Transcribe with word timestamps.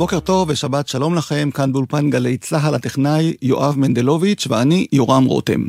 בוקר 0.00 0.20
טוב 0.20 0.48
ושבת 0.50 0.88
שלום 0.88 1.14
לכם, 1.14 1.50
כאן 1.54 1.72
באולפן 1.72 2.10
גלי 2.10 2.36
צה"ל 2.36 2.74
הטכנאי 2.74 3.34
יואב 3.42 3.78
מנדלוביץ' 3.78 4.46
ואני 4.50 4.86
יורם 4.92 5.24
רותם. 5.24 5.64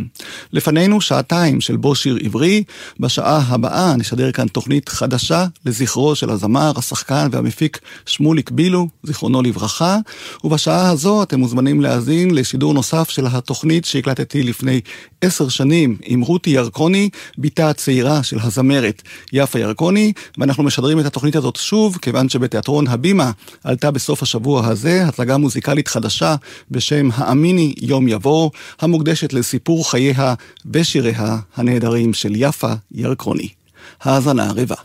לפנינו 0.54 1.02
שעתיים 1.02 1.62
של 1.62 1.78
בו 1.78 1.96
שיר 1.96 2.18
עברי, 2.24 2.64
בשעה 3.00 3.44
הבאה 3.48 3.96
נשדר 3.96 4.32
כאן 4.32 4.48
תוכנית 4.48 4.90
חדשה 4.90 5.46
לזכרו 5.66 6.16
של 6.16 6.30
הזמר, 6.30 6.72
השחקן 6.76 7.28
והמפיק 7.32 7.80
שמוליק 8.06 8.52
בילו, 8.52 8.88
זיכרונו 9.04 9.42
לברכה, 9.42 9.98
ובשעה 10.44 10.90
הזו 10.90 11.24
אתם 11.24 11.40
מוזמנים 11.40 11.82
להאזין 11.82 12.36
לשידור 12.36 12.74
נוסף 12.74 13.10
של 13.10 13.26
התוכנית 13.28 13.86
שהקלטתי 13.86 14.44
לפני 14.44 14.82
עשר 15.22 15.50
שנים 15.50 15.98
עם 16.04 16.22
רותי 16.22 16.50
ירקוני, 16.50 17.10
בתה 17.38 17.70
הצעירה 17.70 18.24
של 18.24 18.38
הזמרת 18.42 19.02
יפה 19.34 19.60
ירקוני, 19.60 20.14
ואנחנו 20.38 20.64
משדרים 20.64 21.00
את 21.00 21.06
התוכנית 21.06 21.36
הזאת 21.36 21.56
שוב, 21.56 21.98
כיוון 22.02 22.30
שבתיאטרון 22.30 22.88
הבימה 22.88 23.32
עלתה 23.64 23.92
בסוף 23.92 24.21
השבוע 24.22 24.68
הזה 24.68 25.08
הצגה 25.08 25.38
מוזיקלית 25.38 25.88
חדשה 25.88 26.36
בשם 26.72 27.10
האמיני 27.16 27.74
יום 27.82 28.08
יבוא, 28.08 28.50
המוקדשת 28.82 29.34
לסיפור 29.34 29.92
חייה 29.92 30.34
ושיריה 30.74 31.38
הנהדרים 31.56 32.14
של 32.14 32.34
יפה 32.36 32.74
ירקוני. 32.92 33.50
האזנה 34.02 34.50
ערבה. 34.50 34.76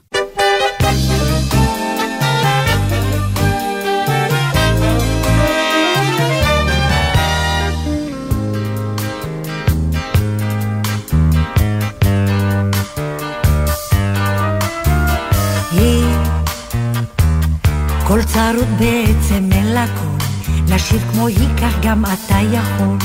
כל 18.07 18.23
צרות 18.23 18.69
בעצם 18.79 19.49
אין 19.53 19.67
לה 19.67 19.87
קול, 19.87 20.19
לשיר 20.69 21.01
כמו 21.13 21.27
היא 21.27 21.49
כך 21.57 21.73
גם 21.83 22.05
אתה 22.05 22.39
יכול. 22.53 22.99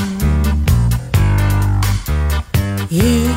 היא, 2.90 3.30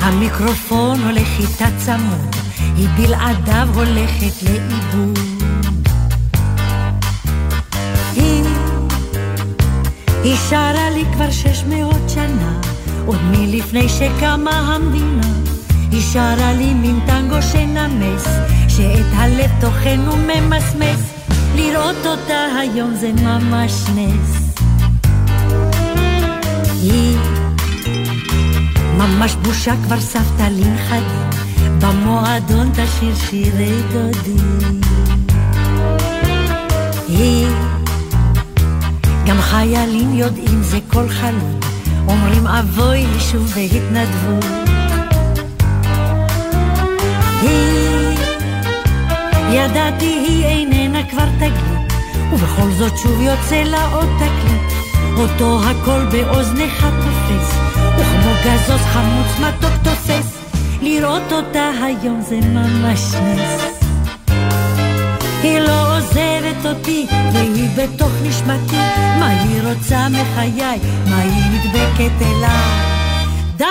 המיקרופון 0.00 1.00
הולך 1.00 1.28
איתה 1.38 1.64
צמוד, 1.76 2.36
היא 2.76 2.88
בלעדיו 2.96 3.68
הולכת 3.74 4.42
לאיבוד. 4.42 5.18
היא, 8.14 8.44
היא 10.24 10.36
שרה 10.50 10.90
לי 10.94 11.04
כבר 11.12 11.30
שש 11.30 11.64
מאות 11.68 12.10
שנה, 12.10 12.60
עוד 13.06 13.20
מלפני 13.30 13.88
שקמה 13.88 14.74
המדינה. 14.74 15.26
היא 15.90 16.02
שרה 16.02 16.52
לי 16.52 16.74
מין 16.74 17.00
טנגו 17.06 17.42
שנמס, 17.42 18.26
שאת 18.76 19.06
הלב 19.12 19.50
טוחן 19.60 20.00
וממסמס, 20.08 21.00
לראות 21.54 22.06
אותה 22.06 22.46
היום 22.60 22.94
זה 22.94 23.12
ממש 23.12 23.72
נס. 23.94 24.62
היא 26.82 27.16
ממש 28.96 29.34
בושה 29.42 29.74
כבר 29.84 30.00
סבתא 30.00 30.42
לנכדים, 30.42 31.30
במועדון 31.80 32.70
תשאיר 32.72 33.14
שירי 33.14 33.82
דודים. 33.92 34.80
היא 37.08 37.46
גם 39.26 39.40
חיילים 39.40 40.14
יודעים 40.14 40.62
זה 40.62 40.78
כל 40.88 41.08
חלום, 41.08 41.60
אומרים 42.08 42.46
אבוי 42.46 43.06
לי 43.06 43.20
שוב 43.20 43.52
בהתנדבות. 43.54 44.44
היא, 47.42 47.91
ידעתי 49.52 50.06
היא 50.06 50.44
איננה 50.44 51.10
כבר 51.10 51.26
תגיד, 51.38 51.92
ובכל 52.32 52.70
זאת 52.70 52.92
שוב 52.98 53.20
יוצא 53.20 53.62
לה 53.62 53.92
עוד 53.92 54.08
תקליט, 54.16 54.72
אותו 55.16 55.60
הכל 55.64 56.04
באוזניך 56.12 56.86
תופס, 57.02 57.56
וכמו 57.98 58.32
גזוז 58.44 58.80
חמוץ 58.80 59.38
מתוק 59.40 59.72
תופס, 59.82 60.38
לראות 60.82 61.32
אותה 61.32 61.70
היום 61.82 62.20
זה 62.20 62.40
ממש 62.40 63.14
נס. 63.14 63.82
היא 65.42 65.58
לא 65.58 65.96
עוזבת 65.96 66.66
אותי, 66.66 67.06
והיא 67.32 67.68
בתוך 67.76 68.12
נשמתי, 68.22 68.76
מה 69.18 69.28
היא 69.28 69.62
רוצה 69.62 70.08
מחיי, 70.08 70.78
מה 71.10 71.18
היא 71.18 71.44
נדבקת 71.50 72.22
אליי. 72.22 72.92
די, 73.56 73.64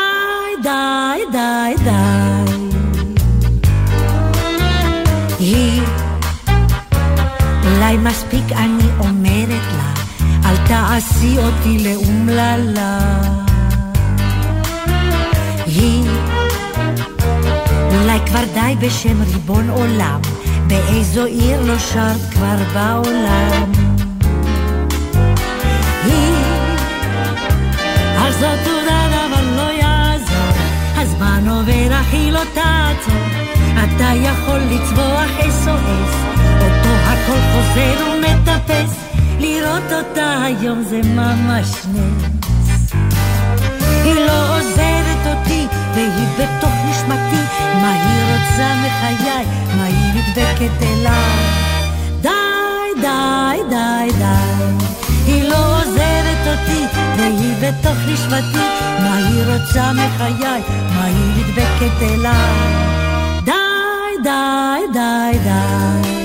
די, 0.63 1.21
די, 1.31 1.83
די. 1.83 2.30
אולי 7.81 7.97
מספיק 7.97 8.51
אני 8.51 8.83
אומרת 8.99 9.65
לה, 9.77 9.93
אל 10.45 10.67
תעשי 10.67 11.37
אותי 11.37 11.77
לאומללה. 11.83 12.99
היא, 15.65 16.03
אולי 17.91 18.19
כבר 18.25 18.43
די 18.53 18.75
בשם 18.81 19.21
ריבון 19.21 19.69
עולם, 19.69 20.21
באיזו 20.67 21.25
עיר 21.25 21.61
לא 21.61 21.79
שרת 21.79 22.31
כבר 22.31 22.57
בעולם. 22.73 23.71
היא, 26.03 26.35
אז 28.17 28.35
זאת 28.39 28.59
תודה 28.63 29.07
אבל 29.25 29.45
לא 29.55 29.71
יעזור, 29.71 30.53
הזמן 30.95 31.49
עובר 31.49 32.01
אך 32.01 32.13
היא 32.13 32.31
לא 32.31 32.41
תעצור. 32.53 33.23
אתה 33.83 34.11
יכול 34.15 34.59
לצבוח 34.59 35.29
SOS, 35.39 36.30
אותו 36.30 36.30
הכל 37.23 37.39
חוזר 37.53 38.03
ומטפס, 38.13 38.95
לראות 39.39 39.91
אותה 39.91 40.43
היום 40.43 40.83
זה 40.83 41.01
ממש 41.03 41.67
נס. 41.93 42.51
היא 44.03 44.13
לא 44.13 44.57
עוזרת 44.57 45.25
אותי, 45.25 45.67
והיא 45.95 46.27
בתוך 46.37 46.73
נשמתי, 46.89 47.41
מה 47.73 47.91
היא 47.91 48.33
רוצה 48.33 48.73
מחיי, 48.75 49.45
מה 49.77 49.83
היא 49.83 50.21
נדבקת 50.21 50.81
אליי. 50.81 51.37
די, 52.21 52.29
די, 53.01 53.57
די, 53.69 54.17
די. 54.17 54.85
היא 55.25 55.43
לא 55.43 55.79
עוזרת 55.79 56.47
אותי, 56.47 56.85
והיא 57.17 57.55
בתוך 57.61 57.97
נשמתי, 58.07 58.65
מה 58.99 59.15
היא 59.15 59.43
רוצה 59.45 59.93
מחיי, 59.93 60.61
מה 60.95 61.03
היא 61.03 61.43
נדבקת 61.43 62.01
אליי. 62.01 62.91
די, 63.45 64.23
די, 64.93 65.37
די. 65.43 66.20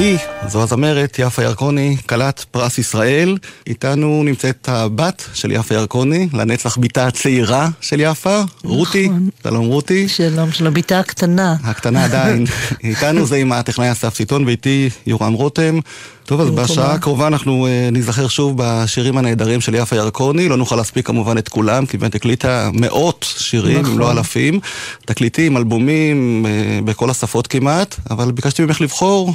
היא, 0.00 0.18
זו 0.48 0.62
הזמרת 0.62 1.16
יפה 1.18 1.42
ירקוני, 1.42 1.96
כלת 2.08 2.44
פרס 2.50 2.78
ישראל. 2.78 3.38
איתנו 3.66 4.22
נמצאת 4.24 4.68
הבת 4.68 5.24
של 5.34 5.52
יפה 5.52 5.74
ירקוני, 5.74 6.28
לנצח 6.32 6.76
בתה 6.76 7.06
הצעירה 7.06 7.68
של 7.80 8.00
יפה, 8.00 8.40
רותי. 8.64 9.08
שלום 9.42 9.66
רותי. 9.66 10.08
שלום, 10.08 10.52
שלום, 10.52 10.74
בתה 10.74 10.98
הקטנה. 10.98 11.56
הקטנה 11.64 12.04
עדיין. 12.04 12.46
איתנו 12.84 13.26
זה 13.26 13.36
עם 13.36 13.52
הטכנאי 13.52 13.92
אסף 13.92 14.14
סיטון 14.14 14.44
ואיתי 14.44 14.90
יורם 15.06 15.32
רותם. 15.32 15.78
טוב, 16.24 16.40
אז 16.40 16.50
בשעה 16.50 16.92
הקרובה 16.94 17.26
אנחנו 17.26 17.66
uh, 17.66 17.92
ניזכר 17.92 18.28
שוב 18.28 18.54
בשירים 18.56 19.18
הנהדרים 19.18 19.60
של 19.60 19.74
יפה 19.74 19.96
ירקוני. 19.96 20.48
לא 20.48 20.56
נוכל 20.56 20.76
להספיק 20.76 21.06
כמובן 21.06 21.38
את 21.38 21.48
כולם, 21.48 21.86
כי 21.86 21.98
באמת 21.98 22.14
הקליטה 22.14 22.70
מאות 22.72 23.26
שירים, 23.38 23.78
נכון. 23.80 23.92
אם 23.92 23.98
לא 23.98 24.12
אלפים. 24.12 24.60
תקליטים, 25.04 25.56
אלבומים, 25.56 26.46
uh, 26.46 26.84
בכל 26.84 27.10
השפות 27.10 27.46
כמעט, 27.46 27.96
אבל 28.10 28.32
ביקשתי 28.32 28.64
ממך 28.64 28.80
לבחור 28.80 29.34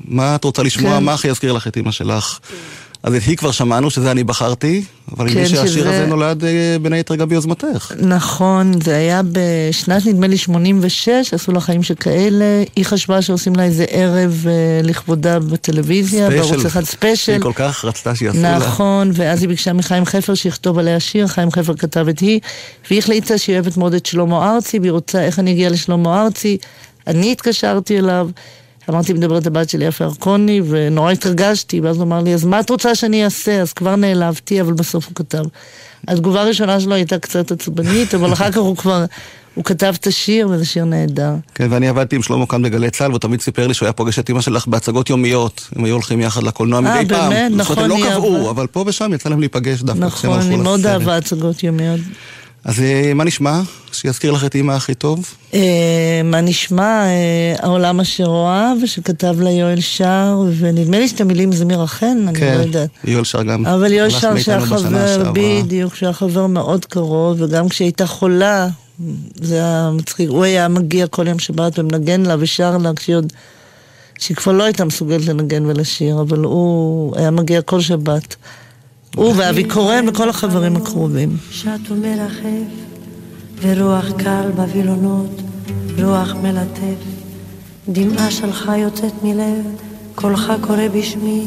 מה 0.00 0.34
את 0.34 0.44
רוצה 0.44 0.62
לשמוע? 0.62 0.98
כן. 0.98 1.04
מה 1.04 1.14
הכי 1.14 1.28
יזכיר 1.28 1.52
לך 1.52 1.66
את 1.66 1.76
אימא 1.76 1.90
שלך? 1.90 2.38
אז 3.04 3.14
את 3.14 3.22
היא 3.22 3.36
כבר 3.36 3.50
שמענו 3.50 3.90
שזה 3.90 4.10
אני 4.10 4.24
בחרתי, 4.24 4.84
אבל 5.16 5.28
כן, 5.28 5.34
נדמה 5.34 5.48
שהשיר 5.48 5.66
שזה... 5.68 5.90
הזה 5.90 6.06
נולד 6.06 6.44
אה, 6.44 6.76
בין 6.82 6.92
היתר 6.92 7.14
גם 7.14 7.28
ביוזמתך. 7.28 7.92
נכון, 7.98 8.80
זה 8.80 8.96
היה 8.96 9.20
בשנת 9.32 10.06
נדמה 10.06 10.26
לי 10.26 10.36
86, 10.36 11.34
עשו 11.34 11.52
לה 11.52 11.60
חיים 11.60 11.82
שכאלה. 11.82 12.62
היא 12.76 12.84
חשבה 12.84 13.22
שעושים 13.22 13.56
לה 13.56 13.62
איזה 13.62 13.84
ערב 13.88 14.44
אה, 14.46 14.52
לכבודה 14.82 15.38
בטלוויזיה, 15.38 16.30
בערוץ 16.30 16.64
אחד 16.64 16.84
ספיישל. 16.84 17.32
היא 17.32 17.40
כל 17.40 17.52
כך 17.54 17.84
רצתה 17.84 18.14
שיעשו 18.14 18.38
נכון, 18.38 18.50
לה. 18.50 18.58
נכון, 18.58 19.10
ואז 19.14 19.40
היא 19.40 19.48
ביקשה 19.48 19.72
מחיים 19.72 20.04
חפר 20.04 20.34
שיכתוב 20.34 20.78
עליה 20.78 21.00
שיר, 21.00 21.26
חיים 21.26 21.50
חפר 21.50 21.74
כתב 21.74 22.08
את 22.08 22.18
היא, 22.18 22.40
והיא 22.90 22.98
החליטה 22.98 23.38
שהיא 23.38 23.54
אוהבת 23.56 23.76
מאוד 23.76 23.94
את 23.94 24.06
שלמה 24.06 24.54
ארצי, 24.54 24.78
והיא 24.78 24.92
רוצה 24.92 25.24
איך 25.24 25.38
אני 25.38 25.52
אגיע 25.52 25.70
לשלמה 25.70 26.22
ארצי. 26.22 26.58
אני 27.06 27.32
התקשרתי 27.32 27.98
אליו. 27.98 28.28
אמרתי, 28.90 29.12
מדברת 29.12 29.46
הבת 29.46 29.70
שלי 29.70 29.84
יפה 29.84 30.04
ירקוני, 30.04 30.60
ונורא 30.68 31.12
התרגשתי, 31.12 31.80
ואז 31.80 31.96
הוא 31.96 32.04
אמר 32.04 32.20
לי, 32.22 32.34
אז 32.34 32.44
מה 32.44 32.60
את 32.60 32.70
רוצה 32.70 32.94
שאני 32.94 33.24
אעשה? 33.24 33.60
אז 33.60 33.72
כבר 33.72 33.96
נעלבתי, 33.96 34.60
אבל 34.60 34.72
בסוף 34.72 35.06
הוא 35.06 35.14
כתב. 35.14 35.44
התגובה 36.08 36.40
הראשונה 36.40 36.80
שלו 36.80 36.94
הייתה 36.94 37.18
קצת 37.18 37.52
עצבנית, 37.52 38.14
אבל 38.14 38.32
אחר 38.32 38.50
כך 38.50 38.58
הוא 38.58 38.76
כבר... 38.76 39.04
הוא 39.54 39.64
כתב 39.64 39.94
את 40.00 40.06
השיר, 40.06 40.48
וזה 40.48 40.64
שיר 40.64 40.84
נהדר. 40.84 41.34
כן, 41.54 41.66
ואני 41.70 41.88
עבדתי 41.88 42.16
עם 42.16 42.22
שלמה 42.22 42.46
כאן 42.46 42.62
בגלי 42.62 42.90
צה"ל, 42.90 43.10
והוא 43.10 43.18
תמיד 43.18 43.40
סיפר 43.40 43.66
לי 43.66 43.74
שהוא 43.74 43.86
היה 43.86 43.92
פוגש 43.92 44.18
את 44.18 44.30
אמא 44.30 44.40
שלך 44.40 44.66
בהצגות 44.66 45.10
יומיות. 45.10 45.68
הם 45.76 45.84
היו 45.84 45.94
הולכים 45.94 46.20
יחד 46.20 46.42
לקולנוע 46.42 46.80
מדי 46.80 47.08
פעם. 47.08 47.12
אה, 47.12 47.28
באמת? 47.28 47.52
נכון, 47.56 47.78
הם 47.78 47.90
לא 47.90 47.96
קבעו, 48.10 48.50
אבל 48.50 48.66
פה 48.66 48.84
ושם 48.86 49.12
יצא 49.14 49.28
להם 49.28 49.40
להיפגש 49.40 49.82
דווקא 49.82 50.08
כשהם 50.08 50.30
הלכו 50.30 50.44
לסרט. 50.44 50.52
נכון, 50.52 50.52
אני 50.52 50.62
מאוד 50.62 50.86
אהבה 50.86 51.16
הצגות 51.16 51.62
יומיות. 51.62 52.00
אז 52.64 52.80
אה, 52.80 53.14
מה 53.14 53.24
נשמע? 53.24 53.60
שיזכיר 53.92 54.32
לך 54.32 54.44
את 54.44 54.54
אימא 54.54 54.72
הכי 54.72 54.94
טוב? 54.94 55.34
אה, 55.54 56.20
מה 56.24 56.40
נשמע? 56.40 57.04
העולם 57.58 58.00
אשר 58.00 58.26
אוהב, 58.26 58.86
שכתב 58.86 59.40
לה 59.40 59.50
יואל 59.50 59.80
שר, 59.80 60.42
ונדמה 60.58 60.98
לי 60.98 61.08
שאת 61.08 61.20
המילים 61.20 61.52
זמיר 61.52 61.82
החן, 61.82 62.24
אני 62.28 62.38
כן, 62.38 62.54
לא 62.58 62.62
יודעת. 62.62 62.90
כן, 63.02 63.10
יואל 63.10 63.24
שר 63.24 63.42
גם. 63.42 63.66
אבל 63.66 63.92
יואל 63.92 64.10
שר 64.10 64.38
שהיה 64.38 64.60
חבר, 64.60 65.32
בדיוק, 65.34 65.94
שהיה 65.94 66.12
חבר 66.12 66.46
מאוד 66.46 66.84
קרוב, 66.84 67.40
וגם 67.40 67.68
כשהייתה 67.68 68.06
חולה, 68.06 68.68
זה 69.34 69.54
היה 69.54 69.90
מצחיק. 69.92 70.28
הוא 70.28 70.44
היה 70.44 70.68
מגיע 70.68 71.06
כל 71.06 71.28
יום 71.28 71.38
שבת 71.38 71.78
ומנגן 71.78 72.20
לה 72.20 72.36
ושר 72.38 72.78
לה 72.78 72.90
כשהיא 72.96 73.16
עוד... 73.16 73.32
שהיא 74.18 74.36
כבר 74.36 74.52
לא 74.52 74.64
הייתה 74.64 74.84
מסוגלת 74.84 75.26
לנגן 75.26 75.66
ולשיר, 75.66 76.20
אבל 76.20 76.38
הוא 76.38 77.16
היה 77.16 77.30
מגיע 77.30 77.62
כל 77.62 77.80
שבת. 77.80 78.36
הוא 79.16 79.34
ואבי 79.36 79.64
קורן 79.64 80.08
וכל 80.08 80.28
החברים 80.28 80.76
הקרובים. 80.76 81.36
שט 81.50 81.90
ומרחף, 81.90 82.72
ורוח 83.60 84.12
קל 84.16 84.50
בווילונות, 84.56 85.42
רוח 86.02 86.34
מלטף. 86.42 87.04
דמעה 87.88 88.30
שלך 88.30 88.72
יוצאת 88.78 89.12
מלב, 89.22 89.64
קולך 90.14 90.52
קורא 90.60 90.88
בשמי, 90.94 91.44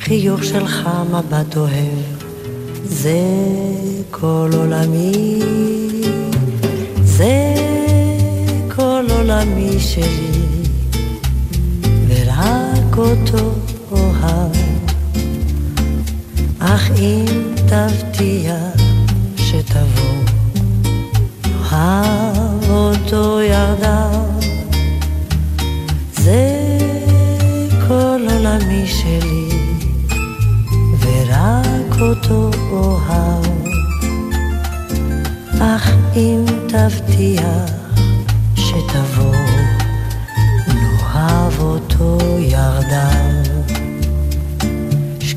חיוך 0.00 0.44
שלך 0.44 0.88
מבט 1.10 1.56
אוהב. 1.56 2.24
זה 2.84 3.20
כל 4.10 4.50
עולמי. 4.56 5.40
זה 7.04 7.54
כל 8.76 9.04
עולמי 9.10 9.80
שלי, 9.80 10.30
ורק 12.08 12.98
אותו 12.98 13.52
אוהב. 13.90 14.63
אך 16.66 16.90
אם 16.98 17.24
תבטיח 17.54 18.82
שתבוא, 19.36 20.24
אוהב 21.72 22.70
אותו 22.70 23.40
ירדיו. 23.40 24.20
זה 26.12 26.78
כל 27.88 28.20
עולמי 28.30 28.86
שלי, 28.86 29.48
ורק 31.00 32.00
אותו 32.00 32.50
אוהב. 32.70 33.44
אך 35.60 35.90
אם 36.16 36.44
תבטיח 36.68 37.70
שתבוא, 38.54 39.34
נאהב 40.68 41.60
אותו 41.60 42.18
ירדיו. 42.38 43.73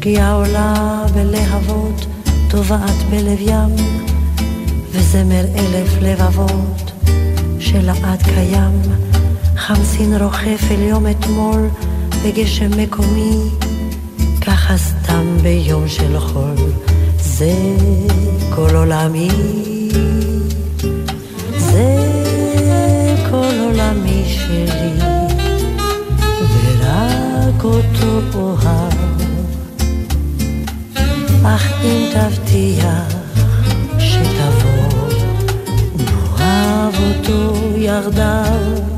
שקיעה 0.08 0.34
עולה 0.34 1.06
בלהבות, 1.14 2.06
טובעת 2.50 3.04
בלב 3.10 3.40
ים, 3.42 3.76
וזמר 4.92 5.46
אלף 5.56 5.98
לבבות, 6.02 6.92
שלעד 7.60 8.24
קיים, 8.24 8.82
חמסין 9.58 10.14
רוחף 10.22 10.62
אל 10.72 10.82
יום 10.82 11.08
אתמול, 11.08 11.70
בגשם 12.26 12.82
מקומי, 12.82 13.38
ככה 14.42 14.78
סתם 14.78 15.38
ביום 15.42 15.88
של 15.88 16.20
חול, 16.20 16.56
זה 17.20 17.54
כל. 18.56 18.76
עולמי 18.76 19.67
אך 31.58 31.72
אם 31.84 32.10
תבטיח 32.14 33.16
שתבוא, 34.00 35.10
נאהב 36.40 36.94
אותו 37.00 37.58
יחדיו. 37.78 38.97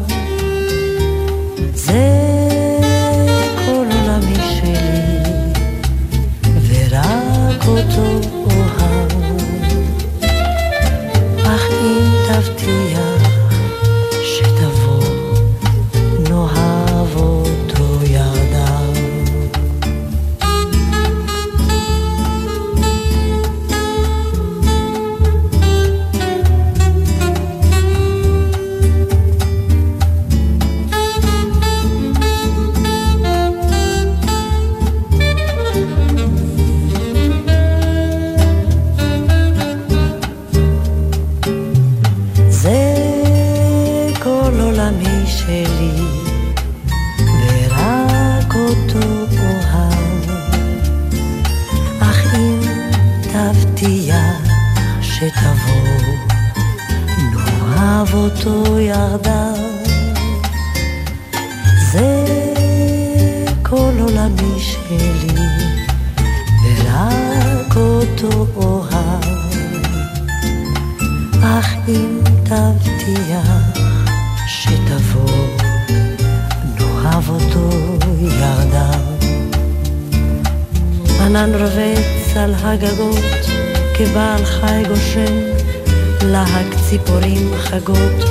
ציפורים 86.89 87.51
חגות, 87.57 88.29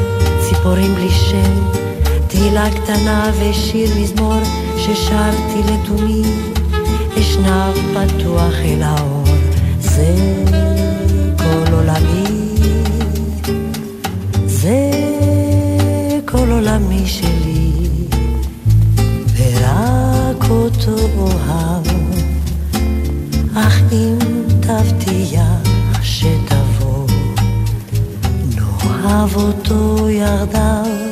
ציפורים 0.49 0.95
בלי 0.95 1.11
שם, 1.11 1.79
תהילה 2.27 2.69
קטנה 2.71 3.31
ושיר 3.41 3.91
מזמור 4.01 4.41
ששרתי 4.77 5.61
לתומי, 5.73 6.23
אשנב 7.21 7.75
פתוח 7.95 8.55
אל 8.65 8.83
האור, 8.83 9.25
זה 9.81 10.15
כל 11.39 11.73
עולמי, 11.73 12.55
זה 14.47 14.91
כל 16.25 16.51
עולמי 16.51 17.07
שלי, 17.07 17.73
ורק 19.37 20.51
אותו 20.51 20.97
אוהב, 21.19 21.87
אך 23.55 23.81
אם 23.93 24.19
תבטיח 24.61 25.48
אהב 29.09 29.37
אותו 29.37 30.09
ירדיו. 30.11 31.08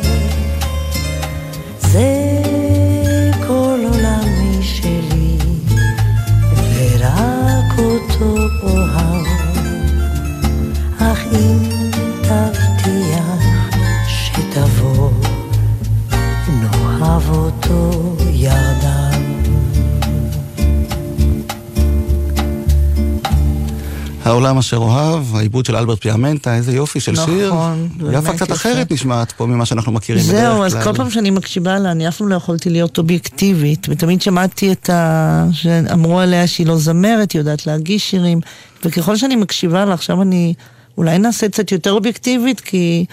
העולם 24.47 24.59
אשר 24.59 24.76
אוהב, 24.76 25.37
העיבוד 25.37 25.67
של 25.67 25.76
אלברט 25.76 26.00
פיאמנטה, 26.00 26.55
איזה 26.55 26.73
יופי 26.73 27.00
של 27.00 27.12
נכון, 27.12 27.25
שיר. 27.26 27.55
באמת 27.99 28.23
יפה 28.23 28.33
קצת 28.33 28.45
יפה. 28.47 28.55
אחרת 28.55 28.93
נשמעת 28.93 29.33
פה 29.33 29.47
ממה 29.47 29.67
שאנחנו 29.67 29.93
מכירים 29.93 30.23
בדרך 30.23 30.35
כלל. 30.35 30.53
זהו, 30.53 30.65
אז 30.65 30.75
כל 30.85 30.93
פעם 30.97 31.11
שאני 31.11 31.31
מקשיבה 31.31 31.79
לה, 31.79 31.91
אני 31.91 32.09
אף 32.09 32.17
פעם 32.17 32.29
לא 32.29 32.35
יכולתי 32.35 32.71
להיות 32.71 32.99
אובייקטיבית, 32.99 33.87
ותמיד 33.91 34.23
שמעתי 34.23 34.73
את 34.73 34.91
ה... 34.91 35.47
שאמרו 35.53 36.21
עליה 36.21 36.47
שהיא 36.47 36.67
לא 36.67 36.76
זמרת, 36.76 37.33
היא 37.33 37.41
יודעת 37.41 37.67
להגיש 37.67 38.11
שירים, 38.11 38.41
וככל 38.85 39.17
שאני 39.17 39.37
מקשיבה 39.37 39.85
לה, 39.85 39.95
עכשיו 39.95 40.23
אני 40.23 40.55
אולי 40.99 41.19
נעשה 41.19 41.49
קצת 41.49 41.73
יותר 41.73 41.93
אובייקטיבית, 41.93 42.61
כי 42.61 43.05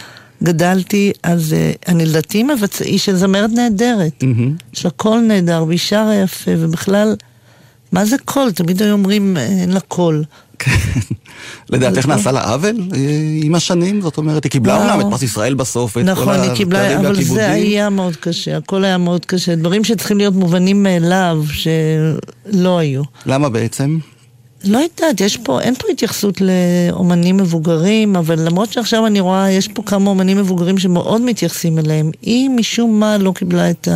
גדלתי, 0.43 1.11
אז 1.23 1.55
uh, 1.55 1.83
אני 1.87 2.05
לדעתי 2.05 2.43
מבצע... 2.43 2.85
היא 2.85 2.99
של 2.99 3.15
זמרת 3.15 3.49
נהדרת. 3.49 4.23
מהמם. 4.23 4.55
יש 4.73 4.85
לה 4.85 4.91
קול 4.91 5.19
נהדר, 5.19 5.63
והיא 5.67 5.79
שרה 5.79 6.15
יפה, 6.15 6.51
ובכלל, 6.57 7.15
מה 7.91 8.05
זה 8.05 8.15
קול? 8.25 8.51
תמיד 8.51 8.81
היו 8.81 8.93
אומרים, 8.93 9.37
אין 9.37 9.71
לה 9.71 9.79
קול. 9.79 10.23
כן. 10.63 10.99
לדעתך 11.69 12.05
נעשה 12.05 12.31
לה 12.31 12.43
עוול 12.43 12.75
עם 13.43 13.55
השנים? 13.55 14.01
זאת 14.01 14.17
אומרת, 14.17 14.43
היא 14.43 14.51
קיבלה. 14.51 14.75
אומנם 14.77 15.01
את 15.01 15.05
פרס 15.11 15.21
ישראל 15.21 15.53
בסוף, 15.53 15.93
כל 15.93 16.03
נכון, 16.03 16.39
היא 16.39 16.51
קיבלה, 16.51 16.79
התארים 16.79 16.99
אבל 16.99 17.07
והכיבודים. 17.07 17.45
זה 17.45 17.51
היה 17.51 17.89
מאוד 17.89 18.15
קשה, 18.15 18.57
הכל 18.57 18.83
היה 18.83 18.97
מאוד 18.97 19.25
קשה. 19.25 19.55
דברים 19.55 19.83
שצריכים 19.83 20.17
להיות 20.17 20.35
מובנים 20.35 20.83
מאליו, 20.83 21.43
שלא 21.51 22.77
היו. 22.77 23.03
למה 23.25 23.49
בעצם? 23.49 23.97
לא 24.63 24.77
יודעת, 24.77 25.21
יש 25.21 25.37
פה, 25.37 25.61
אין 25.61 25.75
פה 25.75 25.87
התייחסות 25.91 26.41
לאומנים 26.41 27.37
מבוגרים, 27.37 28.15
אבל 28.15 28.39
למרות 28.39 28.71
שעכשיו 28.71 29.07
אני 29.07 29.19
רואה, 29.19 29.51
יש 29.51 29.67
פה 29.67 29.83
כמה 29.85 30.09
אומנים 30.09 30.37
מבוגרים 30.37 30.77
שמאוד 30.77 31.21
מתייחסים 31.21 31.79
אליהם. 31.79 32.11
היא 32.21 32.49
משום 32.49 32.99
מה 32.99 33.17
לא 33.17 33.31
קיבלה 33.35 33.69
את 33.69 33.87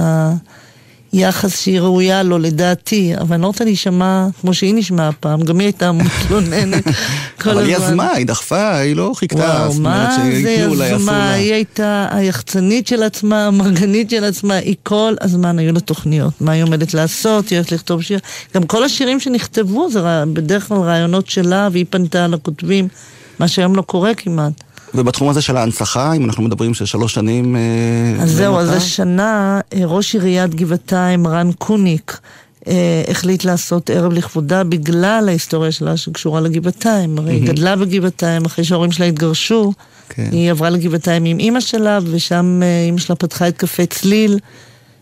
היחס 1.11 1.59
שהיא 1.59 1.79
ראויה 1.79 2.23
לו, 2.23 2.37
לדעתי, 2.37 3.13
אבל 3.19 3.33
אני 3.33 3.41
לא 3.41 3.47
רוצה 3.47 3.63
להישמע 3.63 4.27
כמו 4.41 4.53
שהיא 4.53 4.73
נשמעה 4.75 5.11
פעם, 5.11 5.41
גם 5.41 5.59
היא 5.59 5.65
הייתה 5.65 5.91
מתלוננת 5.91 6.83
כל 7.41 7.49
אבל 7.49 7.59
הזמן. 7.59 7.65
היא 7.65 7.75
יזמה, 7.77 8.11
היא 8.11 8.25
דחפה, 8.25 8.77
היא 8.77 8.95
לא 8.95 9.11
חיכתה, 9.15 9.37
וואו, 9.37 9.71
זאת 9.71 9.79
אומרת 9.79 10.07
מה 10.07 10.25
זה 10.41 10.51
יזמה? 10.51 11.31
היא 11.31 11.53
הייתה 11.53 12.07
היחצנית 12.11 12.87
של 12.87 13.03
עצמה, 13.03 13.45
המרגנית 13.45 14.09
של 14.09 14.23
עצמה, 14.23 14.53
היא 14.53 14.75
כל 14.83 15.13
הזמן 15.21 15.59
היו 15.59 15.73
לה 15.73 15.79
תוכניות. 15.79 16.41
מה 16.41 16.51
היא 16.51 16.63
עומדת 16.63 16.93
לעשות, 16.93 17.49
היא 17.49 17.57
הולכת 17.57 17.71
לכתוב 17.71 18.01
שיר. 18.01 18.19
גם 18.55 18.63
כל 18.63 18.83
השירים 18.83 19.19
שנכתבו 19.19 19.89
זה 19.89 19.99
בדרך 20.33 20.67
כלל 20.67 20.77
רעיונות 20.77 21.29
שלה, 21.29 21.69
והיא 21.71 21.85
פנתה 21.89 22.27
לכותבים, 22.27 22.87
מה 23.39 23.47
שהיום 23.47 23.75
לא 23.75 23.81
קורה 23.81 24.13
כמעט. 24.13 24.66
ובתחום 24.97 25.29
הזה 25.29 25.41
של 25.41 25.57
ההנצחה, 25.57 26.13
אם 26.13 26.25
אנחנו 26.25 26.43
מדברים 26.43 26.73
של 26.73 26.85
שלוש 26.85 27.13
שנים... 27.13 27.55
אה, 27.55 28.23
אז 28.23 28.31
זהו, 28.31 28.59
אז 28.59 28.69
השנה 28.69 29.59
אה, 29.73 29.81
ראש 29.85 30.15
עיריית 30.15 30.55
גבעתיים, 30.55 31.27
רן 31.27 31.51
קוניק, 31.51 32.19
אה, 32.67 33.03
החליט 33.07 33.43
לעשות 33.43 33.89
ערב 33.89 34.13
לכבודה 34.13 34.63
בגלל 34.63 35.25
ההיסטוריה 35.27 35.71
שלה 35.71 35.97
שקשורה 35.97 36.41
לגבעתיים. 36.41 37.17
הרי 37.17 37.33
היא 37.33 37.47
גדלה 37.47 37.75
בגבעתיים, 37.75 38.45
אחרי 38.45 38.63
שההורים 38.63 38.91
שלה 38.91 39.05
התגרשו, 39.05 39.73
כן. 40.09 40.29
היא 40.31 40.51
עברה 40.51 40.69
לגבעתיים 40.69 41.25
עם 41.25 41.39
אימא 41.39 41.59
שלה, 41.59 41.99
ושם 42.11 42.59
אימא 42.85 42.99
שלה 42.99 43.15
פתחה 43.15 43.47
את 43.47 43.57
קפה 43.57 43.85
צליל, 43.85 44.39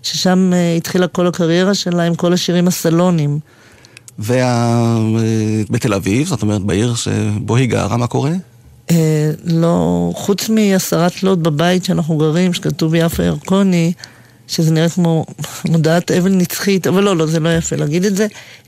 ששם 0.04 0.52
התחילה 0.78 1.08
כל 1.08 1.28
הקריירה 1.28 1.74
שלה 1.74 2.04
עם 2.04 2.16
כל 2.16 2.34
השירים 2.34 2.68
הסלונים. 2.68 3.40
ובתל 4.20 5.94
אביב, 5.94 6.28
זאת 6.28 6.42
אומרת 6.42 6.62
בעיר 6.62 6.96
שבו 6.96 7.56
היא 7.56 7.70
גרה, 7.70 7.98
מה 7.98 8.08
קורה? 8.08 8.32
אה, 8.92 9.32
לא, 9.46 10.12
חוץ 10.16 10.50
מעשרה 10.50 11.10
תלות 11.10 11.40
בבית 11.40 11.86
שאנחנו 11.86 12.18
גרים, 12.18 12.54
שכתוב 12.54 12.92
ביפה 12.92 13.24
ירקוני, 13.24 13.94
שזה 14.48 14.72
נראה 14.72 14.90
כמו 14.90 15.26
מודעת 15.66 16.12
אבל 16.12 16.32
נצחית, 16.32 16.88
אבל 16.88 17.04
לא, 17.04 17.18
לא, 17.18 17.26
זה 17.26 17.40
לא 17.40 17.50
יפה 17.50 17.76
להגיד 17.76 18.06
את 18.06 18.16
זה. 18.16 18.28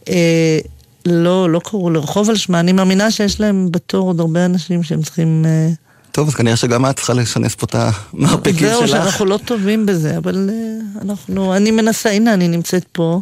אה, 0.10 0.60
לא, 1.06 1.50
לא 1.50 1.60
קראו 1.64 1.90
לרחוב 1.90 2.30
על 2.30 2.36
שמה, 2.36 2.60
אני 2.60 2.72
מאמינה 2.72 3.12
שיש 3.12 3.40
להם 3.40 3.68
בתור 3.72 4.08
עוד 4.08 4.20
הרבה 4.20 4.46
אנשים 4.46 4.84
שהם 4.84 5.02
צריכים... 5.02 5.46
אה, 5.46 5.70
טוב, 6.12 6.28
אז 6.28 6.36
כנראה 6.36 6.56
שגם 6.56 6.86
את 6.86 6.96
צריכה 6.96 7.14
לשנס 7.14 7.56
פה 7.56 7.66
את 7.66 7.76
המרפקים 7.76 8.54
שלך. 8.54 8.78
זהו, 8.78 8.88
שאנחנו 8.88 9.26
לא 9.26 9.40
טובים 9.46 9.86
בזה, 9.86 10.18
אבל 10.18 10.50
אה, 10.54 11.02
אנחנו, 11.02 11.56
אני 11.56 11.72
מנסה, 11.72 12.10
הנה, 12.10 12.34
אני 12.34 12.48
נמצאת 12.48 12.86
פה. 12.92 13.22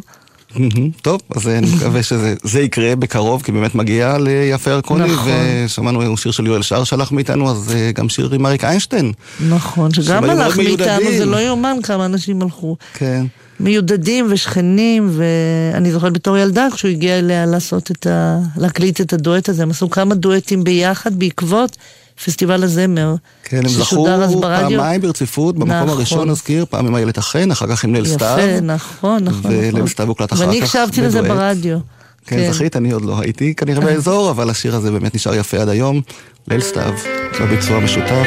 טוב, 1.02 1.20
אז 1.36 1.48
אני 1.48 1.66
מקווה 1.76 2.02
שזה 2.02 2.34
זה 2.42 2.60
יקרה 2.60 2.96
בקרוב, 2.96 3.42
כי 3.42 3.52
באמת 3.52 3.74
מגיע 3.74 4.18
ליפה 4.18 4.70
ירקוני, 4.70 5.12
נכון. 5.12 5.32
ושמענו 5.64 6.16
שיר 6.16 6.32
של 6.32 6.46
יואל 6.46 6.62
שר 6.62 6.84
שלח 6.84 7.12
מאיתנו, 7.12 7.50
אז 7.50 7.72
אה, 7.74 7.92
גם 7.92 8.08
שיר 8.08 8.30
עם 8.32 8.46
אריק 8.46 8.64
איינשטיין. 8.64 9.12
נכון, 9.48 9.94
שגם 9.94 10.24
הלך 10.24 10.56
מאיתנו. 10.56 11.12
זה 11.18 11.26
לא 11.26 11.36
יאומן 11.36 11.76
כמה 11.82 12.04
אנשים 12.04 12.42
הלכו. 12.42 12.76
כן. 12.94 13.26
מיודדים 13.60 14.26
ושכנים, 14.30 15.10
ואני 15.12 15.92
זוכרת 15.92 16.12
בתור 16.12 16.38
ילדה, 16.38 16.68
כשהוא 16.74 16.90
הגיע 16.90 17.18
אליה 17.18 17.46
לעשות 17.46 17.90
את 17.90 18.06
ה... 18.06 18.38
להקליט 18.56 19.00
את 19.00 19.12
הדואט 19.12 19.48
הזה, 19.48 19.62
הם 19.62 19.70
עשו 19.70 19.90
כמה 19.90 20.14
דואטים 20.14 20.64
ביחד 20.64 21.18
בעקבות 21.18 21.76
פסטיבל 22.24 22.64
הזמר. 22.64 23.14
כן, 23.44 23.56
הם 23.56 23.68
זכו 23.68 24.08
אז 24.08 24.34
ברדיו. 24.34 24.78
פעמיים 24.78 25.00
ברציפות, 25.00 25.54
במקום 25.54 25.70
נכון. 25.70 25.88
הראשון 25.88 26.30
נזכיר, 26.30 26.66
פעם 26.70 26.86
עם 26.86 26.96
איילת 26.96 27.18
החן, 27.18 27.50
אחר 27.50 27.66
כך 27.66 27.84
עם 27.84 27.94
ליל 27.94 28.06
סתיו. 28.06 28.36
יפה, 28.40 28.60
נכון, 28.60 29.24
נכון. 29.24 29.50
וליל 29.50 29.74
נכון. 29.74 29.88
סתיו 29.88 30.08
הוקלט 30.08 30.32
אחר 30.32 30.40
כך 30.42 30.46
ואני 30.46 30.62
הקשבתי 30.62 31.02
לזה. 31.02 31.22
ברדיו. 31.22 31.78
כן, 32.26 32.52
זכית, 32.52 32.76
אני 32.76 32.92
עוד 32.92 33.04
לא 33.04 33.20
הייתי 33.20 33.54
כנראה 33.54 33.80
באזור, 33.80 34.30
אבל 34.30 34.50
השיר 34.50 34.76
הזה 34.76 34.90
באמת 34.90 35.14
נשאר 35.14 35.34
יפה 35.34 35.56
עד 35.56 35.68
היום. 35.68 36.00
ליל 36.48 36.60
סתיו, 36.60 36.92
בביצוע 37.40 37.80
משותף 37.80 38.26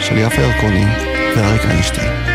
של 0.00 0.18
יפה 0.18 0.42
ירקוני 0.42 0.84
ואריק 1.36 1.64
איינשטיין. 1.64 2.29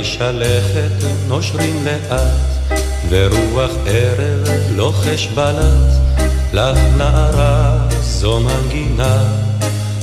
עלי 0.00 0.08
שלכת 0.08 1.06
נושרים 1.28 1.84
לאט, 1.84 2.80
ורוח 3.08 3.70
ערב 3.86 4.48
לוחש 4.76 5.26
בלט, 5.26 5.92
לך 6.52 6.78
נערה 6.96 7.78
זו 8.02 8.40
מנגינה 8.40 9.24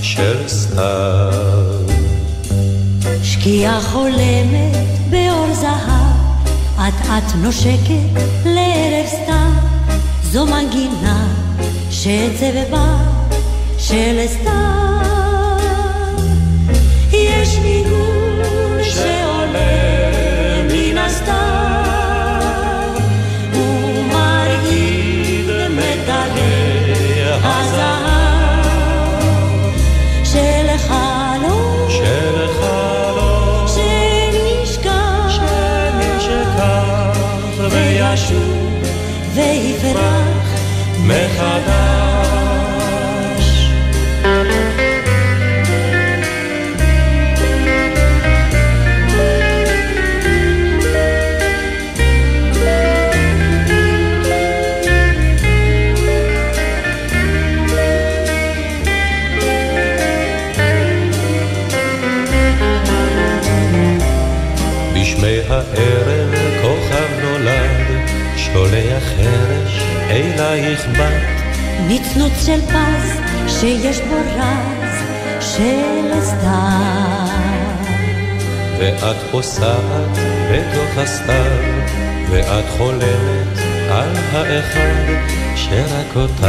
של 0.01 0.48
סתיו. 0.48 1.34
שקיעה 3.24 3.82
חולמת 3.82 4.77
באור 5.10 5.54
זהב, 5.54 6.48
אט 6.80 7.06
אט 7.06 7.36
נושקת 7.36 8.22
לערב 8.46 9.08
סתיו, 9.08 9.51
זו 10.24 10.46
מנגינה 10.46 11.27
שצבבה 11.92 12.98
של 13.77 14.25
סתיו. 14.27 14.87
מחדש. 41.08 42.68
בשמי 64.94 65.40
הערב 65.50 66.36
כוכב 66.62 67.10
נולד, 67.22 67.88
שולח 68.38 69.04
חרש 69.04 69.76
אלייך 70.10 70.88
בת. 70.88 71.38
נצנוץ 71.88 72.46
של 72.46 72.62
פז 72.62 73.20
שיש 73.48 74.00
בו 74.02 74.16
רז 74.16 75.02
של 75.42 76.22
סתיו. 76.22 77.28
ואת 78.80 79.16
פוסעת 79.32 80.18
בתוך 80.52 80.98
הסתיו, 80.98 81.62
ואת 82.30 82.66
חולמת 82.78 83.58
על 83.90 84.16
האחד 84.32 85.14
שרק 85.56 86.16
אותך, 86.16 86.48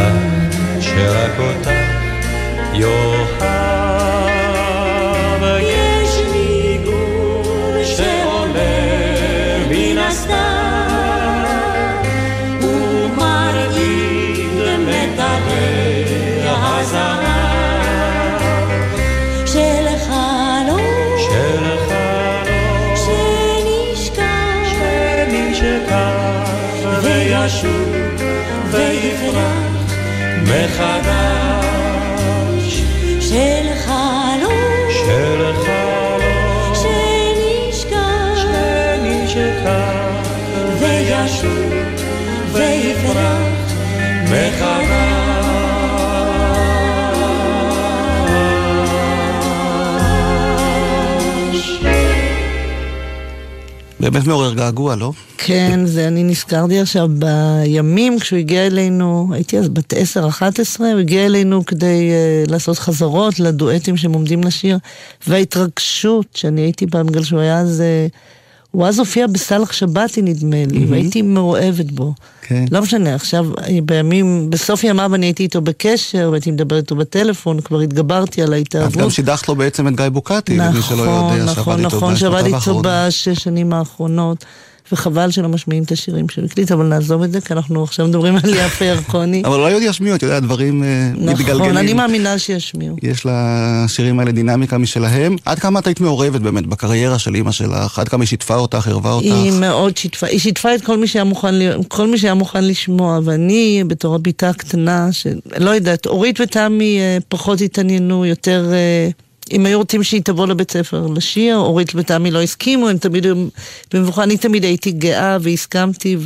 שרק 0.81 1.39
אותך 1.39 1.71
יאהב. 2.73 3.58
מחדש. 30.49 31.49
של 33.21 33.67
חלום. 33.85 34.53
של 34.91 35.53
חלום. 35.65 36.75
שנשכח. 36.75 38.37
שנשכח. 38.37 40.19
וישוב 40.81 41.73
ויפרח. 42.53 43.59
מחדש. 44.25 45.19
באמת 54.01 54.27
מעורר 54.27 54.55
געגוע, 54.55 54.97
לא? 54.97 55.13
כן, 55.49 55.87
זה 55.87 56.09
אני 56.09 56.23
נזכרתי 56.23 56.81
עכשיו 56.81 57.09
בימים 57.19 58.19
כשהוא 58.19 58.39
הגיע 58.39 58.67
אלינו, 58.67 59.29
הייתי 59.33 59.59
אז 59.59 59.69
בת 59.69 59.95
10-11, 59.95 59.97
הוא 60.79 60.87
הגיע 60.87 61.27
אלינו 61.27 61.67
כדי 61.67 62.11
uh, 62.11 62.51
לעשות 62.51 62.79
חזרות 62.79 63.41
לדואטים 63.41 63.97
שהם 63.97 64.13
עומדים 64.13 64.45
לשיר, 64.45 64.79
וההתרגשות 65.27 66.27
שאני 66.35 66.61
הייתי 66.61 66.87
בה, 66.87 67.03
בגלל 67.03 67.23
שהוא 67.23 67.41
היה 67.41 67.59
אז... 67.59 67.83
Uh, 68.11 68.17
הוא 68.71 68.87
אז 68.87 68.99
הופיע 68.99 69.27
בסאלח 69.27 69.73
שבתי 69.73 70.23
נדמה 70.23 70.57
לי, 70.71 70.79
מהמם. 70.79 70.93
והייתי 70.93 71.23
מאוהבת 71.23 71.91
בו. 71.91 72.15
כן. 72.43 72.65
לא 72.71 72.83
משנה, 72.83 73.15
עכשיו, 73.15 73.47
בימים, 73.85 74.51
בסוף 74.51 74.85
ימיו 74.85 75.15
אני 75.15 75.27
הייתי 75.27 75.43
איתו 75.43 75.61
בקשר, 75.61 76.29
והייתי 76.31 76.51
מדברת 76.51 76.83
איתו 76.83 76.97
בטלפון, 76.97 77.61
כבר 77.61 77.81
התגברתי 77.81 78.43
על 78.43 78.49
את 78.49 78.53
ההתאהבות. 78.53 79.03
גם 79.03 79.11
שידכת 79.11 79.49
לו 79.49 79.57
בעצם 79.57 79.89
את 79.89 79.97
גיא 79.97 80.09
בוקטי, 80.09 80.57
למי 80.57 80.83
שלא 80.83 81.03
יודע, 81.03 81.45
נכון, 81.45 81.55
שעבד 81.55 81.57
נכון, 81.57 81.79
איתו 81.79 81.97
נכון, 81.97 82.17
שעבד 82.17 82.45
איתו. 82.45 82.83
בשש 82.85 83.39
שנים 83.45 83.73
האחרונות. 83.73 84.45
וחבל 84.93 85.31
שלא 85.31 85.49
משמיעים 85.49 85.85
את 85.85 85.93
השירים 85.93 86.29
שהוא 86.29 86.45
הקליט, 86.45 86.73
אבל 86.73 86.85
נעזוב 86.85 87.23
את 87.23 87.33
זה, 87.33 87.41
כי 87.41 87.53
אנחנו 87.53 87.83
עכשיו 87.83 88.07
מדברים 88.07 88.37
על 88.37 88.55
יפה 88.55 88.85
ירקוני. 88.85 89.43
אבל 89.45 89.61
אולי 89.61 89.73
עוד 89.75 89.83
ישמיעו, 89.83 90.17
אתה 90.17 90.27
יודע, 90.27 90.41
דברים 90.41 90.83
אה, 90.83 91.11
מתגלגלים. 91.15 91.61
נכון, 91.63 91.77
אני 91.77 91.93
מאמינה 91.93 92.39
שישמיעו. 92.39 92.97
יש 93.03 93.27
לשירים 93.27 94.21
האלה 94.21 94.33
דינמיקה 94.33 94.79
משלהם. 94.79 95.37
עד 95.45 95.59
כמה 95.59 95.81
את 95.81 95.87
היית 95.87 96.01
מעורבת 96.01 96.41
באמת 96.41 96.67
בקריירה 96.67 97.19
של 97.19 97.35
אימא 97.35 97.53
שלך? 97.53 97.99
עד 97.99 98.09
כמה 98.09 98.23
היא 98.23 98.29
שיתפה 98.29 98.55
אותך, 98.57 98.89
ערבה 98.89 99.13
אותך? 99.13 99.27
היא 99.27 99.53
מאוד 99.53 99.97
שיתפה, 99.97 100.27
היא 100.27 100.39
שיתפה 100.41 100.75
את 100.75 100.85
כל 100.85 100.97
מי 100.99 101.07
שהיה 101.07 101.25
מוכן, 101.25 101.55
ל- 101.55 101.83
כל 101.89 102.07
מי 102.07 102.19
שהיה 102.19 102.35
מוכן 102.35 102.65
לשמוע, 102.65 103.21
ואני 103.25 103.85
בתור 103.87 104.15
הביתה 104.15 104.49
הקטנה, 104.49 105.09
שלא 105.13 105.71
יודעת, 105.71 106.07
אורית 106.07 106.41
ותמי 106.41 106.99
אה, 106.99 107.19
פחות 107.29 107.61
התעניינו, 107.61 108.27
יותר... 108.27 108.67
אם 109.53 109.67
היו 109.67 109.79
רוצים 109.79 110.03
שהיא 110.03 110.23
תבוא 110.25 110.47
לבית 110.47 110.71
ספר 110.71 111.07
לשיר, 111.07 111.57
אורית 111.57 111.93
ותמי 111.95 112.31
לא 112.31 112.43
הסכימו, 112.43 112.89
הם 112.89 112.99
תמיד, 112.99 113.25
היו- 113.25 113.49
במיוחד 113.95 114.23
אני 114.23 114.37
תמיד 114.37 114.65
הייתי 114.65 114.91
גאה 114.93 115.37
והסכמתי 115.41 116.17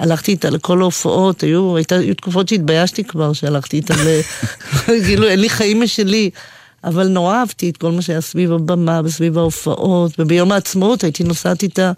והלכתי 0.00 0.32
איתה 0.32 0.50
לכל 0.50 0.80
ההופעות, 0.82 1.42
היו, 1.42 1.76
הייתה, 1.76 1.96
היו 1.96 2.14
תקופות 2.14 2.48
שהתביישתי 2.48 3.04
כבר 3.04 3.32
שהלכתי 3.32 3.76
איתה. 3.76 3.94
כאילו 5.06 5.28
אין 5.28 5.40
לי 5.40 5.48
חיים 5.48 5.80
משלי. 5.80 6.30
אבל 6.84 7.08
נורא 7.08 7.34
אהבתי 7.36 7.70
את 7.70 7.76
כל 7.76 7.92
מה 7.92 8.02
שהיה 8.02 8.20
סביב 8.20 8.52
הבמה 8.52 9.00
וסביב 9.04 9.38
ההופעות, 9.38 10.12
וביום 10.18 10.52
העצמאות 10.52 11.04
הייתי 11.04 11.24
נוסעת 11.24 11.62
איתה 11.62 11.92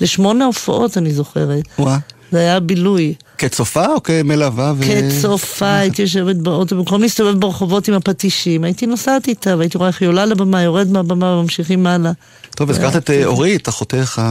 לשמונה 0.00 0.44
הופעות, 0.44 0.98
אני 0.98 1.12
זוכרת. 1.12 1.64
וואה. 1.78 1.98
זה 2.32 2.38
היה 2.38 2.60
בילוי. 2.60 3.14
כצופה 3.38 3.86
או 3.86 4.02
כמלווה? 4.02 4.72
ו- 4.76 4.82
כצופה 4.84 5.74
הייתי 5.74 6.02
יושבת 6.02 6.36
באוטו, 6.36 6.76
במקום 6.76 7.02
להסתובב 7.02 7.40
ברחובות 7.40 7.88
עם 7.88 7.94
הפטישים, 7.94 8.64
הייתי 8.64 8.86
נוסעת 8.86 9.28
איתה, 9.28 9.56
והייתי 9.56 9.78
רואה 9.78 9.88
איך 9.88 10.02
היא 10.02 10.08
עולה 10.08 10.26
לבמה, 10.26 10.62
יורד 10.62 10.90
מהבמה 10.92 11.26
וממשיכים 11.26 11.86
הלאה. 11.86 12.12
טוב, 12.58 12.70
הזכרת 12.70 12.96
את 12.96 13.10
אה, 13.10 13.24
אורית, 13.24 13.68
אחותך 13.68 14.22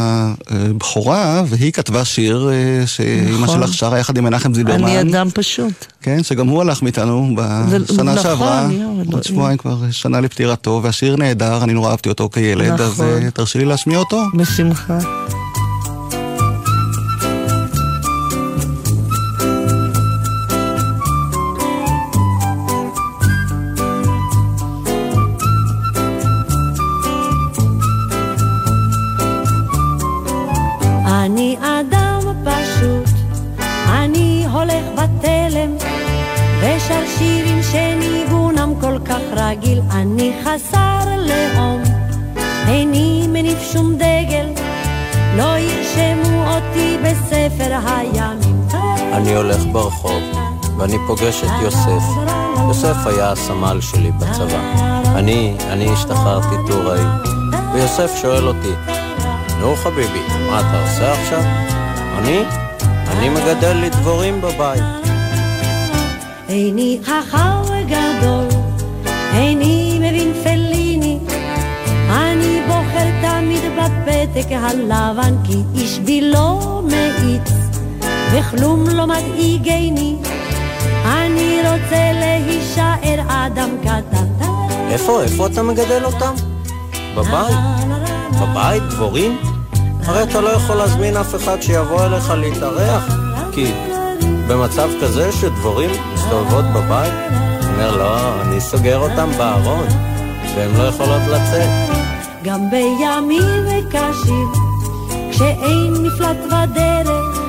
הבכורה, 0.47 1.43
והיא 1.47 1.71
כתבה 1.71 2.05
שיר 2.05 2.49
אה, 2.51 2.87
שאימא 2.87 3.43
נכון. 3.43 3.61
שלך 3.61 3.73
שרה 3.73 3.99
יחד 3.99 4.17
עם 4.17 4.23
מנחם 4.23 4.53
זילברמן. 4.53 4.83
אני 4.83 5.01
אדם 5.01 5.27
פשוט. 5.33 5.85
כן, 6.01 6.23
שגם 6.23 6.47
הוא 6.47 6.61
הלך 6.61 6.83
מאיתנו 6.83 7.35
בשנה 7.35 8.11
נכון, 8.13 8.23
שעברה, 8.23 8.67
יואו, 8.71 9.03
עוד. 9.11 9.23
שבועיים 9.23 9.57
כבר 9.57 9.77
שנה 9.91 10.21
לפטירתו, 10.21 10.79
והשיר 10.83 11.15
נהדר, 11.15 11.63
אני 11.63 11.73
נורא 11.73 11.91
אהבתי 11.91 12.09
אותו 12.09 12.29
כילד, 12.33 12.81
אז 12.81 12.91
נכון. 12.91 13.05
אה, 13.05 13.31
תרשי 13.31 13.57
לי 13.57 13.65
להשמיע 13.65 13.97
אותו. 13.97 14.23
בשמחה. 14.33 14.99
כל 39.47 39.53
כך 39.53 39.57
רגיל, 39.57 39.81
אני 39.91 40.33
חסר 40.43 40.99
לאום, 41.05 41.83
איני 42.67 43.27
מניף 43.27 43.71
שום 43.73 43.95
דגל, 43.95 44.45
לא 45.37 45.57
ירשמו 45.57 46.45
אותי 46.47 46.97
בספר 47.03 47.77
הימים. 47.85 48.67
אני 49.13 49.35
הולך 49.35 49.63
ברחוב, 49.71 50.21
ואני 50.77 50.97
פוגש 51.07 51.43
את 51.43 51.49
יוסף. 51.61 52.03
יוסף 52.67 52.95
היה 53.05 53.31
הסמל 53.31 53.81
שלי 53.81 54.11
בצבא. 54.11 54.73
אני, 55.15 55.57
אני 55.69 55.89
השתחררתי 55.89 56.55
טוראי. 56.67 57.03
ויוסף 57.73 58.11
שואל 58.21 58.47
אותי, 58.47 58.73
נו 59.59 59.75
חביבי, 59.75 60.21
מה 60.49 60.59
אתה 60.59 60.81
עושה 60.81 61.13
עכשיו? 61.13 61.43
אני? 62.17 62.43
אני 63.07 63.29
מגדל 63.29 63.73
לי 63.73 63.89
דבורים 63.89 64.41
בבית. 64.41 64.83
איני 66.49 66.99
חכם 67.03 67.85
גדול, 67.87 68.56
איני 69.37 69.99
מבין 69.99 70.33
פליני, 70.43 71.19
אני 72.09 72.61
בוחר 72.67 73.07
תמיד 73.21 73.61
בפתק 73.77 74.51
הלבן, 74.51 75.35
כי 75.43 75.63
איש 75.75 75.99
בי 75.99 76.21
לא 76.21 76.81
מאיץ, 76.83 77.51
וכלום 78.31 78.89
לא 78.89 79.07
מדאיגני, 79.07 80.15
אני 81.05 81.59
רוצה 81.63 82.11
להישאר 82.13 83.21
אדם 83.27 83.69
קטן. 83.81 84.45
איפה, 84.89 85.23
איפה 85.23 85.47
אתה 85.47 85.63
מגדל 85.63 86.05
אותם? 86.05 86.33
בבית. 87.15 87.57
בבית? 88.41 88.83
דבורים? 88.83 89.37
הרי 90.05 90.23
אתה 90.23 90.41
לא 90.41 90.49
יכול 90.49 90.75
להזמין 90.75 91.17
אף 91.17 91.35
אחד 91.35 91.61
שיבוא 91.61 92.05
אליך 92.05 92.29
להתארח, 92.29 93.15
כי 93.51 93.71
במצב 94.47 94.89
כזה 95.01 95.31
שדבורים 95.31 95.89
מסתובבות 96.13 96.65
בבית, 96.65 97.13
אומר, 97.77 97.97
לא, 97.97 98.41
אני 98.41 98.61
סוגר 98.61 98.97
אותם 98.97 99.29
בארון, 99.37 99.87
והן 100.55 100.77
לא 100.77 100.83
יכולות 100.83 101.21
לצאת. 101.27 101.69
גם 102.43 102.69
בימים 102.69 103.87
קשים, 103.89 104.51
כשאין 105.31 105.93
מפלט 105.93 106.37
בדרך, 106.45 107.39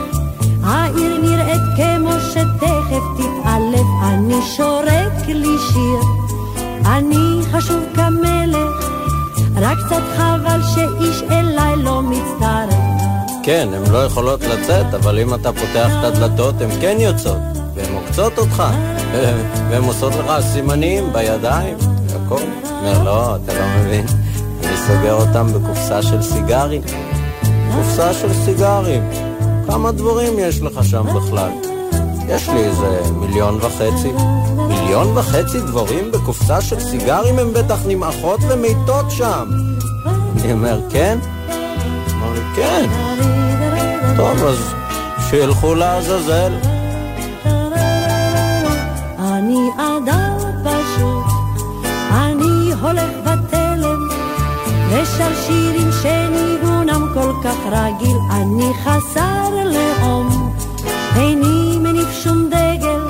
העיר 0.64 1.21
נראית 1.23 1.61
כמו 1.77 2.12
שתכף 2.31 3.03
תתעלף, 3.17 3.87
אני 4.03 4.35
שורק 4.57 5.27
לי 5.29 5.57
שיר, 5.73 6.01
אני 6.87 7.41
חשוב 7.53 7.83
כמלך, 7.95 8.91
רק 9.57 9.79
קצת 9.87 10.03
חבל 10.17 10.61
שאיש 10.75 11.23
אליי 11.31 11.77
לא 11.77 12.03
מצטרף. 12.03 12.75
כן, 13.43 13.69
הן 13.73 13.93
לא 13.93 14.05
יכולות 14.05 14.41
לצאת, 14.41 14.95
אבל 14.95 15.19
אם 15.19 15.35
אתה 15.35 15.53
פותח 15.53 15.91
את 15.99 16.05
הדלתות, 16.05 16.61
הן 16.61 16.71
כן 16.81 16.97
יוצאות, 17.01 17.48
עוקצות 18.18 18.38
אותך, 18.38 18.62
והן 19.70 19.85
עושות 19.85 20.12
לך 20.14 20.33
סימנים 20.52 21.12
בידיים, 21.12 21.76
והכל. 22.07 22.42
אומר, 22.70 23.02
לא, 23.02 23.37
אתה 23.37 23.54
לא 23.54 23.66
מבין, 23.78 24.07
אני 24.64 24.76
סוגר 24.76 25.14
אותם 25.14 25.46
בקופסה 25.52 26.02
של 26.02 26.22
סיגרים. 26.22 26.83
קופסה 27.76 28.14
של 28.14 28.35
סיגרים. 28.44 29.02
כמה 29.66 29.92
דבורים 29.92 30.33
יש 30.38 30.62
לך 30.62 30.85
שם 30.85 31.07
בכלל? 31.14 31.50
יש 32.28 32.48
לי 32.48 32.61
איזה 32.64 33.00
מיליון 33.12 33.59
וחצי. 33.62 34.12
מיליון 34.68 35.18
וחצי 35.18 35.61
דבורים 35.61 36.12
בקופסה 36.12 36.61
של 36.61 36.81
סיגרים 36.81 37.38
הן 37.38 37.52
בטח 37.52 37.78
נמעכות 37.87 38.40
ומתות 38.48 39.11
שם. 39.11 39.48
אני 40.40 40.52
אומר, 40.52 40.81
כן? 40.90 41.18
אמר 42.14 42.33
לי, 42.33 42.40
כן. 42.57 42.88
טוב, 44.16 44.44
אז 44.44 44.59
שילכו 45.31 45.74
לעזאזל. 45.74 46.78
כל 57.68 57.74
כך 57.74 57.94
רגיל, 57.94 58.16
אני 58.31 58.72
חסר 58.85 59.50
לאום, 59.64 60.52
איני 61.16 61.78
מניף 61.78 62.09
שום 62.12 62.50
דגל, 62.50 63.00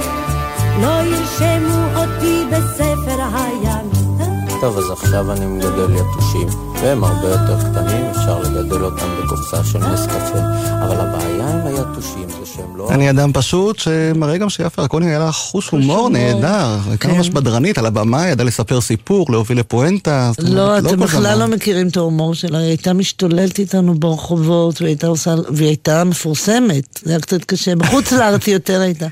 לא 0.83 1.03
ירשמו 1.03 1.85
אותי 1.97 2.45
בספר 2.51 3.23
הימים. 3.35 4.61
טוב, 4.61 4.79
אז 4.79 4.91
עכשיו 4.91 5.33
אני 5.33 5.47
מגדל 5.47 5.95
יתושים. 5.95 6.49
והם 6.83 7.05
הרבה 7.05 7.29
יותר 7.29 7.59
קטנים, 7.61 8.05
אפשר 8.11 8.39
לגדל 8.39 8.85
אותם 8.85 9.07
בקופסה 9.25 9.65
של 9.65 9.79
נס 9.79 10.07
קפה. 10.07 10.39
אבל 10.85 11.01
הבעיה 11.01 11.49
עם 11.51 11.67
היתושים 11.67 12.29
זה 12.29 12.47
שהם 12.55 12.77
לא... 12.77 12.91
אני 12.91 13.11
אדם 13.11 13.33
פשוט 13.33 13.79
שמראה 13.79 14.39
גם 14.39 14.49
שיפה 14.49 14.83
רקוני 14.83 15.07
היה 15.07 15.19
לה 15.19 15.33
חוש 15.33 15.69
הומור 15.69 16.09
נהדר. 16.11 16.79
הייתה 16.89 17.09
כן. 17.09 17.15
ממש 17.15 17.29
בדרנית 17.31 17.79
על 17.79 17.87
הבמה, 17.87 18.29
ידעה 18.29 18.47
לספר 18.47 18.81
סיפור, 18.81 19.27
להוביל 19.31 19.59
לפואנטה. 19.59 20.31
לא, 20.39 20.63
אומרת, 20.63 20.87
אתם 20.87 20.97
כל 20.97 20.97
בכלל. 20.97 21.39
לא 21.39 21.47
מכירים 21.47 21.89
את 21.89 21.97
ההומור 21.97 22.35
שלה, 22.35 22.59
היא 22.59 22.69
הייתה 22.69 22.93
משתוללת 22.93 23.59
איתנו 23.59 23.95
ברחובות, 23.95 24.83
והיא 24.83 25.69
הייתה 25.69 26.05
מפורסמת, 26.05 26.99
זה 27.03 27.11
היה 27.11 27.21
קצת 27.21 27.45
קשה, 27.45 27.77
בחוץ 27.77 28.13
לארץ 28.13 28.47
היא 28.47 28.55
יותר 28.55 28.81
הייתה. 28.81 29.07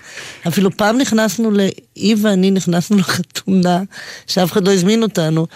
אפילו 0.48 0.76
פעם 0.76 0.98
נכנסנו, 0.98 1.50
ל... 1.50 1.60
היא 1.94 2.16
ואני 2.22 2.50
נכנסנו 2.50 2.96
לחתונה, 2.98 3.82
שאף 4.26 4.52
אחד 4.52 4.66
לא 4.68 4.72
הזמין 4.72 5.02
אותנו? 5.02 5.46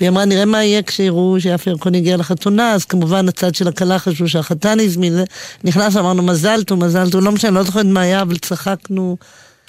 והיא 0.00 0.08
אמרה, 0.08 0.24
נראה 0.24 0.44
מה 0.44 0.64
יהיה 0.64 0.82
כשיראו 0.82 1.40
שיפה 1.58 1.70
ירקון 1.70 1.94
הגיע 1.94 2.16
לחתונה, 2.16 2.72
אז 2.72 2.84
כמובן 2.84 3.28
הצד 3.28 3.54
של 3.54 3.68
הכלה 3.68 3.98
חשבו 3.98 4.28
שהחתן 4.28 4.80
הזמין. 4.80 5.18
נכנס, 5.64 5.96
אמרנו 5.96 6.22
מזל 6.22 6.62
טוב, 6.62 6.84
מזל 6.84 7.10
טוב, 7.10 7.24
לא 7.24 7.32
משנה, 7.32 7.50
לא 7.50 7.62
זוכרת 7.62 7.86
מה 7.86 8.00
היה, 8.00 8.22
אבל 8.22 8.36
צחקנו. 8.36 9.16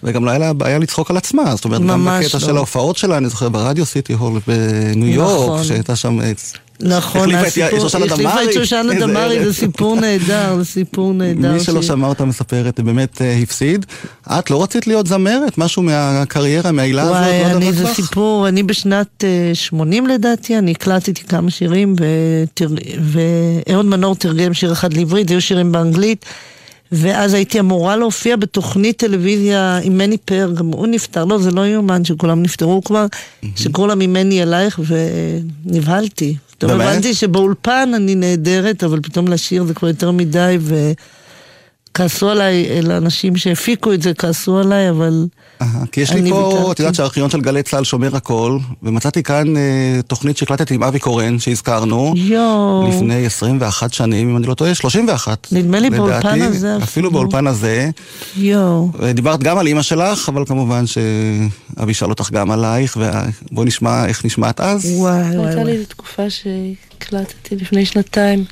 וגם 0.04 0.26
לא 0.26 0.30
היה 0.30 0.39
לה 0.39 0.54
בעיה 0.54 0.80
לצחוק 0.80 1.12
על 1.12 1.17
עצמה, 1.17 1.56
זאת 1.56 1.65
אומרת, 1.65 1.82
גם 1.82 2.06
בקטע 2.06 2.38
לא. 2.38 2.45
של 2.45 2.58
ההופעות 2.58 2.97
שלה, 2.97 3.17
אני 3.17 3.30
זוכר 3.30 3.50
ברדיו 3.50 3.86
סיטי 3.86 4.13
הול 4.13 4.39
בניו 4.47 5.08
יורק, 5.08 5.43
נכון. 5.43 5.63
שהייתה 5.63 5.95
שם... 5.95 6.19
אה, 6.83 6.87
נכון, 6.97 7.35
החליפה 7.35 7.61
את 7.67 7.73
הסיפור- 7.73 7.79
שושנה 7.79 8.05
החליפה 8.05 8.21
דמארי. 8.31 8.45
את 8.47 8.53
שושנה 8.53 8.93
איזה 8.93 9.05
דמארי, 9.05 9.37
ערב. 9.37 9.45
זה 9.45 9.53
סיפור 9.53 9.95
נהדר, 9.99 10.55
זה 10.57 10.65
סיפור 10.65 11.13
נהדר. 11.13 11.51
מי 11.53 11.59
שלא 11.59 11.81
שמע 11.81 12.07
אותה 12.07 12.25
מספרת, 12.25 12.79
באמת 12.79 13.21
אה, 13.21 13.37
הפסיד. 13.43 13.85
את 14.27 14.51
לא 14.51 14.63
רצית 14.63 14.87
להיות 14.87 15.07
זמרת? 15.07 15.57
משהו 15.57 15.83
מהקריירה, 15.83 16.71
מהעילה 16.71 17.01
הזאת? 17.03 17.15
וואי, 17.15 17.51
לא 17.53 17.57
אני, 17.57 17.73
זה? 17.73 17.85
סיפור, 17.93 18.47
אני 18.47 18.63
בשנת 18.63 19.23
אה, 19.23 19.51
80 19.55 20.07
לדעתי, 20.07 20.57
אני 20.57 20.71
הקלטתי 20.71 21.23
כמה 21.23 21.49
שירים. 21.51 21.95
ואהוד 23.01 23.85
מנור 23.85 24.15
תרגם 24.15 24.53
שיר 24.53 24.71
אחד 24.71 24.93
לעברית, 24.93 25.29
היו 25.29 25.41
שירים 25.41 25.71
באנגלית, 25.71 26.25
ואז 26.91 27.33
הייתי 27.33 27.59
אמורה 27.59 27.95
להופיע 27.95 28.35
בתוכנית 28.35 28.97
טלוויזיה 28.97 29.79
עם 29.83 29.97
מני 29.97 30.17
פאר, 30.17 30.51
גם 30.55 30.65
הוא 30.67 30.87
נפטר, 30.87 31.25
לא, 31.25 31.37
זה 31.37 31.51
לא 31.51 31.67
יאומן 31.67 32.05
שכולם 32.05 32.43
נפטרו 32.43 32.83
כבר, 32.83 33.05
שקראו 33.55 33.87
לה 33.87 33.95
ממני 33.95 34.43
אלייך, 34.43 34.79
ונבהלתי. 35.65 36.35
באמת? 36.63 36.82
הבנתי 36.82 37.13
שבאולפן 37.13 37.91
אני 37.96 38.15
נהדרת, 38.15 38.84
אבל 38.84 39.00
פתאום 39.02 39.28
לשיר 39.28 39.63
זה 39.63 39.74
כבר 39.74 39.88
יותר 39.88 40.12
מדי, 40.12 40.58
וכעסו 41.97 42.29
עליי, 42.29 42.65
אלה 42.69 42.97
אנשים 42.97 43.38
שהפיקו 43.38 43.93
את 43.93 44.01
זה, 44.01 44.13
כעסו 44.13 44.57
עליי, 44.60 44.89
אבל... 44.89 45.27
אהה, 45.62 45.86
כי 45.91 46.01
יש 46.01 46.12
לי 46.12 46.29
פה, 46.29 46.36
ויתרתי. 46.36 46.71
את 46.71 46.79
יודעת 46.79 46.95
שהארכיון 46.95 47.29
של 47.29 47.41
גלי 47.41 47.63
צה"ל 47.63 47.83
שומר 47.83 48.15
הכל, 48.15 48.57
ומצאתי 48.83 49.23
כאן 49.23 49.57
אה, 49.57 49.99
תוכנית 50.07 50.38
שהקלטתי 50.38 50.73
עם 50.73 50.83
אבי 50.83 50.99
קורן, 50.99 51.39
שהזכרנו, 51.39 52.13
יואו. 52.15 52.89
לפני 52.89 53.25
21 53.25 53.93
שנים, 53.93 54.29
אם 54.29 54.38
אני 54.38 54.47
לא 54.47 54.53
טועה, 54.53 54.75
31. 54.75 55.47
נדמה 55.51 55.79
לי 55.79 55.89
לדעתי, 55.89 56.01
באולפן 56.01 56.41
הזה 56.41 56.67
אפילו 56.67 56.83
אפילו. 56.83 57.12
באולפן 57.12 57.47
הזה. 57.47 57.89
יואו. 58.36 58.91
דיברת 59.13 59.43
גם 59.43 59.57
על 59.57 59.67
אימא 59.67 59.81
שלך, 59.81 60.29
אבל 60.29 60.45
כמובן 60.45 60.83
שאבי 60.88 61.93
שאל 61.93 62.10
אותך 62.10 62.31
גם 62.31 62.51
עלייך, 62.51 62.97
ובואי 63.51 63.67
נשמע 63.67 64.05
איך 64.05 64.25
נשמעת 64.25 64.60
אז. 64.60 64.86
וואי 64.86 65.21
וואי 65.21 65.47
הייתה 65.47 65.55
לי 65.55 65.62
וואי. 65.62 65.71
איזו 65.71 65.86
תקופה 65.86 66.23
שהקלטתי 66.29 67.55
לפני 67.55 67.86
שנתיים 67.86 68.45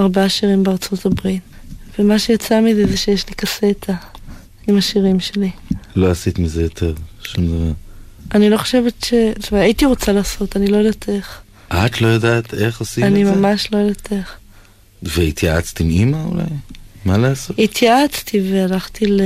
ארבעה 0.00 0.28
שירים 0.28 0.62
בארצות 0.62 1.06
הברית. 1.06 1.51
ומה 1.98 2.18
שיצא 2.18 2.60
מזה 2.60 2.86
זה 2.86 2.96
שיש 2.96 3.28
לי 3.28 3.34
קסטה 3.34 3.94
עם 4.68 4.76
השירים 4.76 5.20
שלי. 5.20 5.50
לא 5.96 6.10
עשית 6.10 6.38
מזה 6.38 6.62
יותר, 6.62 6.94
שום 7.24 7.46
דבר. 7.46 7.72
אני 8.34 8.50
לא 8.50 8.56
חושבת 8.56 9.04
ש... 9.04 9.14
זאת 9.40 9.52
אומרת, 9.52 9.64
הייתי 9.64 9.86
רוצה 9.86 10.12
לעשות, 10.12 10.56
אני 10.56 10.66
לא 10.66 10.76
יודעת 10.76 11.08
איך. 11.08 11.40
את 11.68 12.00
לא 12.00 12.06
יודעת 12.06 12.54
איך 12.54 12.80
עושים 12.80 13.04
אני 13.04 13.22
את 13.22 13.26
זה? 13.26 13.34
ממש 13.34 13.68
לא 13.72 13.78
יודעת 13.78 14.12
איך. 14.12 14.36
והתייעצת 15.02 15.80
עם 15.80 15.90
אימא 15.90 16.24
אולי? 16.24 16.42
מה 17.04 17.18
לעשות? 17.18 17.58
התייעצתי 17.58 18.52
והלכתי 18.52 19.06
ל... 19.06 19.20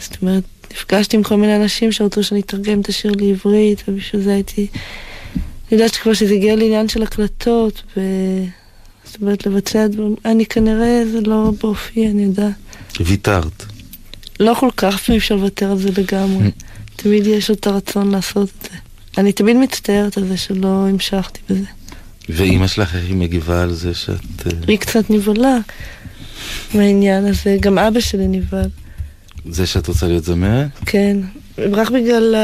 זאת 0.00 0.22
אומרת, 0.22 0.44
נפגשתי 0.72 1.16
עם 1.16 1.22
כל 1.22 1.36
מיני 1.36 1.56
אנשים 1.56 1.92
שרצו 1.92 2.24
שאני 2.24 2.40
אתרגם 2.40 2.80
את 2.80 2.88
השיר 2.88 3.12
לעברית, 3.16 3.82
ובשביל 3.88 4.22
זה 4.22 4.34
הייתי... 4.34 4.66
אני 5.36 5.42
יודעת 5.72 5.94
שכבר 5.94 6.14
שזה 6.14 6.34
הגיע 6.34 6.56
לעניין 6.56 6.88
של 6.88 7.02
הקלטות, 7.02 7.82
ו... 7.96 8.00
זאת 9.14 9.22
אומרת, 9.22 9.46
לבצע 9.46 9.86
דברים... 9.86 10.14
אני 10.24 10.46
כנראה, 10.46 11.02
זה 11.12 11.20
לא 11.20 11.52
באופי, 11.60 12.10
אני 12.10 12.22
יודעת. 12.22 12.52
ויתרת. 13.00 13.64
לא 14.40 14.54
כל 14.60 14.70
כך, 14.76 15.10
אי 15.10 15.16
אפשר 15.16 15.34
לוותר 15.34 15.70
על 15.70 15.78
זה 15.78 15.88
לגמרי. 15.98 16.50
תמיד 16.96 17.26
יש 17.26 17.50
את 17.50 17.66
הרצון 17.66 18.10
לעשות 18.10 18.48
את 18.58 18.62
זה. 18.62 18.78
אני 19.18 19.32
תמיד 19.32 19.56
מצטערת 19.56 20.16
על 20.16 20.26
זה 20.26 20.36
שלא 20.36 20.86
המשכתי 20.88 21.40
בזה. 21.50 21.66
ואימא 22.28 22.66
שלך 22.66 22.94
איך 22.94 23.04
היא 23.04 23.14
מגיבה 23.14 23.62
על 23.62 23.72
זה 23.72 23.94
שאת... 23.94 24.46
אה, 24.46 24.52
היא 24.68 24.78
קצת 24.78 25.10
נבהלה 25.10 25.58
מהעניין 26.74 27.26
הזה, 27.26 27.56
גם 27.60 27.78
אבא 27.78 28.00
שלי 28.00 28.28
נבהל. 28.28 28.68
זה 29.50 29.66
שאת 29.66 29.88
רוצה 29.88 30.06
להיות 30.06 30.24
זמרת? 30.24 30.68
כן, 30.86 31.16
רק 31.58 31.90
בגלל, 31.90 32.34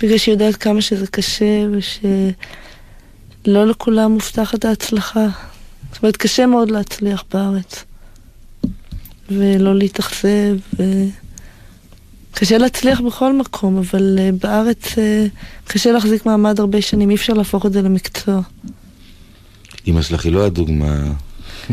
בגלל 0.00 0.18
שהיא 0.18 0.32
יודעת 0.32 0.56
כמה 0.56 0.82
שזה 0.82 1.06
קשה 1.06 1.64
ושלא 1.72 3.66
לכולם 3.66 4.12
מובטחת 4.12 4.64
ההצלחה. 4.64 5.26
זאת 5.92 6.02
אומרת, 6.02 6.16
קשה 6.16 6.46
מאוד 6.46 6.70
להצליח 6.70 7.24
בארץ. 7.34 7.84
ולא 9.30 9.74
להתאכזב, 9.74 10.56
ו... 10.78 10.82
קשה 12.34 12.58
להצליח 12.58 13.00
בכל 13.00 13.36
מקום, 13.38 13.78
אבל 13.78 14.18
uh, 14.18 14.44
בארץ 14.44 14.84
uh, 14.84 14.98
קשה 15.64 15.92
להחזיק 15.92 16.26
מעמד 16.26 16.60
הרבה 16.60 16.82
שנים, 16.82 17.10
אי 17.10 17.14
אפשר 17.14 17.32
להפוך 17.32 17.66
את 17.66 17.72
זה 17.72 17.82
למקצוע. 17.82 18.40
אימא 19.86 20.02
שלך 20.02 20.24
היא 20.24 20.32
לא 20.32 20.46
הדוגמה 20.46 21.12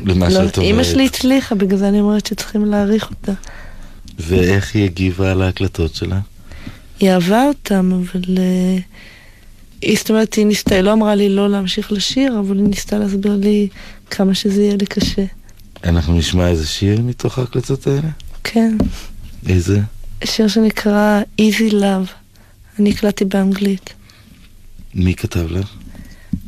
למה 0.06 0.30
לא, 0.30 0.32
שאת 0.32 0.58
אומרת. 0.58 0.58
אימא 0.58 0.84
שלי 0.84 1.06
הצליחה, 1.06 1.56
בגלל 1.56 1.78
זה 1.78 1.90
אני 1.90 2.00
אומרת 2.00 2.26
שצריכים 2.26 2.66
להעריך 2.66 3.10
אותה. 3.10 3.32
ואיך 4.20 4.76
היא 4.76 4.84
הגיבה 4.84 5.32
על 5.32 5.42
ההקלטות 5.42 5.96
שלה? 5.96 6.20
היא 7.00 7.12
אהבה 7.12 7.44
אותם, 7.44 7.92
אבל... 7.94 8.22
Uh, 8.24 8.82
זאת 9.96 10.10
אומרת, 10.10 10.34
היא 10.34 10.46
ניסתה, 10.46 10.76
היא 10.76 10.82
לא 10.82 10.94
אמרה 10.94 11.16
לי 11.16 11.30
לא 11.30 11.50
להמשיך 11.50 11.92
לשיר, 11.92 12.40
אבל 12.40 12.58
היא 12.58 12.66
ניסתה 12.66 12.98
להסביר 12.98 13.36
לי 13.36 13.68
כמה 14.10 14.34
שזה 14.36 14.64
יהיה 14.64 14.76
לי 14.76 14.86
קשה. 14.86 15.26
אנחנו 15.84 16.18
נשמע 16.18 16.48
איזה 16.48 16.68
שיר 16.68 17.02
מתוך 17.02 17.40
ההקלטות 17.40 17.88
האלה? 17.88 18.10
כן, 18.44 18.78
איזה? 19.48 19.80
שיר 20.24 20.48
שנקרא 20.48 21.22
Easy 21.42 21.72
Love. 21.72 22.10
אני 22.80 22.90
הקלטתי 22.90 23.26
באנגלית. 23.26 23.94
מי 24.94 25.16
כתב 25.16 25.52
לך? 25.52 25.70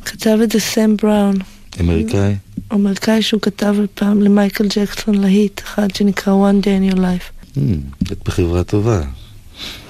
כתב 0.06 0.38
את 0.44 0.52
זה 0.52 0.60
סם 0.60 0.98
בראון, 0.98 1.36
אמריקאי? 1.80 2.36
אמריקאי 2.74 3.22
שהוא 3.22 3.42
כתב 3.42 3.76
פעם 3.94 4.22
למייקל 4.22 4.68
ג'קסון 4.68 5.16
להיט, 5.16 5.62
אחד 5.64 5.96
שנקרא 5.96 6.34
One 6.34 6.64
Day 6.64 6.92
in 6.92 6.94
Your 6.94 6.98
Life. 6.98 7.56
Hmm, 7.58 8.12
את 8.12 8.18
בחברה 8.26 8.64
טובה. 8.64 9.02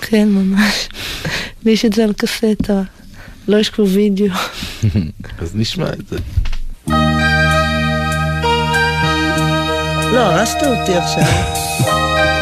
כן, 0.02 0.30
ממש. 0.30 0.90
לי 1.66 1.72
יש 1.72 1.86
את 1.86 1.94
זה 1.94 2.04
על 2.04 2.14
קסטה, 2.14 2.82
לא 3.48 3.58
יש 3.58 3.70
כבר 3.70 3.84
וידאו. 3.88 4.26
אז 5.42 5.56
נשמע 5.56 5.90
את 5.90 6.08
זה. 6.08 6.18
לא, 10.14 10.20
הרסת 10.20 10.58
אותי 10.64 10.96
עכשיו. 10.96 11.24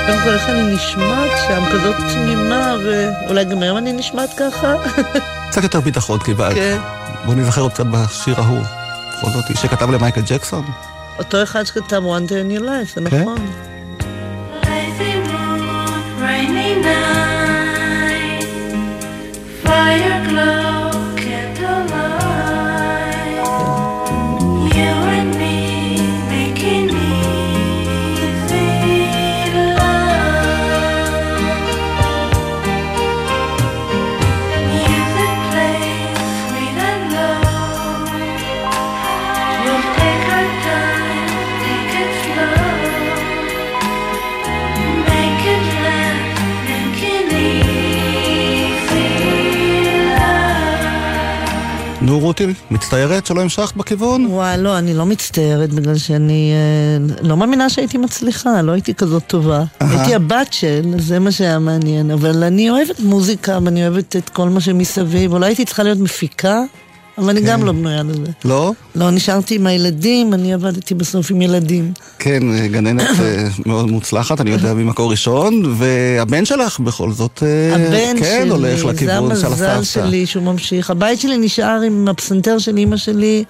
קודם 0.06 0.20
כל, 0.24 0.30
איך 0.30 0.50
אני 0.50 0.76
נשמעת 0.76 1.32
שם, 1.48 1.64
כזאת 1.72 1.96
תמימה, 1.96 2.76
ואולי 2.84 3.46
גם 3.46 3.62
היום 3.62 3.78
אני 3.78 3.92
נשמעת 3.94 4.30
ככה? 4.34 4.76
קצת 5.50 5.64
יותר 5.64 5.80
ביטחון 5.80 6.20
קיבלת. 6.20 6.56
כן. 6.56 6.78
בוא 7.26 7.36
נזכר 7.36 7.62
עוד 7.62 7.74
קצת 7.74 7.86
בשיר 7.86 8.42
ההוא. 8.42 8.62
בכל 9.18 9.30
זאת, 9.30 9.58
שכתב 9.58 9.92
למייקל 9.92 10.22
ג'קסון. 10.22 10.66
אותו 11.20 11.44
אחד 11.44 11.64
שכתב 11.64 12.02
One 12.06 12.30
Day 12.30 12.32
in 12.32 12.60
Your 12.60 12.64
Life, 12.64 13.02
זה 13.02 13.10
כן. 13.10 13.22
נכון. 13.22 13.38
Fire 19.64 20.20
glow, 20.30 20.69
רותי, 52.20 52.54
מצטערת 52.72 53.26
שלא 53.26 53.42
המשכת 53.42 53.76
בכיוון? 53.76 54.26
וואי, 54.26 54.58
לא, 54.58 54.78
אני 54.78 54.94
לא 54.94 55.06
מצטערת, 55.06 55.74
בגלל 55.74 55.98
שאני 55.98 56.52
אה, 56.54 57.28
לא 57.28 57.38
מאמינה 57.38 57.70
שהייתי 57.70 57.98
מצליחה, 57.98 58.62
לא 58.62 58.72
הייתי 58.72 58.94
כזאת 58.94 59.24
טובה. 59.28 59.64
אהה. 59.82 59.92
הייתי 59.92 60.16
הבת 60.16 60.54
של, 60.54 60.82
זה 60.98 61.20
מה 61.20 61.32
שהיה 61.32 61.60
מעניין, 61.60 62.12
אבל 62.12 62.44
אני 62.44 62.70
אוהבת 62.70 63.00
מוזיקה, 63.00 63.60
ואני 63.64 63.88
אוהבת 63.88 64.16
את 64.16 64.30
כל 64.30 64.50
מה 64.50 64.62
שמסביב. 64.62 65.34
אולי 65.34 65.46
הייתי 65.46 65.66
צריכה 65.66 65.84
להיות 65.84 66.00
מפיקה, 66.00 66.62
אבל 67.20 67.30
אני 67.30 67.42
כן. 67.42 67.48
גם 67.48 67.64
לא 67.64 67.72
בנויה 67.72 68.04
לזה. 68.04 68.32
לא? 68.46 68.74
לא, 68.96 69.12
נשארתי 69.12 69.56
עם 69.56 69.68
הילדים, 69.68 70.34
אני 70.34 70.54
עבדתי 70.54 70.94
בסוף 70.96 71.32
עם 71.32 71.42
ילדים. 71.42 71.92
כן, 72.20 72.68
גננת 72.68 73.20
אה, 73.20 73.48
מאוד 73.66 73.92
מוצלחת, 73.92 74.42
אני 74.42 74.50
יודע 74.52 74.74
ממקור 74.74 75.12
ראשון, 75.12 75.76
והבן 75.78 76.46
שלך 76.46 76.80
בכל 76.80 77.12
זאת, 77.12 77.44
אה, 77.44 77.76
הבן 77.76 78.20
כן, 78.20 78.42
שלי, 78.42 78.50
הולך 78.50 78.80
זה 78.80 78.88
לכיוון 78.88 79.36
של 79.36 79.46
המזל 79.46 79.68
הסבתא. 79.68 79.84
שלי 79.84 80.26
שהוא 80.26 80.44
ממשיך. 80.44 80.90
הבית 80.90 81.20
שלי 81.20 81.38
נשאר 81.38 81.82
עם 81.86 82.08
הפסנתר 82.08 82.58
של 82.58 82.78
אימא 82.78 82.98
שלי, 82.98 83.44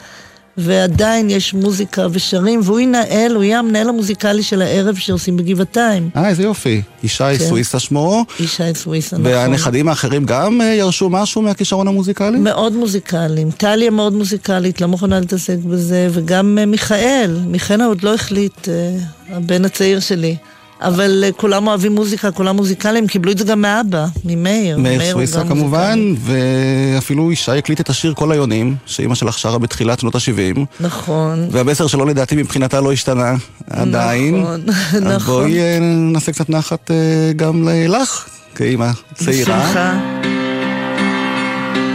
ועדיין 0.59 1.29
יש 1.29 1.53
מוזיקה 1.53 2.07
ושרים, 2.11 2.59
והוא 2.63 2.79
ינהל, 2.79 3.35
הוא 3.35 3.43
יהיה 3.43 3.59
המנהל 3.59 3.89
המוזיקלי 3.89 4.43
של 4.43 4.61
הערב 4.61 4.95
שעושים 4.95 5.37
בגבעתיים. 5.37 6.09
אה, 6.15 6.29
איזה 6.29 6.43
יופי. 6.43 6.81
ישי 7.03 7.23
כן. 7.37 7.45
סוויסה 7.45 7.79
שמו, 7.79 8.25
ישי 8.39 8.63
סוויסה, 8.75 9.17
נכון. 9.17 9.31
והנכדים 9.31 9.87
האחרים 9.87 10.25
גם 10.25 10.61
אה, 10.61 10.65
ירשו 10.65 11.09
משהו 11.09 11.41
מהכישרון 11.41 11.87
המוזיקלי? 11.87 12.39
מאוד 12.39 12.73
מוזיקליים. 12.73 13.51
טליה 13.51 13.89
מאוד 13.89 14.13
מוזיקלית, 14.13 14.81
לא 14.81 14.87
מוכנה 14.87 15.19
להתעסק 15.19 15.57
בזה, 15.57 16.07
וגם 16.11 16.57
אה, 16.61 16.65
מיכאל. 16.65 17.39
מיכאל 17.47 17.81
עוד 17.81 18.03
לא 18.03 18.13
החליט, 18.13 18.69
אה, 18.69 18.97
הבן 19.29 19.65
הצעיר 19.65 19.99
שלי. 19.99 20.35
אבל 20.81 21.23
אה, 21.23 21.31
כולם 21.31 21.67
אוהבים 21.67 21.95
מוזיקה, 21.95 22.31
כולם 22.31 22.55
מוזיקליים, 22.55 23.07
קיבלו 23.07 23.31
את 23.31 23.37
זה 23.37 23.43
גם 23.43 23.61
מאבא, 23.61 24.05
ממאיר. 24.25 24.77
מאיר 24.77 25.11
סוויסה 25.11 25.43
כמובן, 25.43 26.13
ואפילו 26.19 27.31
ישי 27.31 27.51
הקליט 27.51 27.81
את 27.81 27.89
השיר 27.89 28.13
כל 28.13 28.31
היונים, 28.31 28.75
שאימא 28.85 29.15
שלך 29.15 29.39
שרה 29.39 29.57
בתחילת 29.57 29.99
שנות 29.99 30.15
ה-70. 30.15 30.59
נכון. 30.79 31.47
והמסר 31.51 31.87
שלו 31.87 32.05
לדעתי 32.05 32.35
מבחינתה 32.35 32.81
לא 32.81 32.91
השתנה 32.91 33.35
עדיין. 33.69 34.41
נכון, 34.41 34.61
אז 34.67 35.03
נכון. 35.03 35.43
בואי 35.43 35.59
אה, 35.59 35.77
נעשה 35.81 36.31
קצת 36.31 36.49
נחת 36.49 36.91
אה, 36.91 37.31
גם 37.35 37.67
לך, 37.87 38.25
כאימא 38.55 38.91
צעירה. 39.13 39.59
בשמחה. 39.59 39.99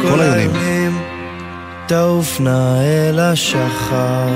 כל 0.02 0.20
היונים. 0.20 0.98
תעוף 1.86 2.40
נא 2.40 2.80
אל 2.80 3.18
השחר, 3.18 4.28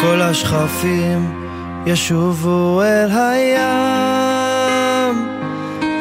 כל 0.00 0.22
השכפים 0.22 1.47
ישובו 1.88 2.82
אל 2.82 3.10
הים, 3.10 4.48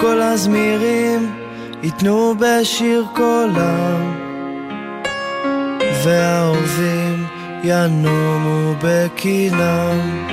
כל 0.02 0.22
הזמירים 0.22 1.32
ייתנו 1.84 2.36
בשיר 2.40 3.06
קולם, 3.14 4.16
והאהובים 6.04 7.26
ינומו 7.64 8.76
בקינם. 8.82 10.28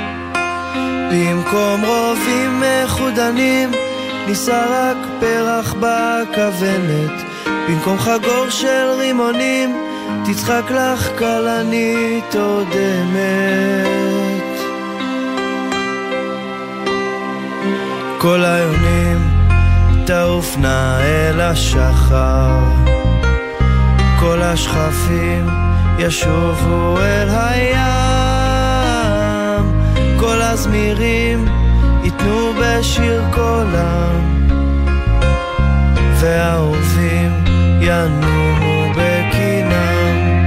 במקום 1.13 1.85
רובים 1.85 2.61
מחודנים, 2.61 3.71
נישא 4.27 4.65
רק 4.71 4.97
פרח 5.21 5.75
בכוונת. 5.75 7.23
במקום 7.69 7.99
חגור 7.99 8.49
של 8.49 8.91
רימונים, 8.99 9.77
תצחק 10.25 10.71
לך 10.71 11.19
כלנית 11.19 12.37
אודמת. 12.37 14.24
כל 18.25 18.45
היונים 18.45 19.19
תעוף 20.07 20.57
נא 20.59 20.99
אל 21.01 21.41
השחר, 21.41 22.59
כל 24.21 24.43
השכפים 24.43 25.49
ישובו 25.99 26.99
אל 27.01 27.29
הים, 27.31 27.85
כל 30.17 30.43
הזמירים 30.43 31.49
ייתנו 32.05 32.53
בשיר 32.61 33.23
קולם, 33.31 34.49
והאהובים 36.21 37.45
ינומו 37.81 38.93
בקינם. 38.93 40.45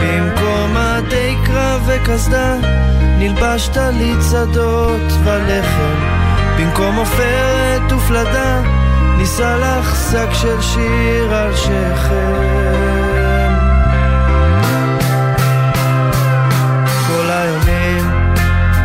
במקום 0.00 0.76
מדי 0.76 1.36
קרב 1.46 1.82
וקסדה, 1.86 2.56
נלבש 3.18 3.68
טלית 3.68 4.18
שדות 4.30 5.12
ולחם. 5.24 6.23
במקום 6.74 6.96
עופרת 6.96 7.92
ופלדה, 7.92 8.62
נישא 9.16 9.56
לך 9.60 9.96
שק 10.10 10.28
של 10.32 10.60
שיר 10.60 11.34
על 11.34 11.56
שכם. 11.56 12.42
כל 17.06 17.30
היונים 17.30 18.10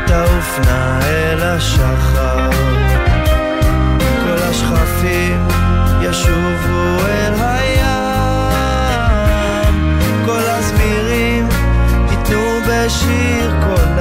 תעוף 0.07 0.59
נא 0.65 0.99
אל 1.03 1.43
השחר, 1.43 2.49
כל 3.99 4.39
השכפים 4.49 5.47
ישובו 6.01 6.97
אל 7.07 7.33
הים, 7.39 8.69
כל 10.25 10.43
הזמירים 10.47 11.47
ייתנו 12.11 12.59
בשיר 12.67 13.53
קולם, 13.63 13.98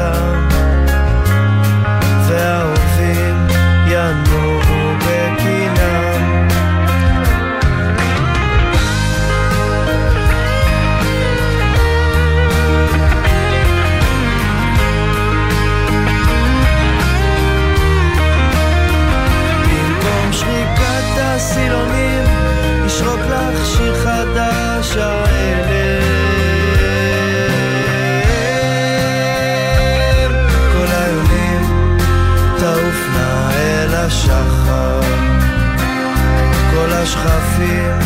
השכפים 37.58 37.98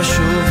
ישובו 0.00 0.40
אל 0.46 0.49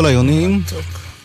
כל 0.00 0.06
היונים, 0.06 0.62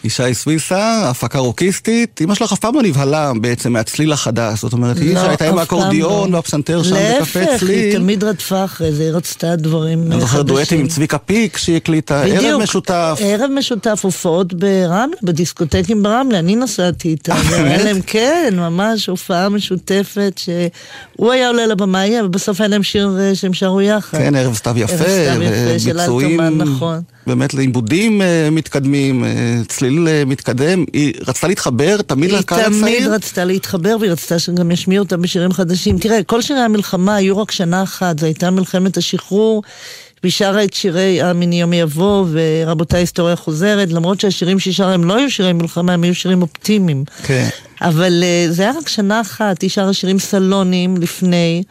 ישי 0.04 0.34
סוויסה, 0.34 1.10
הפקה 1.10 1.40
רוקיסטית. 1.40 2.22
אמא 2.22 2.36
שלך 2.36 2.54
אף 2.54 2.60
פעם 2.60 2.76
לא 2.76 2.82
נבהלה 2.84 3.32
בעצם 3.42 3.74
מהצליל 3.74 4.12
החדש. 4.12 4.62
זאת 4.62 4.74
אומרת, 4.74 4.98
היא 4.98 5.16
לא, 5.16 5.22
שהייתה 5.22 5.50
עם 5.50 5.58
האקורדיון 5.58 6.32
לא. 6.32 6.36
והפסנתר 6.36 6.84
שם 6.84 6.96
בקפה 6.96 7.40
להפך, 7.40 7.60
צליל. 7.60 7.80
היא 7.80 7.98
תמיד 7.98 8.24
רדפה 8.24 8.66
אחרי 8.66 8.92
זה, 8.92 9.04
היא 9.04 9.12
רצתה 9.12 9.56
דברים 9.56 10.12
אני 10.12 10.22
זוכר 10.22 10.42
דואטים 10.42 10.64
חדשים. 10.64 10.80
עם 10.80 10.88
צביקה 10.88 11.18
פיק 11.18 11.58
שהיא 11.58 11.78
הקליטה, 11.78 12.24
ערב 12.24 12.62
משותף. 12.62 13.20
ערב 13.22 13.52
משותף, 13.52 14.00
הופעות 14.04 14.54
ברמלה, 14.54 15.16
בדיסקוטקים 15.24 16.04
ברמלה, 16.04 16.40
אני 16.40 16.56
נסעתי 16.56 17.08
איתה. 17.08 17.34
אה, 17.34 17.44
באמת? 17.44 17.82
להם, 17.82 18.02
כן, 18.02 18.54
ממש 18.58 19.10
הופעה 19.10 19.50
משותפת, 19.50 20.40
שהוא 20.44 21.32
היה 21.32 21.48
עולה 21.48 21.66
לבמאי, 21.66 22.22
ובסוף 22.22 22.62
היה 22.62 22.68
להם 22.68 22.84
שיר 22.84 23.18
אה, 23.20 23.36
שהם 23.36 23.54
שרו 23.54 23.82
יחד. 23.82 24.18
כן, 24.18 24.36
ערב 24.36 24.54
סתיו 24.54 24.78
יפה, 24.78 24.96
סתיו 24.98 25.42
באמת 27.28 27.54
לעיבודים 27.54 28.22
אה, 28.22 28.50
מתקדמים, 28.52 29.24
אה, 29.24 29.30
צליל 29.68 30.08
אה, 30.08 30.24
מתקדם. 30.26 30.86
היא 30.94 31.14
רצתה 31.28 31.48
להתחבר 31.48 32.02
תמיד 32.02 32.30
היא 32.30 32.40
לקהל 32.40 32.64
תמיד 32.64 32.84
הצעיר. 32.84 33.14
רצתה 33.14 33.46
להתחבר 33.46 33.98
והיא 34.00 34.12
רצתה 34.12 34.40
שגם 34.40 34.72
ישמיעו 34.72 35.04
אותה 35.04 35.18
בשירים 35.18 35.54
חדשים. 35.54 35.98
תראה, 36.00 36.24
כל 36.24 36.42
שירי 36.42 36.60
המלחמה 36.60 37.16
היו 37.16 37.38
רק 37.38 37.52
שנה 37.52 37.84
אחת, 37.84 38.20
זו 38.20 38.26
הייתה 38.26 38.52
מלחמת 38.52 38.98
השחרור. 38.98 39.64
והיא 40.24 40.34
שרה 40.34 40.64
את 40.64 40.74
שירי 40.74 41.22
"העם 41.22 41.54
יום 41.54 41.74
יבוא" 41.74 42.26
ו"רבותיי 42.32 43.00
היסטוריה 43.00 43.36
חוזרת", 43.36 43.92
למרות 43.92 44.20
שהשירים 44.20 44.60
שהיא 44.60 44.74
שרה 44.74 44.94
הם 44.94 45.04
לא 45.04 45.18
היו 45.18 45.32
שירי 45.32 45.54
מלחמה, 45.54 45.94
הם 45.94 46.04
היו 46.04 46.16
שירים 46.16 46.42
אופטימיים. 46.42 47.04
כן. 47.24 47.48
אבל 47.82 48.24
uh, 48.24 48.52
זה 48.52 48.64
היה 48.64 48.72
רק 48.78 48.88
שנה 48.88 49.22
אחת, 49.22 49.62
היא 49.62 49.70
שרה 49.70 49.94
שירים 49.94 50.20
סלונים 50.20 50.98
לפני, 50.98 51.64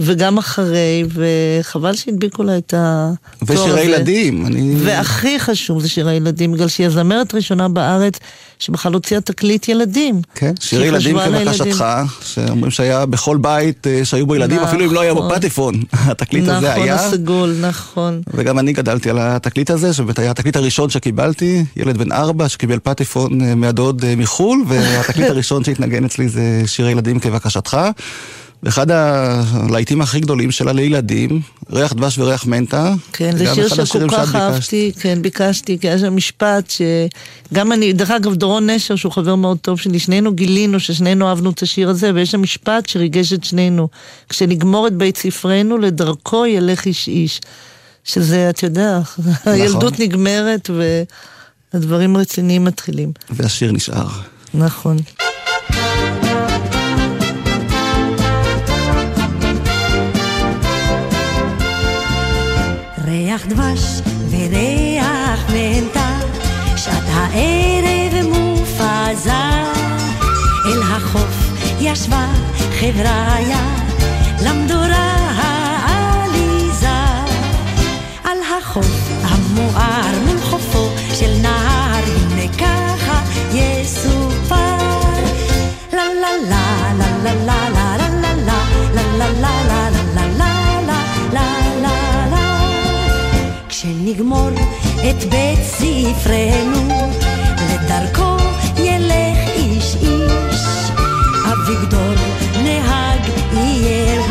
וגם 0.00 0.38
אחרי, 0.38 1.04
וחבל 1.14 1.96
שהדביקו 1.96 2.42
לה 2.42 2.58
את 2.58 2.74
התואר 2.76 3.58
הזה. 3.58 3.62
ושירי 3.62 3.82
ילדים. 3.82 4.46
אני... 4.46 4.74
והכי 4.78 5.40
חשוב 5.40 5.80
זה 5.80 5.88
שירי 5.88 6.14
ילדים, 6.14 6.52
בגלל 6.52 6.68
שהיא 6.68 6.86
הזמרת 6.86 7.34
הראשונה 7.34 7.68
בארץ 7.68 8.18
שבכלל 8.58 8.92
הוציאה 8.92 9.20
תקליט 9.20 9.68
ילדים. 9.68 10.22
כן, 10.34 10.52
שירי 10.60 10.86
ילדים 10.86 11.16
כבקשתך, 11.18 11.84
שאומרים 12.22 12.70
שהיה 12.70 13.06
בכל 13.06 13.36
בית 13.36 13.86
אה, 13.86 14.04
שהיו 14.04 14.26
בו 14.26 14.34
ילדים, 14.34 14.60
אפילו 14.60 14.84
אם 14.84 14.92
לא 14.92 15.00
היה 15.00 15.14
בו 15.14 15.20
נכון. 15.20 15.38
פטיפון. 15.38 15.74
התקליט 16.10 16.48
הזה 16.48 16.72
היה. 16.72 16.94
נכון, 16.94 17.06
הסגול, 17.06 17.56
נכון. 17.60 18.20
וגם 18.34 18.58
אני 18.58 18.72
גדלתי 18.72 19.10
על 19.10 19.18
התקליט 19.20 19.70
הזה, 19.70 19.92
שבאמת 19.92 20.18
היה 20.18 20.30
התקליט 20.30 20.56
הראשון 20.56 20.90
שקיבלתי, 20.90 21.64
ילד 21.76 21.98
בן 21.98 22.12
ארבע 22.12 22.48
שקיבל 22.48 22.78
פטיפון 22.82 23.40
אה, 23.40 23.54
מהדוד 23.54 24.04
אה, 24.04 24.16
מחו"ל, 24.16 24.64
והתקליט 24.68 25.30
הראשון 25.34 25.64
שהתנגן 25.64 26.04
אצלי 26.04 26.28
זה 26.28 26.62
שירי 26.66 26.90
ילדים 26.90 27.20
כבקשתך. 27.20 27.78
ואחד 28.64 28.90
הלהיטים 28.90 30.00
הכי 30.00 30.20
גדולים 30.20 30.50
שלה 30.50 30.72
לילדים, 30.72 31.40
ריח 31.70 31.92
דבש 31.92 32.18
וריח 32.18 32.46
מנטה. 32.46 32.94
כן, 33.12 33.36
זה 33.36 33.54
שיר 33.54 33.68
שכל 33.68 34.08
כך 34.08 34.34
אהבתי, 34.34 34.92
כן, 35.00 35.22
ביקשתי, 35.22 35.78
כי 35.78 35.88
היה 35.88 35.98
שם 35.98 36.16
משפט 36.16 36.72
שגם 37.50 37.72
אני, 37.72 37.92
דרך 37.92 38.10
אגב, 38.10 38.34
דורון 38.34 38.70
נשר, 38.70 38.96
שהוא 38.96 39.12
חבר 39.12 39.34
מאוד 39.34 39.58
טוב 39.58 39.80
שלי, 39.80 39.98
שנינו 39.98 40.34
גילינו 40.34 40.80
ששנינו 40.80 41.28
אהבנו 41.28 41.50
את 41.50 41.62
השיר 41.62 41.88
הזה, 41.90 42.10
ויש 42.14 42.30
שם 42.30 42.42
משפט 42.42 42.88
שריגש 42.88 43.32
את 43.32 43.44
שנינו. 43.44 43.88
כשנגמור 44.28 44.86
את 44.86 44.92
בית 44.92 45.16
ספרנו, 45.16 45.78
לדרכו 45.78 46.46
ילך 46.46 46.84
איש 46.84 47.08
איש. 47.08 47.40
שזה, 48.04 48.50
אתה 48.50 48.66
יודע, 48.66 48.98
נכון. 48.98 49.52
הילדות 49.52 50.00
נגמרת 50.00 50.70
והדברים 51.74 52.16
רציניים 52.16 52.64
מתחילים. 52.64 53.12
והשיר 53.30 53.72
נשאר. 53.72 54.08
נכון. 54.54 54.96
ריח 63.34 63.46
דבש 63.46 64.00
וריח 64.30 65.44
מנטה, 65.52 66.18
שעת 66.76 67.02
הערב 67.12 68.26
מופזה. 68.28 69.32
אל 70.66 70.82
החוף 70.82 71.50
ישבה 71.80 72.26
חבריה, 72.80 73.64
למדורה 74.44 75.16
העליזה. 75.76 76.88
על 78.24 78.38
החוף 78.58 79.10
המואר 79.22 80.18
מול 80.26 80.40
חופו 80.40 80.88
של 81.14 81.36
נהר, 81.42 82.04
הנה 82.04 82.52
ככה 82.58 83.22
יסופר. 83.52 84.56
לה 85.92 86.02
לה 86.20 86.30
לה 86.48 86.94
לה 86.98 87.34
לה 87.34 87.68
לה 87.68 87.96
לה 87.98 88.34
לה 88.34 88.62
לה 88.94 89.02
לה 89.18 89.30
לה 89.40 89.63
כשנגמור 93.84 94.48
את 95.10 95.24
בית 95.24 95.58
ספרנו, 95.62 97.10
לדרכו 97.70 98.36
ילך 98.76 99.38
איש 99.56 99.96
איש. 100.02 100.60
אביגדור 101.52 102.14
נהג 102.62 103.20
יהיהו, 103.52 104.24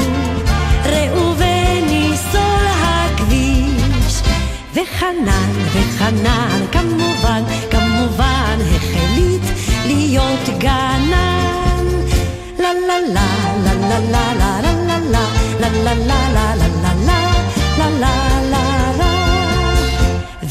ראובן 0.86 1.90
יסול 1.90 2.66
הכביש. 2.84 4.22
וחנן, 4.74 5.52
וחנן, 5.74 6.66
כמובן, 6.72 7.44
כמובן, 7.72 8.58
החליט 8.76 9.42
להיות 9.86 10.50
גנן. 10.58 11.86
לה 12.60 12.74
לה 12.88 13.00
לה 13.14 13.28
לה 13.64 13.74
לה 13.74 14.00
לה 14.00 14.32
לה 14.32 14.62
לה 14.62 14.62
לה 14.62 15.00
לה 15.00 15.00
לה 15.00 15.28
לה 15.60 15.70
לה 15.84 15.94
לה 15.94 16.30
לה 16.30 16.33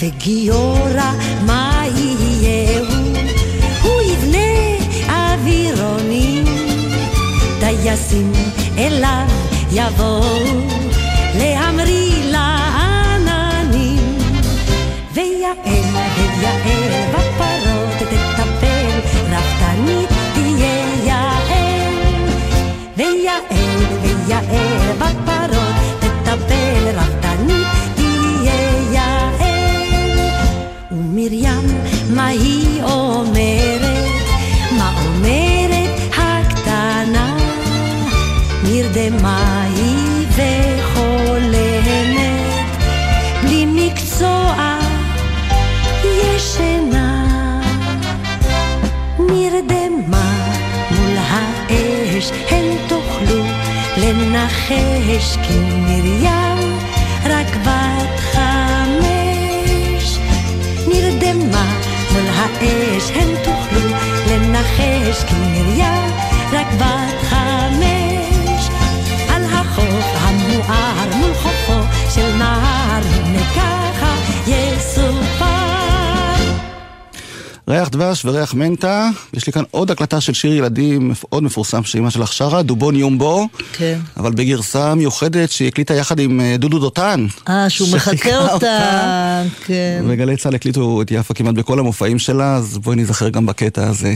וגיורא, 0.03 1.13
מה 1.47 1.83
יהיהו? 1.97 2.87
הוא 3.83 4.03
יבנה 4.03 4.39
אווירונים, 5.09 6.45
טייסים 7.61 8.33
אליו 8.79 9.27
יבואו 9.73 10.39
להמריא 11.39 12.02
וריח 78.53 78.55
מנטה, 78.55 79.11
יש 79.33 79.47
לי 79.47 79.53
כאן 79.53 79.63
עוד 79.71 79.91
הקלטה 79.91 80.21
של 80.21 80.33
שיר 80.33 80.53
ילדים 80.53 81.13
מאוד 81.31 81.43
מפורסם 81.43 81.85
שאימא 81.85 82.11
שלך 82.11 82.33
שרה, 82.33 82.63
דובון 82.63 82.97
יומבו. 82.97 83.49
כן. 83.73 83.99
אבל 84.17 84.33
בגרסה 84.33 84.95
מיוחדת 84.95 85.51
שהיא 85.51 85.69
הקליטה 85.69 85.95
יחד 85.95 86.19
עם 86.19 86.41
אה, 86.41 86.57
דודו 86.59 86.79
דותן. 86.79 87.27
אה, 87.49 87.71
שהוא 87.71 87.89
מחקה 87.95 88.39
אותה, 88.53 89.43
כן. 89.65 90.05
וגלי 90.09 90.37
צה"ל 90.37 90.55
הקליטו 90.55 91.03
את 91.03 91.11
יפה 91.11 91.35
כמעט 91.35 91.55
בכל 91.55 91.79
המופעים 91.79 92.19
שלה, 92.19 92.57
אז 92.57 92.79
בואי 92.79 92.97
נזכר 92.97 93.29
גם 93.29 93.47
בקטע 93.47 93.89
הזה. 93.89 94.15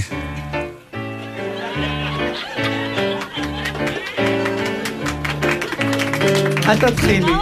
אל 6.69 6.79
תתחילי. 6.79 7.33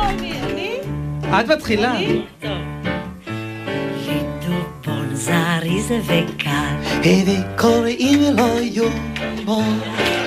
את 1.40 1.50
מתחילה. 1.50 1.94
זריז 5.24 5.92
וקל. 6.06 6.74
וקוראים 7.26 8.20
לו 8.37 8.58
יומו. 8.60 9.62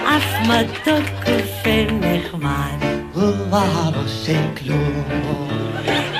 אף 0.03 0.47
מתוק 0.47 1.29
ונחמד. 1.65 2.77
ובראש 3.15 4.29
אין 4.29 4.55
כלום. 4.55 5.03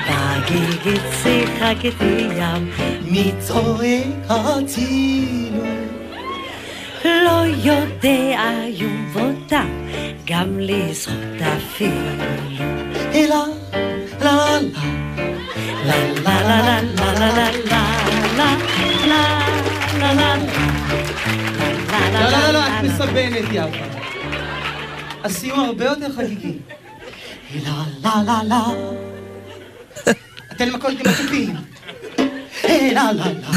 בגיגית 0.08 1.02
שיחקתי 1.22 2.28
ים. 2.36 2.70
מי 3.10 3.32
צועק 3.38 4.06
הצילו? 4.28 5.64
לא 7.04 7.42
יודע 7.64 8.40
יומבותה, 8.68 9.62
גם 10.26 10.58
לזכות 10.58 11.42
אפילו. 11.56 12.24
אלא, 13.14 13.44
לה 14.20 14.32
לה 14.46 14.58
מסבנת, 22.98 23.44
יפה. 23.52 23.84
הסיום 25.24 25.60
הרבה 25.60 25.84
יותר 25.84 26.12
חגיגי. 26.12 26.58
לה 27.64 27.84
לה 28.02 28.22
לה 28.26 28.42
לה. 28.44 28.64
אתן 30.52 30.70
מכות 30.70 30.90
עם 30.90 31.12
התופים. 31.12 31.56
לה 32.64 33.12
לה 33.12 33.26
לה. 33.32 33.48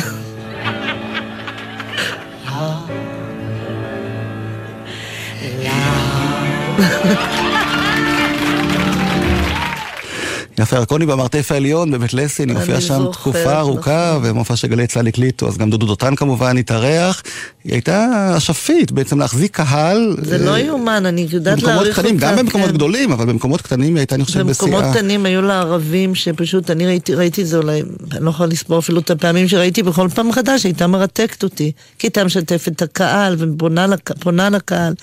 יפה 10.62 10.76
ירקוני 10.76 11.06
במרתף 11.06 11.52
העליון 11.52 11.92
בבית 11.92 12.14
לסין, 12.14 12.50
היא 12.50 12.58
הופיעה 12.58 12.82
שם 12.82 13.06
תקופה 13.12 13.60
ארוכה, 13.60 14.20
ומופע 14.24 14.56
שגלי 14.56 14.88
צה"ל 14.88 15.08
הקליטו, 15.08 15.48
אז 15.48 15.58
גם 15.58 15.70
דודו 15.70 15.86
דותן 15.86 16.16
כמובן 16.16 16.58
התארח. 16.58 17.24
היא 17.64 17.74
הייתה 17.74 18.08
אשפית 18.38 18.92
בעצם 18.92 19.20
להחזיק 19.20 19.56
קהל. 19.56 20.18
זה 20.22 20.38
לא 20.38 20.52
אה, 20.54 20.60
יאומן, 20.60 21.06
אני 21.06 21.28
יודעת 21.32 21.64
להעריך 21.64 21.98
אותה. 21.98 22.02
קטנים, 22.08 22.18
גם 22.20 22.36
במקומות 22.36 22.68
כן. 22.70 22.74
גדולים, 22.74 23.12
אבל 23.12 23.26
במקומות 23.26 23.62
קטנים 23.62 23.96
היא 23.96 24.00
הייתה, 24.02 24.16
אני 24.16 24.26
חושב, 24.26 24.42
בשיאה. 24.42 24.68
במקומות 24.72 24.96
קטנים 24.96 25.26
היו 25.26 25.42
לה 25.42 25.60
ערבים 25.60 26.16
שפשוט, 26.16 26.72
אני 26.72 26.86
ראיתי, 26.88 27.16
ראיתי 27.16 27.42
את 27.42 27.48
זה 27.48 27.58
אולי, 27.58 27.82
אני 28.12 28.26
לא 28.26 28.30
יכולה 28.30 28.50
לספור 28.50 28.80
אפילו 28.80 29.00
את 29.00 29.12
הפעמים 29.12 29.48
שראיתי 29.48 29.84
בכל 29.84 30.08
פעם 30.16 30.28
מחדש, 30.30 30.64
הייתה 30.64 30.88
מרתקת 30.88 31.44
אותי. 31.44 31.72
כי 32.00 32.08
הייתה 32.08 32.24
משתפת 32.24 32.72
את 32.76 32.82
הקהל, 32.82 33.36
ופונה 33.40 33.88
לק- 33.88 34.12
פונה 34.20 34.50
לקהל, 34.50 34.94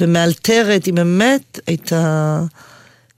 ומאלתרת, 0.00 0.84
היא 0.86 0.94
באמת 0.94 1.60
הייתה... 1.66 2.40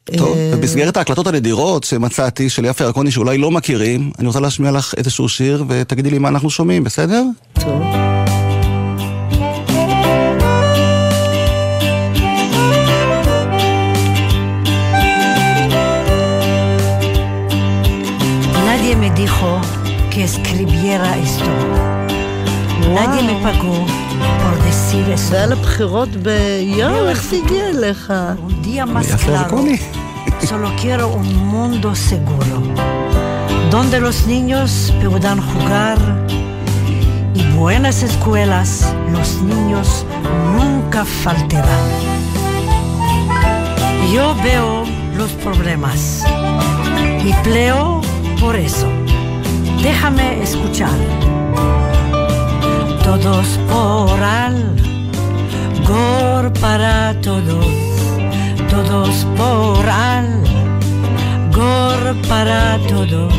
טוב, 0.05 0.37
אה, 0.37 0.57
במסגרת 0.57 0.97
ההקלטות 0.97 1.27
הנדירות 1.27 1.85
שמצאתי 1.85 2.51
של 2.51 2.65
יפה 2.65 2.85
ירקוני 2.85 3.11
שאולי 3.11 3.39
לא 3.39 3.51
מכירים, 3.51 4.11
אני 4.19 4.27
רוצה 4.27 4.41
להשמיע 4.41 4.71
לך 4.71 4.95
איזשהו 4.97 5.29
שיר 5.29 5.65
ותגידי 5.69 6.11
לי 6.11 6.19
מה 6.19 6.29
אנחנו 6.29 6.51
שומעים, 6.51 6.85
בסדר? 6.85 7.25
טוב. 7.53 7.83
Nadie 18.67 18.95
me 18.97 19.11
dijo 19.23 19.51
que 20.13 20.21
escribiera 20.31 21.11
esto. 21.27 21.53
Nadie 22.99 23.23
me 23.29 23.35
pagó 23.47 23.77
por 24.43 24.50
decir 24.90 25.10
eso. 25.10 25.30
זה 25.30 25.38
היה 25.38 25.46
לבחירות 25.46 26.10
ביואו, 26.10 27.10
איך 27.10 27.24
זה 27.24 27.36
הגיע 27.36 27.70
אליך? 27.70 28.14
Un 28.48 28.66
día 28.66 28.86
más 28.86 29.14
יפה 29.14 29.26
claro. 29.26 29.32
ירקוני. 29.32 29.78
Solo 30.42 30.70
quiero 30.82 31.08
un 31.22 31.30
mundo 31.54 31.96
seguro, 31.96 32.56
donde 33.72 34.00
los 34.00 34.28
niños 34.28 34.94
puedan 35.02 35.40
jugar 35.50 35.98
y 37.40 37.42
buenas 37.62 37.98
escuelas 38.04 38.70
los 39.14 39.30
niños 39.42 40.06
nunca 40.58 41.06
faltarán. 41.24 41.90
Yo 44.14 44.36
veo 44.44 44.84
los 45.20 45.32
problemas 45.44 46.24
y 47.30 47.32
pleo 47.46 48.02
por 48.42 48.56
eso. 48.56 48.88
Déjame 49.82 50.28
escuchar. 50.44 50.98
Todos 53.11 53.59
por 53.69 54.23
al, 54.23 54.77
gor 55.85 56.53
para 56.61 57.13
todos 57.21 57.67
todos 58.71 59.27
por 59.37 59.89
al, 59.89 60.45
gor 61.53 62.15
para 62.29 62.79
todos, 62.89 63.35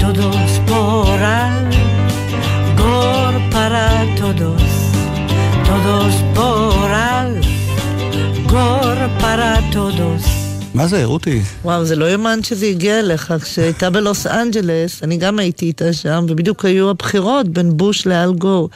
todos 0.00 0.60
por 0.68 1.20
al, 1.20 1.68
gor 2.78 3.34
para 3.50 4.04
todos, 4.14 4.62
todos 5.66 6.14
por 6.32 6.90
al, 6.92 7.40
gor 8.48 8.98
para 9.20 9.60
todos. 9.72 10.39
מה 10.74 10.86
זה, 10.86 11.04
רותי? 11.04 11.40
וואו, 11.64 11.84
זה 11.84 11.96
לא 11.96 12.10
יאמן 12.12 12.38
שזה 12.42 12.66
הגיע 12.66 12.98
אליך. 12.98 13.34
כשהייתה 13.42 13.90
בלוס 13.90 14.26
אנג'לס, 14.26 15.02
אני 15.04 15.16
גם 15.16 15.38
הייתי 15.38 15.66
איתה 15.66 15.92
שם, 15.92 16.26
ובדיוק 16.28 16.64
היו 16.64 16.90
הבחירות 16.90 17.48
בין 17.48 17.76
בוש 17.76 18.06
לאל 18.06 18.32
גור. 18.32 18.68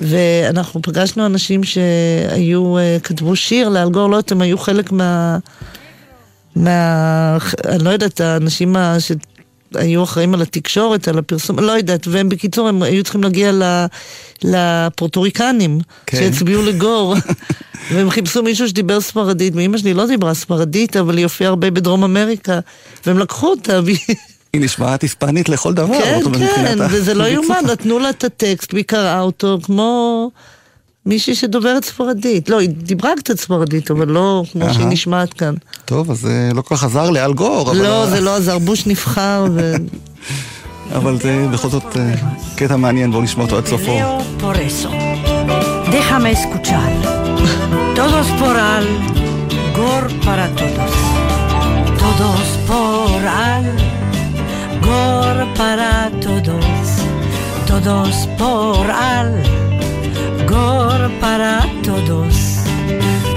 ואנחנו 0.00 0.82
פגשנו 0.82 1.26
אנשים 1.26 1.64
שהיו, 1.64 2.78
אה, 2.78 2.96
כתבו 3.02 3.36
שיר 3.36 3.68
לאל 3.68 3.90
גור, 3.90 4.10
לא 4.10 4.16
יודעת, 4.16 4.32
הם 4.32 4.40
היו 4.40 4.58
חלק 4.58 4.92
מה... 4.92 5.38
מה... 6.56 7.36
אני 7.68 7.84
לא 7.84 7.90
יודעת, 7.90 8.20
האנשים 8.20 8.76
ה- 8.76 8.96
שהיו 9.74 10.04
אחראים 10.04 10.34
על 10.34 10.42
התקשורת, 10.42 11.08
על 11.08 11.18
הפרסום, 11.18 11.58
לא 11.58 11.72
יודעת, 11.72 12.06
והם 12.06 12.28
בקיצור, 12.28 12.68
הם 12.68 12.82
היו 12.82 13.04
צריכים 13.04 13.22
להגיע. 13.22 13.52
לפורטוריקנים, 14.44 15.80
כן. 16.06 16.18
שהצביעו 16.18 16.62
לגור. 16.62 17.14
והם 17.92 18.10
חיפשו 18.10 18.42
מישהו 18.42 18.68
שדיבר 18.68 19.00
ספרדית, 19.00 19.56
ואימא 19.56 19.78
שלי 19.78 19.94
לא 19.94 20.06
דיברה 20.06 20.34
ספרדית, 20.34 20.96
אבל 20.96 21.16
היא 21.16 21.24
הופיעה 21.24 21.48
הרבה 21.48 21.70
בדרום 21.70 22.04
אמריקה, 22.04 22.58
והם 23.06 23.18
לקחו 23.18 23.46
אותה. 23.46 23.80
היא 24.52 24.60
נשמעת 24.60 25.02
היספנית 25.02 25.48
לכל 25.48 25.74
דבר. 25.74 25.98
כן, 25.98 26.20
כן, 26.38 26.78
וזה 26.90 27.14
לא. 27.14 27.24
יאומן, 27.32 27.62
נתנו 27.72 27.98
לה 27.98 28.10
את 28.10 28.24
הטקסט, 28.24 28.74
והיא 28.74 28.84
קראה 28.84 29.20
אותו 29.20 29.58
כמו 29.62 30.30
מישהי 31.08 31.34
שדוברת 31.34 31.84
ספרדית. 31.84 32.48
לא, 32.48 32.60
היא 32.60 32.68
דיברה 32.68 33.10
קצת 33.16 33.38
ספרדית, 33.38 33.90
אבל 33.90 34.08
לא 34.08 34.42
כמו 34.52 34.74
שהיא. 34.74 34.86
נשמעת 34.86 35.32
כאן. 35.32 35.54
טוב, 35.84 36.10
אז 36.10 36.20
זה 36.20 36.50
לא 36.54 36.62
כל 36.62 36.76
כך 36.76 36.84
עזר 36.84 37.10
לאל 37.10 37.32
גור, 37.32 37.70
אבל... 37.70 37.82
לא, 37.82 38.06
זה 38.06 38.20
לא 38.20 38.36
עזר, 38.36 38.58
בוש 38.58 38.86
נבחר, 38.86 39.46
ו... 39.54 39.74
אבל 40.96 41.18
זה 41.20 41.46
בכל 41.52 41.68
זאת 41.68 41.96
אה, 41.96 42.14
קטע 42.56 42.76
מעניין, 42.76 43.10
בואו 43.10 43.22
נשמע 43.22 43.44
אותו 43.44 43.56
עד 43.56 43.66
סופו. 43.66 43.98
Déjame 45.96 46.30
escuchar. 46.38 46.92
Todos 48.00 48.26
por 48.40 48.56
al, 48.74 48.86
gor 49.78 50.04
para 50.26 50.46
todos. 50.60 50.92
Todos 52.02 52.46
por 52.68 53.20
al, 53.50 53.66
gor 54.88 55.36
para 55.60 55.90
todos. 56.26 56.86
Todos 57.70 58.14
por 58.40 58.84
al, 59.12 59.30
gor 60.48 61.10
para 61.20 61.60
todos. 61.84 62.58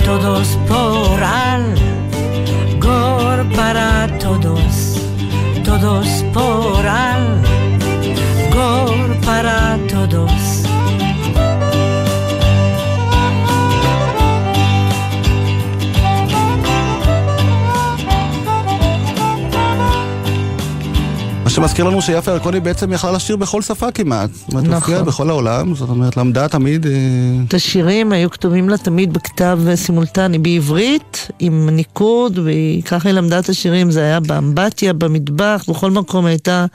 Todos 0.05 0.47
por 0.67 1.23
al, 1.23 1.75
gor 2.79 3.45
para 3.55 4.07
todos. 4.19 4.97
Todos 5.63 6.07
por 6.33 6.85
al, 6.85 7.30
שמזכיר 21.61 21.85
לנו 21.85 22.01
שיפה 22.01 22.31
ירקוני 22.31 22.59
בעצם 22.59 22.93
יכלה 22.93 23.11
לשיר 23.11 23.35
בכל 23.35 23.61
שפה 23.61 23.91
כמעט. 23.91 24.29
זאת 24.33 24.53
אומרת, 24.53 24.67
נכון. 24.67 25.05
בכל 25.05 25.29
העולם, 25.29 25.75
זאת 25.75 25.89
אומרת, 25.89 26.17
למדה 26.17 26.47
תמיד... 26.47 26.85
אה, 26.85 26.91
את 27.47 27.53
השירים 27.53 28.11
היו 28.11 28.29
כתובים 28.29 28.69
לה 28.69 28.77
תמיד 28.77 29.13
בכתב 29.13 29.59
סימולטני, 29.75 30.39
בעברית, 30.39 31.27
עם 31.39 31.69
ניקוד, 31.69 32.39
וככה 32.43 33.09
היא 33.09 33.15
למדה 33.15 33.39
את 33.39 33.49
השירים, 33.49 33.91
זה 33.91 34.01
היה 34.01 34.19
באמבטיה, 34.19 34.93
במטבח, 34.93 35.65
בכל 35.67 35.91
מקום 35.91 36.25
הייתה 36.25 36.65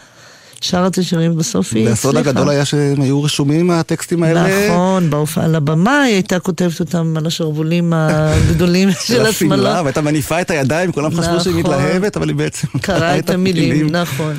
שרה 0.61 0.87
את 0.87 0.99
השירים, 0.99 1.37
בסוף 1.37 1.75
היא 1.75 1.89
והסוד 1.89 2.17
הצליחה. 2.17 2.31
הגדול 2.31 2.51
היה 2.51 2.65
שהם 2.65 3.01
היו 3.01 3.23
רשומים, 3.23 3.71
הטקסטים 3.71 4.23
האלה. 4.23 4.69
נכון, 4.69 5.11
בהופעה 5.11 5.45
על 5.45 5.55
הבמה 5.55 6.03
היא 6.03 6.15
הייתה 6.15 6.39
כותבת 6.39 6.81
אותם 6.81 7.15
על 7.17 7.27
השרוולים 7.27 7.93
הגדולים 7.93 8.89
של 9.07 9.27
השמאלה. 9.27 9.83
והייתה 9.83 10.01
מניפה 10.01 10.41
את 10.41 10.51
הידיים, 10.51 10.93
כולם 10.93 11.11
חשבו 11.11 11.41
שהיא 11.41 11.55
נכון. 11.61 11.75
מתלהבת, 11.75 12.17
אבל 12.17 12.29
היא 12.29 12.37
בעצם 12.37 12.69
קראה 12.81 13.19
את 13.19 13.31
המילים, 13.31 13.91
נכון. 13.91 14.37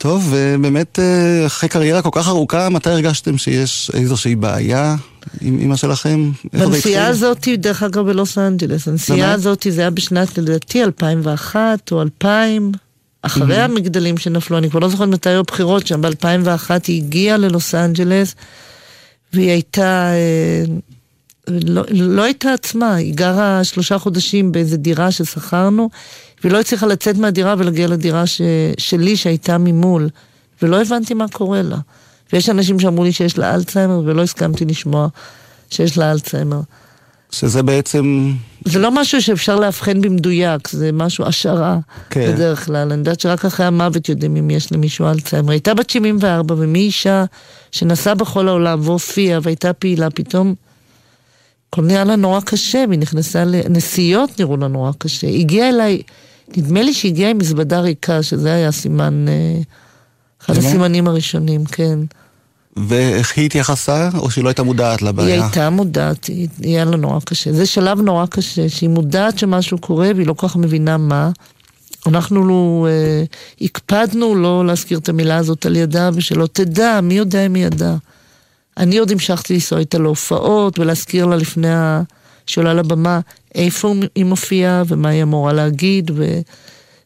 טוב, 0.00 0.28
ובאמת, 0.30 0.98
אה, 0.98 1.46
אחרי 1.46 1.68
קריירה 1.68 2.02
כל 2.02 2.08
כך 2.12 2.28
ארוכה, 2.28 2.68
מתי 2.68 2.90
הרגשתם 2.90 3.38
שיש 3.38 3.90
איזושהי 3.94 4.34
בעיה 4.34 4.96
עם 5.40 5.58
אימא 5.58 5.76
שלכם? 5.76 6.30
בנסיעה? 6.52 7.06
הזאת, 7.06 7.48
דרך 7.58 7.82
אגב, 7.82 8.06
בלוס 8.06 8.38
אנג'לס, 8.38 8.88
הנסיעה? 8.88 9.32
הזאת 9.32 9.66
זה 9.70 9.80
היה 9.80 9.90
בשנת, 9.90 10.38
לדעתי, 10.38 10.84
2001 10.84 11.92
או 11.92 12.02
2000, 12.02 12.72
אחרי 13.22 13.60
המגדלים 13.60 14.18
שנפלו, 14.18 14.58
אני 14.58 14.70
כבר 14.70 14.80
לא 14.80 14.88
זוכרת 14.88 15.08
מתי 15.08 15.28
היו 15.28 15.40
הבחירות 15.40 15.86
שם, 15.86 16.00
ב-2001 16.00 16.70
היא 16.86 17.02
הגיעה 17.02 17.36
ללוס 17.36 17.74
אנג'לס, 17.74 18.34
והיא 19.32 19.50
הייתה, 19.50 20.12
אה, 20.12 20.64
לא, 21.64 21.82
לא 21.90 22.22
הייתה 22.22 22.52
עצמה, 22.52 22.94
היא 22.94 23.14
גרה 23.14 23.64
שלושה 23.64 23.98
חודשים 23.98 24.52
באיזה 24.52 24.76
דירה 24.76 25.10
ששכרנו, 25.10 25.90
והיא 26.42 26.52
לא 26.52 26.60
הצליחה 26.60 26.86
לצאת 26.86 27.16
מהדירה 27.16 27.54
ולהגיע 27.58 27.86
לדירה 27.86 28.26
ש, 28.26 28.40
שלי 28.78 29.16
שהייתה 29.16 29.58
ממול, 29.58 30.08
ולא 30.62 30.82
הבנתי 30.82 31.14
מה 31.14 31.28
קורה 31.28 31.62
לה. 31.62 31.78
ויש 32.32 32.48
אנשים 32.48 32.80
שאמרו 32.80 33.04
לי 33.04 33.12
שיש 33.12 33.38
לה 33.38 33.54
אלצהיימר, 33.54 34.00
ולא 34.04 34.22
הסכמתי 34.22 34.64
לשמוע 34.64 35.08
שיש 35.70 35.98
לה 35.98 36.12
אלצהיימר. 36.12 36.60
שזה 37.30 37.62
בעצם... 37.62 38.32
זה 38.64 38.78
לא 38.78 38.90
משהו 38.90 39.22
שאפשר 39.22 39.56
לאבחן 39.56 40.00
במדויק, 40.00 40.68
זה 40.68 40.92
משהו, 40.92 41.24
השערה 41.24 41.78
כן. 42.10 42.32
בדרך 42.32 42.66
כלל. 42.66 42.76
אני 42.92 42.94
יודעת 42.94 43.20
שרק 43.20 43.44
אחרי 43.44 43.66
המוות 43.66 44.08
יודעים 44.08 44.36
אם 44.36 44.50
יש 44.50 44.72
למישהו 44.72 45.06
אלצהיימר. 45.06 45.50
הייתה 45.50 45.74
בת 45.74 45.90
74, 45.90 46.54
ומאישה 46.58 47.24
שנסעה 47.72 48.14
בכל 48.14 48.48
העולם 48.48 48.80
והופיעה 48.82 49.40
והייתה 49.42 49.72
פעילה, 49.72 50.10
פתאום 50.10 50.54
הכל 51.70 51.82
נראה 51.82 52.04
לה 52.04 52.16
נורא 52.16 52.40
קשה, 52.40 52.84
והיא 52.88 52.98
נכנסה 53.00 53.44
לנסיעות 53.44 54.40
נראו 54.40 54.56
לה 54.56 54.68
נורא 54.68 54.92
קשה. 54.98 55.26
היא 55.26 55.40
הגיעה 55.40 55.68
אליי, 55.68 56.02
נדמה 56.56 56.82
לי 56.82 56.94
שהיא 56.94 57.12
הגיעה 57.12 57.30
עם 57.30 57.38
מזוודה 57.38 57.80
ריקה, 57.80 58.22
שזה 58.22 58.52
היה 58.52 58.72
סימן, 58.72 59.26
אה, 59.28 59.60
אחד? 60.44 60.56
הסימנים 60.56 61.08
הראשונים, 61.08 61.64
כן. 61.64 61.98
ואיך 62.88 63.32
היא 63.36 63.46
התייחסה, 63.46 64.08
או 64.18 64.30
שהיא 64.30 64.44
לא 64.44 64.48
הייתה 64.48 64.62
מודעת 64.62 65.02
לבעיה? 65.02 65.34
היא 65.34 65.42
הייתה 65.42 65.70
מודעת, 65.70 66.24
היא- 66.24 66.48
היה 66.62 66.84
לה 66.84 66.96
נורא 66.96 67.20
קשה. 67.24 67.52
זה 67.52 67.66
שלב 67.66 68.00
נורא 68.00 68.26
קשה, 68.26 68.68
שהיא 68.68 68.88
מודעת 68.90 69.38
שמשהו 69.38 69.78
קורה 69.78 70.10
והיא 70.16 70.26
לא 70.26 70.32
כל 70.32 70.48
כך 70.48 70.56
מבינה 70.56 70.96
מה. 70.96 71.30
אנחנו 72.06 72.44
לא, 72.48 72.86
אה, 72.90 73.22
הקפדנו 73.60 74.34
לא 74.34 74.66
להזכיר 74.66 74.98
את 74.98 75.08
המילה 75.08 75.36
הזאת 75.36 75.66
על 75.66 75.76
ידה, 75.76 76.10
ושלא 76.14 76.48
תדע, 76.52 77.00
מי 77.02 77.14
יודע 77.14 77.46
אם 77.46 77.54
היא 77.54 77.66
ידעה. 77.66 77.96
אני 78.76 78.98
עוד 78.98 79.10
המשכתי 79.10 79.54
לנסוע 79.54 79.78
איתה 79.78 79.98
להופעות, 79.98 80.78
ולהזכיר 80.78 81.26
לה 81.26 81.36
לפני 81.36 81.72
ה... 81.72 82.02
שעולה 82.46 82.74
לבמה, 82.74 83.20
איפה 83.54 83.94
היא 84.14 84.24
מופיעה, 84.24 84.82
ומה 84.88 85.08
היא 85.08 85.22
אמורה 85.22 85.52
להגיד, 85.52 86.10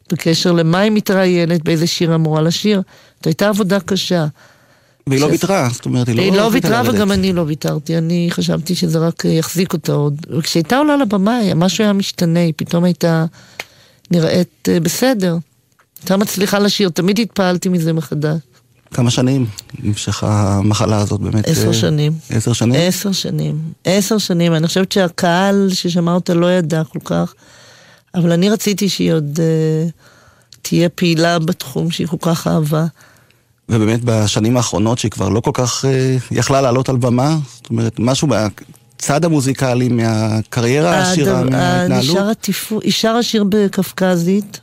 ובקשר 0.09 0.51
למה 0.51 0.79
היא 0.79 0.91
מתראיינת, 0.91 1.63
באיזה 1.63 1.87
שיר 1.87 2.15
אמורה 2.15 2.41
לשיר. 2.41 2.81
זאת 3.17 3.27
הייתה 3.27 3.49
עבודה 3.49 3.79
קשה. 3.79 4.25
והיא 5.07 5.21
לא 5.21 5.25
ויתרה, 5.25 5.69
זאת 5.73 5.85
אומרת, 5.85 6.07
היא 6.07 6.15
לא... 6.15 6.21
היא 6.21 6.31
לא 6.33 6.49
ויתרה 6.51 6.81
וגם 6.85 7.11
אני 7.11 7.33
לא 7.33 7.41
ויתרתי, 7.41 7.97
אני 7.97 8.27
חשבתי 8.31 8.75
שזה 8.75 8.99
רק 8.99 9.25
יחזיק 9.25 9.73
אותה 9.73 9.93
עוד. 9.93 10.25
וכשהייתה 10.37 10.77
עולה 10.77 10.97
לבמה, 10.97 11.39
משהו 11.55 11.83
היה 11.83 11.93
משתנה, 11.93 12.39
היא 12.39 12.53
פתאום 12.55 12.83
הייתה 12.83 13.25
נראית 14.11 14.69
אה, 14.69 14.79
בסדר. 14.79 15.37
הייתה 16.01 16.17
מצליחה 16.17 16.59
לשיר, 16.59 16.89
תמיד 16.89 17.19
התפעלתי 17.19 17.69
מזה 17.69 17.93
מחדש. 17.93 18.39
כמה 18.93 19.11
שנים 19.11 19.45
נמשכה 19.83 20.57
המחלה 20.57 20.97
הזאת 20.97 21.21
באמת? 21.21 21.47
עשר 21.47 21.67
אה, 21.67 21.73
שנים. 21.73 22.13
עשר 22.29 22.53
שנים? 22.53 22.75
עשר 22.79 23.11
שנים. 23.11 23.59
עשר 23.85 24.17
שנים. 24.17 24.55
אני 24.55 24.67
חושבת 24.67 24.91
שהקהל 24.91 25.69
ששמע 25.73 26.13
אותה 26.13 26.33
לא 26.33 26.51
ידע 26.51 26.83
כל 26.83 26.99
כך, 27.05 27.33
אבל 28.15 28.31
אני 28.31 28.49
רציתי 28.49 28.89
שהיא 28.89 29.13
עוד 29.13 29.39
uh, 29.39 29.91
תהיה 30.61 30.89
פעילה 30.89 31.39
בתחום 31.39 31.91
שהיא 31.91 32.07
כל 32.07 32.17
כך 32.21 32.47
אהבה. 32.47 32.85
ובאמת 33.69 33.99
בשנים 34.03 34.57
האחרונות 34.57 34.99
שהיא 34.99 35.11
כבר 35.11 35.29
לא 35.29 35.39
כל 35.39 35.51
כך 35.53 35.85
uh, 35.85 35.87
יכלה 36.31 36.61
לעלות 36.61 36.89
על 36.89 36.97
במה, 36.97 37.37
זאת 37.55 37.69
אומרת, 37.69 37.95
משהו 37.99 38.27
מהצד 38.27 39.25
המוזיקלי, 39.25 39.89
מהקריירה 39.89 40.95
העשירה, 40.95 41.43
מההתנהלות. 41.43 42.49
היא 42.81 42.91
שרה 42.91 43.23
שיר 43.23 43.43
בקפקזית. 43.49 44.59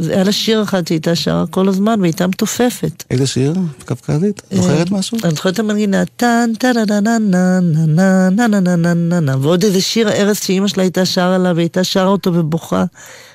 זה 0.00 0.12
היה 0.14 0.24
לה 0.24 0.32
שיר 0.32 0.62
אחד 0.62 0.88
שהייתה 0.88 1.14
שרה 1.14 1.46
כל 1.46 1.68
הזמן 1.68 2.00
והייתה 2.00 2.26
מתופפת. 2.26 3.04
איזה 3.10 3.26
שיר? 3.26 3.54
קפקזית? 3.84 4.42
זוכרת 4.52 4.90
משהו? 4.90 5.18
אני 5.24 5.34
זוכרת 5.34 5.54
את 5.54 5.58
המנגינה, 5.58 6.04
טן 6.16 6.50
טה 6.58 6.72
נה 6.72 6.84
נה 6.84 7.00
נה 7.00 7.18
נה 7.18 7.60
נה 7.60 8.28
נה 8.30 8.48
נה 8.48 8.60
נה 8.60 8.76
נה 8.76 8.94
נה 8.94 9.20
נה 9.20 9.36
ועוד 9.40 9.64
איזה 9.64 9.80
שיר 9.80 10.08
ארז 10.08 10.38
שאימא 10.38 10.68
שלה 10.68 10.82
הייתה 10.82 11.04
שרה 11.04 11.38
לה 11.38 11.52
והייתה 11.56 11.84
שרה 11.84 12.06
אותו 12.08 12.34
ובוכה. 12.34 12.84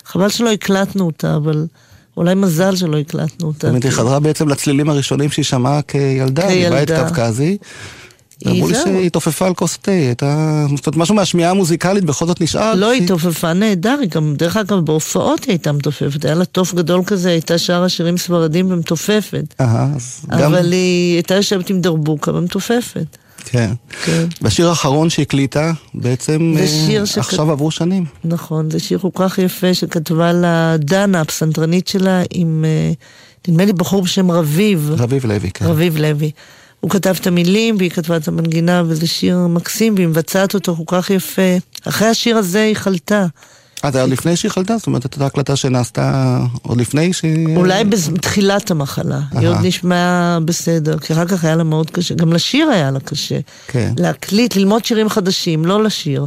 חבל 0.06 0.30
שלא 0.30 0.52
הקלטנו 0.52 1.06
אותה, 1.06 1.36
אבל... 1.36 1.66
אולי 2.18 2.36
מזל 2.36 2.76
שלא 2.76 2.98
הקלטנו 2.98 3.48
אותה. 3.48 3.60
זאת 3.60 3.70
אומרת, 3.70 3.84
היא 3.84 3.92
חזרה 3.92 4.20
בעצם 4.20 4.48
לצלילים 4.48 4.90
הראשונים 4.90 5.30
שהיא 5.30 5.46
שמעה 5.46 5.82
כילדה, 5.82 6.48
מבית 6.70 6.92
קווקזי. 6.92 7.58
אמרו 8.48 8.68
לי 8.68 8.76
שהיא 8.76 9.10
תופפה 9.10 9.48
על 9.48 9.54
כוס 9.54 9.78
תה, 9.78 9.92
הייתה... 9.92 10.66
זאת 10.76 10.88
אומרת, 10.88 10.98
משהו 10.98 11.16
מהשמיעה 11.16 11.52
המוזיקלית 11.52 12.04
בכל 12.04 12.26
זאת 12.26 12.42
נשאר. 12.42 12.76
לא, 12.76 12.92
היא 12.92 13.08
תופפה 13.08 13.54
נהדר, 13.54 13.98
היא 14.02 14.10
גם, 14.10 14.36
דרך 14.38 14.58
אגב, 14.58 14.80
בהופעות 14.80 15.44
היא 15.44 15.52
הייתה 15.52 15.72
מתופפת, 15.72 16.26
היה 16.26 16.36
לה 16.36 16.46
תוף 16.46 16.74
גדול 16.74 17.04
כזה, 17.06 17.30
הייתה 17.30 17.58
שרה 17.58 17.90
שירים 17.90 18.18
ספרדים 18.18 18.72
ומתופפת. 18.72 19.56
אבל 20.30 20.72
היא 20.72 21.14
הייתה 21.14 21.36
יושבת 21.36 21.70
עם 21.70 21.82
דרבוקה 21.82 22.32
ומתופפת. 22.32 23.18
כן. 23.46 23.72
כן. 24.04 24.26
בשיר 24.42 24.70
האחרון 24.70 25.10
שהקליטה, 25.10 25.74
בעצם 25.94 26.54
אה, 26.60 27.06
שכ... 27.06 27.18
עכשיו 27.18 27.52
עברו 27.52 27.72
שנים. 27.72 28.06
נכון, 28.24 28.72
זה 28.72 28.80
שיר 28.80 29.00
כל 29.00 29.10
כך 29.16 29.38
יפה 29.38 29.74
שכתבה 29.74 30.34
לה 30.34 30.76
דנה, 30.80 31.22
הפסנתרנית 31.22 31.88
שלה, 31.88 32.24
עם, 32.32 32.66
אה, 32.68 32.92
נדמה 33.48 33.66
לי 33.66 33.74
בחור 33.74 34.02
בשם 34.02 34.32
רביב. 34.32 34.92
רביב 34.98 35.26
לוי, 35.26 35.52
כן. 35.52 35.66
רביב 35.66 35.98
לוי. 35.98 36.32
הוא 36.80 36.92
כתב 36.92 37.16
את 37.22 37.28
המילים 37.28 37.76
והיא 37.78 37.90
כתבה 37.90 38.18
את 38.18 38.28
המנגינה, 38.28 38.84
וזה 38.88 39.08
שיר 39.08 39.48
מקסים, 39.48 39.96
והיא 39.96 40.08
מבצעת 40.08 40.54
אותו 40.54 40.76
כל 40.86 41.02
כך 41.02 41.10
יפה. 41.10 41.58
אחרי 41.88 42.08
השיר 42.08 42.38
הזה 42.38 42.64
היא 42.64 42.76
חלתה. 42.76 43.26
אה, 43.86 43.92
זה 43.92 43.98
היה 43.98 44.08
לפני 44.08 44.36
שהיא 44.36 44.52
חלתה? 44.52 44.78
זאת 44.78 44.88
אומרת, 44.88 45.04
הייתה 45.04 45.26
הקלטה 45.26 45.56
שנעשתה 45.56 46.40
עוד 46.62 46.78
לפני 46.78 47.14
שהיא... 47.14 47.58
אולי 47.58 47.84
בתחילת 47.84 48.72
המחלה. 48.72 49.20
היא 49.32 49.48
עוד 49.48 49.58
נשמעה 49.62 50.40
בסדר, 50.46 50.98
כי 51.00 51.14
אחר 51.14 51.26
כך 51.26 51.44
היה 51.46 51.56
לה 51.56 51.64
מאוד 51.64 51.92
קשה. 51.92 52.16
גם 52.16 52.34
לשיר 52.34 52.68
היה 52.70 52.92
לה 52.92 53.00
קשה. 53.00 53.40
כן. 53.68 53.94
להקליט, 53.98 54.56
ללמוד 54.56 54.86
שירים 54.86 55.10
חדשים, 55.10 55.66
לא 55.66 55.84
לשיר. 55.84 56.26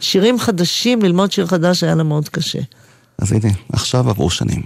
שירים 0.00 0.38
חדשים, 0.38 1.02
ללמוד 1.02 1.32
שיר 1.32 1.46
חדש 1.46 1.82
היה 1.82 1.94
לה 1.94 2.02
מאוד 2.02 2.28
קשה. 2.28 2.58
אז 3.18 3.32
הנה, 3.32 3.52
עכשיו 3.72 4.10
עברו 4.10 4.30
שנים. 4.30 4.62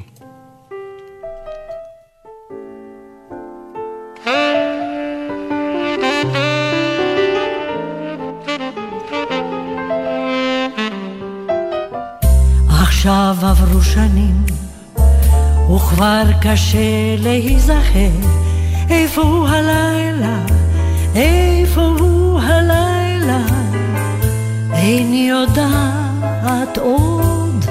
עברו 13.65 13.83
שנים, 13.83 14.45
וכבר 15.77 16.23
קשה 16.41 17.17
להיזכר 17.19 18.11
איפה 18.91 19.23
הוא 19.23 19.49
הלילה, 19.49 20.39
איפה 21.15 21.81
הוא 21.81 22.41
הלילה. 22.41 23.39
איני 24.73 25.29
יודעת 25.31 26.79
עוד, 26.79 27.65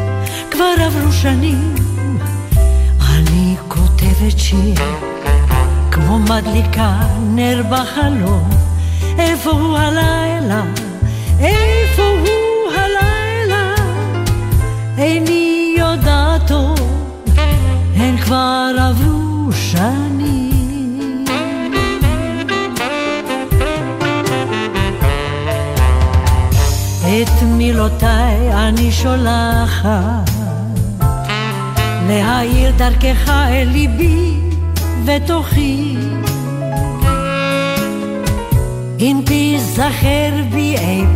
כבר 0.51 0.73
עברו 0.79 1.11
שנים, 1.11 1.75
אני 3.15 3.55
כותבת 3.67 4.37
שיר, 4.37 4.75
כמו 5.91 6.19
מדליקה 6.19 6.99
נר 7.29 7.63
בחלום, 7.69 8.49
איפה 9.19 9.51
הוא 9.51 9.77
הלילה, 9.77 10.63
איפה 11.39 12.03
הוא 12.03 12.71
איני 12.73 12.73
עוד, 12.77 13.73
הן 14.97 15.25
כבר 18.33 18.75
עברו 18.79 19.51
שנים. 19.51 21.25
את 27.01 27.43
מילותיי 27.43 28.53
אני 28.53 28.91
שולחת, 28.91 30.29
להאיר 32.07 32.71
דרכך 32.77 33.29
אל 33.29 33.67
ליבי 33.71 34.37
ותוכי. 35.05 35.97
אם 38.99 39.21
תיזכר 39.25 40.31
בי 40.51 40.77
אי 40.77 41.12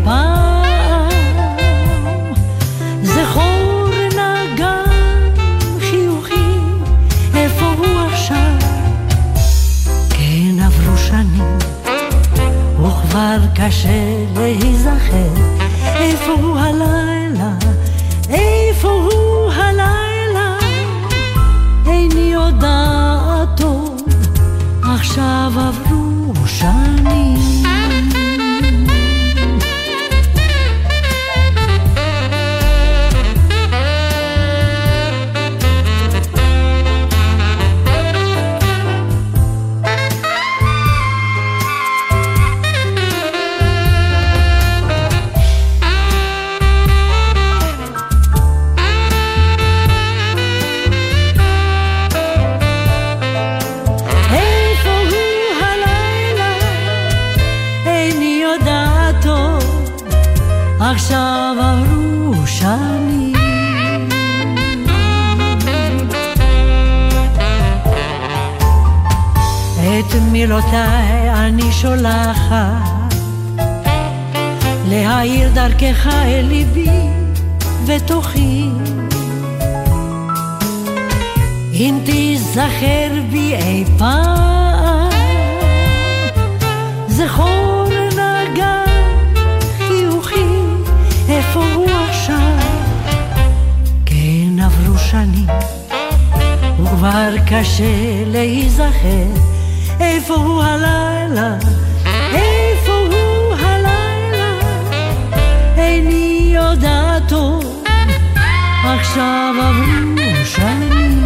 עכשיו 109.18 109.56
עברו 109.62 110.46
שנים, 110.46 111.24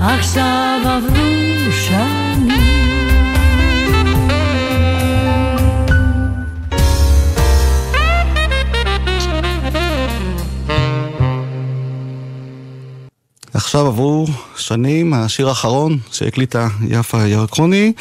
עכשיו 0.00 0.80
עברו 0.84 1.72
שנים. 1.72 2.48
עכשיו 13.54 13.86
עברו 13.86 14.26
שנים, 14.56 15.14
השיר 15.14 15.48
האחרון 15.48 15.98
שהקליטה 16.12 16.68
יפה 16.88 17.26
ירקוני. 17.26 17.92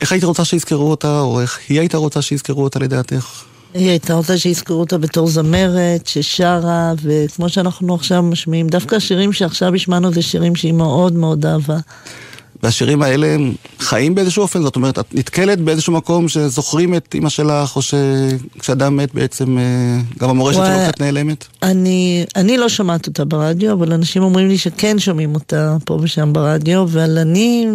איך 0.00 0.12
היית 0.12 0.24
רוצה 0.24 0.44
שיזכרו 0.44 0.90
אותה, 0.90 1.20
או 1.20 1.40
איך 1.40 1.58
היא 1.68 1.80
הייתה 1.80 1.96
רוצה 1.96 2.22
שיזכרו 2.22 2.64
אותה 2.64 2.78
לדעתך? 2.78 3.47
היא 3.74 3.88
הייתה 3.88 4.14
רוצה 4.14 4.38
שיזכרו 4.38 4.80
אותה 4.80 4.98
בתור 4.98 5.28
זמרת 5.28 6.06
ששרה, 6.06 6.92
וכמו 7.02 7.48
שאנחנו 7.48 7.94
עכשיו 7.94 8.22
משמיעים, 8.22 8.68
דווקא 8.68 8.96
השירים 8.96 9.32
שעכשיו 9.32 9.74
השמענו 9.74 10.12
זה 10.12 10.22
שירים 10.22 10.56
שהיא 10.56 10.72
מאוד 10.72 11.12
מאוד 11.12 11.46
אהבה. 11.46 11.78
והשירים 12.62 13.02
האלה 13.02 13.26
הם 13.26 13.52
חיים 13.78 14.14
באיזשהו 14.14 14.42
אופן? 14.42 14.62
זאת 14.62 14.76
אומרת, 14.76 14.98
את 14.98 15.14
נתקלת 15.14 15.60
באיזשהו 15.60 15.92
מקום 15.92 16.28
שזוכרים 16.28 16.94
את 16.94 17.14
אימא 17.14 17.28
שלך, 17.28 17.76
או 17.76 17.82
שכשאדם 17.82 18.96
מת 18.96 19.14
בעצם 19.14 19.58
אה, 19.58 19.64
גם 20.18 20.30
המורשת 20.30 20.58
שלו 20.58 20.84
קצת 20.84 21.00
נעלמת? 21.00 21.44
אני, 21.62 22.24
אני 22.36 22.56
לא 22.56 22.68
שומעת 22.68 23.06
אותה 23.06 23.24
ברדיו, 23.24 23.72
אבל 23.72 23.92
אנשים 23.92 24.22
אומרים 24.22 24.48
לי 24.48 24.58
שכן 24.58 24.98
שומעים 24.98 25.34
אותה 25.34 25.76
פה 25.84 25.98
ושם 26.02 26.32
ברדיו, 26.32 26.82
אבל 26.82 27.18
אני 27.18 27.66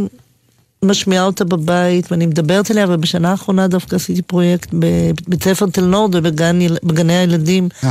משמיעה 0.84 1.26
אותה 1.26 1.46
בבית 1.46 2.12
ואני 2.12 2.26
מדברת 2.26 2.72
עליה, 2.72 2.86
ובשנה 2.90 3.32
האחרונה 3.32 3.68
דווקא 3.68 3.96
עשיתי 3.96 4.22
פרויקט 4.22 4.70
בבית 4.74 5.44
ספר 5.44 5.66
תל 5.66 5.86
נורד 5.86 6.16
ובגני 6.16 7.18
הילדים, 7.18 7.70
uh-huh. 7.84 7.88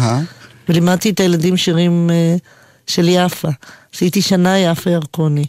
ולימדתי 0.69 1.11
את 1.11 1.21
הילדים 1.21 1.57
שירים 1.57 2.11
uh, 2.11 2.41
של 2.87 3.09
יפה. 3.09 3.49
עשיתי 3.95 4.23
שנה 4.23 4.59
יפה 4.59 4.91
ירקוני. 4.91 5.45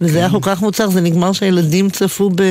וזה 0.00 0.18
היה 0.18 0.30
כל 0.30 0.38
כך 0.42 0.62
מוצלח, 0.62 0.90
זה 0.90 1.00
נגמר 1.00 1.32
שהילדים 1.32 1.90
צפו 1.90 2.30
ב... 2.34 2.42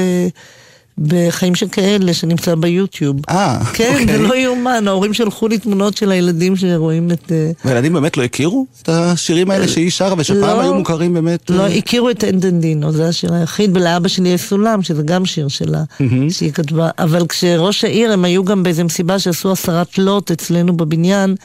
בחיים 0.97 1.55
שכאלה, 1.55 2.13
שנמצא 2.13 2.55
ביוטיוב. 2.55 3.17
אה, 3.29 3.59
כן, 3.73 3.91
אוקיי. 3.91 4.17
זה 4.17 4.17
לא 4.17 4.35
יאומן, 4.35 4.87
ההורים 4.87 5.13
שלחו 5.13 5.47
לי 5.47 5.57
תמונות 5.57 5.97
של 5.97 6.11
הילדים 6.11 6.55
שרואים 6.55 7.11
את... 7.11 7.31
והילדים 7.65 7.93
באמת 7.93 8.17
לא 8.17 8.23
הכירו 8.23 8.65
את 8.81 8.89
השירים 8.89 9.51
האלה 9.51 9.67
שהיא 9.67 9.91
שרה, 9.91 10.13
ושפעם 10.17 10.41
לא, 10.41 10.61
היו 10.61 10.73
מוכרים 10.73 11.13
באמת... 11.13 11.49
לא, 11.49 11.67
הכירו 11.67 12.09
את 12.09 12.23
אנדנדינו, 12.23 12.91
זה 12.91 13.07
השיר 13.07 13.33
היחיד, 13.33 13.77
ולאבא 13.77 14.07
שלי 14.07 14.29
יש 14.29 14.41
סולם, 14.41 14.81
שזה 14.81 15.03
גם 15.03 15.25
שיר 15.25 15.47
שלה, 15.47 15.83
שהיא 16.29 16.51
כתבה. 16.51 16.89
אבל 16.99 17.27
כשראש 17.27 17.83
העיר, 17.83 18.11
הם 18.11 18.25
היו 18.25 18.43
גם 18.43 18.63
באיזה 18.63 18.83
מסיבה 18.83 19.19
שעשו 19.19 19.51
הסרת 19.51 19.97
לוט 19.97 20.31
אצלנו 20.31 20.77
בבניין, 20.77 21.35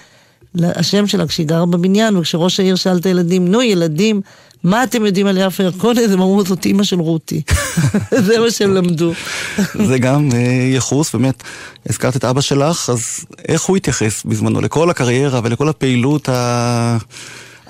השם 0.55 1.07
שלה 1.07 1.27
כשהיא 1.27 1.47
גרה 1.47 1.67
בבניין, 1.67 2.17
וכשראש 2.17 2.61
העיר 2.61 2.75
שאל 2.75 2.97
את 2.97 3.07
הילדים, 3.07 3.49
נו 3.49 3.63
ילדים, 3.63 4.21
מה 4.65 4.85
אתם 4.85 5.07
יודעים 5.07 5.27
על 5.27 5.39
יפה 5.39 5.63
ירקוני? 5.63 6.05
הם 6.05 6.13
אמרו, 6.13 6.45
זאת 6.45 6.65
אימא 6.65 6.83
של 6.83 7.01
רותי. 7.01 7.43
זה 8.27 8.39
מה 8.39 8.51
שהם 8.51 8.75
למדו. 8.75 9.13
זה 9.87 9.99
גם 9.99 10.29
יחוס, 10.75 11.15
באמת, 11.15 11.43
הזכרת 11.89 12.17
את 12.17 12.25
אבא 12.25 12.41
שלך, 12.41 12.91
אז 12.91 13.25
איך 13.49 13.63
הוא 13.63 13.77
התייחס 13.77 14.23
בזמנו 14.25 14.61
לכל 14.61 14.91
הקריירה 14.91 15.41
ולכל 15.45 15.69
הפעילות 15.69 16.29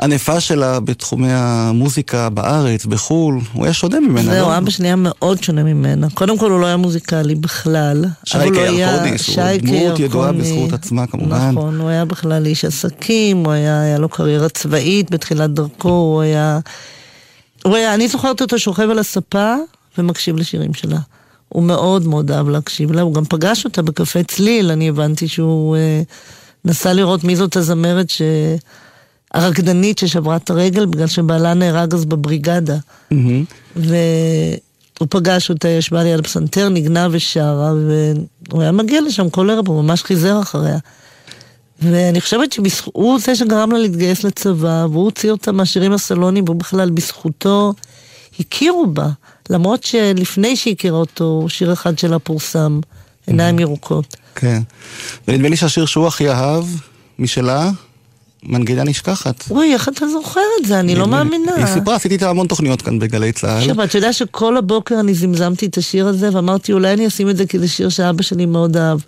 הענפה 0.01 0.41
שלה 0.41 0.81
בתחומי 0.81 1.29
המוזיקה 1.31 2.29
בארץ, 2.29 2.87
בחו"ל? 2.87 3.41
הוא 3.53 3.65
היה 3.65 3.73
שונה 3.73 4.01
ממנה, 4.01 4.33
לא? 4.33 4.35
זהו, 4.35 4.59
אבא 4.59 4.71
שלי 4.71 4.87
היה 4.87 4.97
מאוד 4.97 5.43
שונה 5.43 5.63
ממנה. 5.63 6.11
קודם 6.15 6.39
כל 6.39 6.51
הוא 6.51 6.61
לא 6.61 6.67
היה 6.67 6.77
מוזיקלי 6.77 7.35
בכלל. 7.35 8.05
שייקה 8.25 8.61
ירקוני, 8.61 9.19
שהוא 9.19 9.45
דמות 9.63 9.99
ידועה 9.99 10.33
בזכות 10.33 10.73
עצמה 10.73 11.07
כמובן. 11.07 11.51
נכון, 11.51 11.81
הוא 11.81 11.89
היה 11.89 12.05
בכלל 12.05 12.47
איש 12.47 12.65
עסקים, 12.65 13.45
הוא 13.45 13.53
היה, 13.53 13.81
היה 13.83 13.99
לו 13.99 14.09
קריירה 14.09 14.49
צבאית 14.49 15.11
בתחילת 15.11 15.51
דרכו, 15.51 15.89
הוא 15.89 16.21
היה... 16.21 16.59
הוא 17.65 17.77
היה, 17.77 17.95
אני 17.95 18.09
זוכרת 18.09 18.41
אותו 18.41 18.59
שוכב 18.59 18.91
על 18.91 18.99
הספה 18.99 19.55
ומקשיב 19.99 20.37
לשירים 20.37 20.75
שלה. 20.75 20.99
הוא 21.49 21.63
מאוד 21.63 22.07
מאוד 22.07 22.31
אהב 22.31 22.49
להקשיב 22.49 22.93
לה, 22.93 23.03
הוא 23.03 23.15
גם 23.15 23.25
פגש 23.25 23.65
אותה 23.65 23.83
בקפה 23.83 24.23
צליל, 24.23 24.71
אני 24.71 24.89
הבנתי 24.89 25.29
שהוא 25.29 25.77
אה, 25.77 26.03
נסע 26.65 26.93
לראות 26.93 27.25
מי 27.25 27.37
זאת 27.37 27.57
הזמרת 27.57 28.11
ש... 28.11 28.23
הרקדנית 29.35 29.99
ששברה 29.99 30.37
את 30.37 30.51
הרגל 30.51 30.87
בגלל 30.87 31.07
שבעלה 31.07 31.55
נהרג 31.55 31.95
אז 31.95 32.05
בבריגדה. 32.05 32.77
Mm-hmm. 32.77 33.77
והוא 33.77 35.09
פגש 35.11 35.51
אותה, 35.51 35.69
ישבה 35.69 36.03
לי 36.03 36.13
על 36.13 36.21
הפסנתר, 36.21 36.69
נגנה 36.69 37.09
ושרה, 37.11 37.73
והוא 38.49 38.63
היה 38.63 38.73
מגיע 38.73 39.01
לשם 39.01 39.31
כל 39.31 39.51
ערב, 39.51 39.69
הוא 39.69 39.83
ממש 39.83 40.03
חיזר 40.03 40.41
אחריה. 40.41 40.79
ואני 41.83 42.21
חושבת 42.21 42.53
שהוא 42.53 43.19
זה 43.21 43.37
שגרם 43.37 43.73
לה 43.73 43.79
להתגייס 43.79 44.25
לצבא, 44.25 44.87
והוא 44.91 45.05
הוציא 45.05 45.31
אותה 45.31 45.53
מהשירים 45.53 45.93
הסלונים, 45.93 46.45
והוא 46.45 46.57
בכלל 46.57 46.91
בזכותו 46.91 47.75
הכירו 48.41 48.87
בה. 48.87 49.09
למרות 49.51 49.85
שלפני 49.85 50.57
שהכירה 50.57 50.99
אותו, 50.99 51.47
שיר 51.49 51.73
אחד 51.73 51.99
שלה 51.99 52.19
פורסם, 52.19 52.81
עיניים 53.27 53.59
ירוקות. 53.59 54.17
כן. 54.35 54.63
ונדמה 55.29 55.49
לי 55.49 55.57
שהשיר 55.57 55.87
שהוא 55.87 56.07
הכי 56.07 56.31
אהב, 56.31 56.65
משלה, 57.19 57.71
מנגינה 58.43 58.85
נשכחת. 58.85 59.45
אוי, 59.51 59.75
איך 59.75 59.89
אתה 59.89 60.09
זוכר 60.09 60.41
את 60.61 60.67
זה? 60.67 60.81
אני 60.81 60.95
לא 60.95 61.07
מאמינה. 61.07 61.55
היא 61.57 61.67
סיפרה, 61.67 61.97
עשיתי 61.97 62.15
איתה 62.15 62.31
המון 62.31 62.47
תוכניות 62.47 62.83
כאן 62.83 62.99
בגלי 62.99 63.33
צה"ל. 63.33 63.59
עכשיו, 63.59 63.85
אתה 63.85 63.99
יודע 63.99 64.13
שכל 64.13 64.57
הבוקר 64.57 65.01
אני 65.01 65.15
זמזמתי 65.15 65.67
את 65.67 65.79
השיר 65.79 66.07
הזה, 66.07 66.29
ואמרתי, 66.33 66.73
אולי 66.73 66.93
אני 66.93 67.07
אשים 67.07 67.31
את 67.31 67.37
זה 67.37 67.47
כי 67.47 67.59
זה 67.59 67.69
שיר 67.69 67.89
שאבא 67.89 68.23
שלי 68.23 68.47
מאוד 68.47 68.77
אהב. 68.77 68.99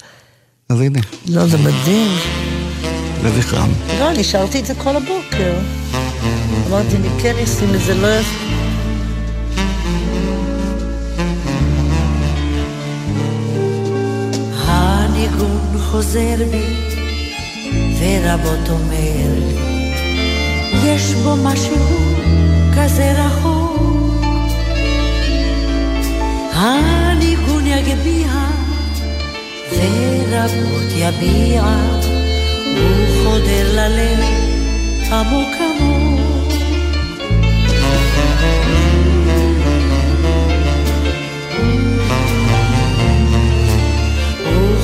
אז 0.68 0.80
הנה. 0.80 1.01
לא, 1.28 1.47
זה 1.47 1.59
מדהים. 1.59 2.09
לזכרם. 3.24 3.70
לא, 3.99 4.11
אני 4.11 4.24
שרתי 4.24 4.61
את 4.61 4.66
זה 4.66 4.74
כל 4.74 4.97
הבוקר. 4.97 5.55
אמרתי, 6.68 6.97
אני 6.97 7.09
כן 7.22 7.35
אשים 7.45 7.74
את 7.74 7.80
זה, 7.80 7.95
לא... 7.95 8.09
הניגון 14.66 15.78
חוזר 15.78 16.37
בי 16.51 16.91
ורבות 18.03 18.68
אומר 18.70 19.28
לי, 19.38 19.92
יש 20.84 21.14
בו 21.14 21.36
משהו 21.36 21.76
כזה 22.76 23.12
רחוק. 23.12 24.14
הניגון 26.53 27.66
יגביה 27.66 28.46
ורבות 29.70 30.92
יביע, 30.96 31.62
הוא 32.76 33.24
חודר 33.24 33.72
ללב 33.72 34.24
עמוק 35.12 35.48
עמוק. 35.61 36.53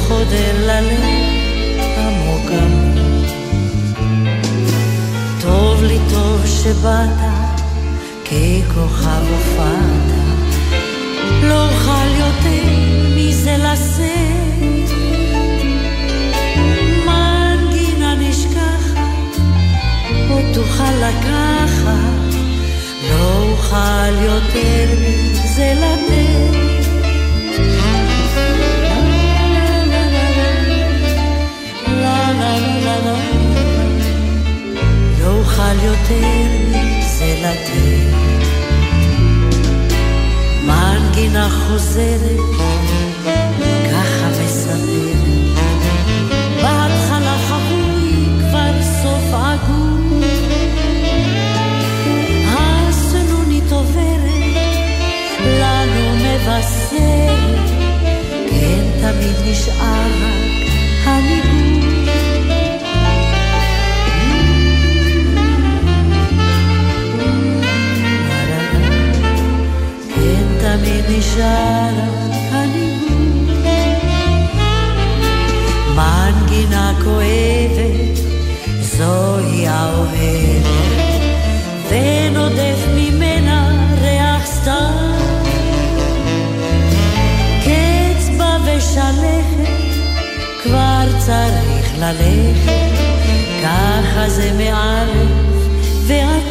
חודר 0.08 0.66
ללב 0.66 1.04
עמוק 1.98 2.50
עמוק. 2.50 2.77
שבאת, 6.68 7.60
ככוכב 8.24 9.22
הופעת, 9.30 10.10
לא 11.42 11.68
אוכל 11.68 12.08
יותר 12.18 12.62
מזה 13.16 13.56
לשאת. 13.56 14.90
מנגינה 17.06 18.14
נשכחת, 18.14 19.40
עוד 20.30 20.44
תוכל 20.54 20.92
לקחת, 20.92 22.34
לא 23.10 23.42
אוכל 23.50 24.22
יותר 24.22 24.94
מזה 25.00 25.74
לתת. 25.76 26.27
יותר 35.82 36.48
מזה 36.68 37.34
לתת. 37.42 38.18
מנגינה 40.66 41.48
חוזרת, 41.50 42.40
ככה 43.90 44.28
מספרת. 44.44 45.18
בהתחלה 46.62 47.36
חבוי, 47.48 48.26
כבר 48.38 48.82
סוף 49.02 49.34
עגום. 49.34 50.20
הסנונית 52.48 53.72
עוברת, 53.72 54.56
לנו 55.60 56.16
מבשרת. 56.16 57.70
כן, 58.50 58.84
תמיד 59.00 59.50
נשאר 59.50 60.08
רק 60.22 60.68
הניגון. 61.04 62.07
תמיד 70.78 71.04
נשאר 71.08 71.94
הניגון. 72.50 73.48
מנגינה 75.94 76.92
כואבת, 77.04 78.18
זוהי 78.80 79.68
האוהבת, 79.68 80.66
ונודף 81.88 82.86
ממנה 82.96 83.86
ריח 84.02 84.46
סתם. 84.46 85.12
קץ 87.64 88.28
בה 88.38 88.56
ושלכת, 88.64 89.72
כבר 90.62 91.06
צריך 91.18 91.92
ללכת, 91.98 92.98
ככה 93.62 94.28
זה 94.28 94.52
מעל 94.58 95.08
ועד 96.06 96.47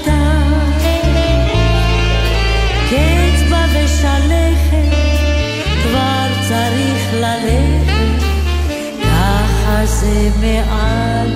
זה 10.00 10.30
מעל 10.42 11.30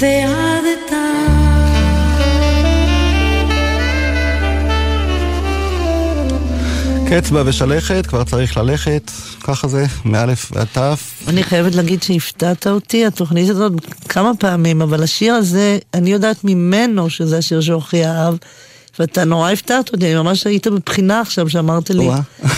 ועד 0.00 0.64
קצבה 7.10 7.42
ושלכת, 7.46 8.06
כבר 8.06 8.24
צריך 8.24 8.56
ללכת, 8.56 9.10
ככה 9.40 9.68
זה, 9.68 9.86
מאלף 10.04 10.52
ועד 10.52 10.66
תף. 10.72 11.22
אני 11.28 11.42
חייבת 11.42 11.74
להגיד 11.74 12.02
שהפתעת 12.02 12.66
אותי, 12.66 13.06
התוכנית 13.06 13.50
הזאת 13.50 13.72
כמה 14.08 14.30
פעמים, 14.38 14.82
אבל 14.82 15.02
השיר 15.02 15.34
הזה, 15.34 15.78
אני 15.94 16.12
יודעת 16.12 16.44
ממנו 16.44 17.10
שזה 17.10 17.38
השיר 17.38 17.60
שאוכי 17.60 18.06
אהב. 18.06 18.34
ואתה 18.98 19.24
נורא 19.24 19.50
הפתעת 19.50 19.92
אותי, 19.92 20.06
אני 20.06 20.14
ממש 20.14 20.46
היית 20.46 20.66
בבחינה 20.66 21.20
עכשיו 21.20 21.48
שאמרת 21.48 21.90
לי, 21.90 22.08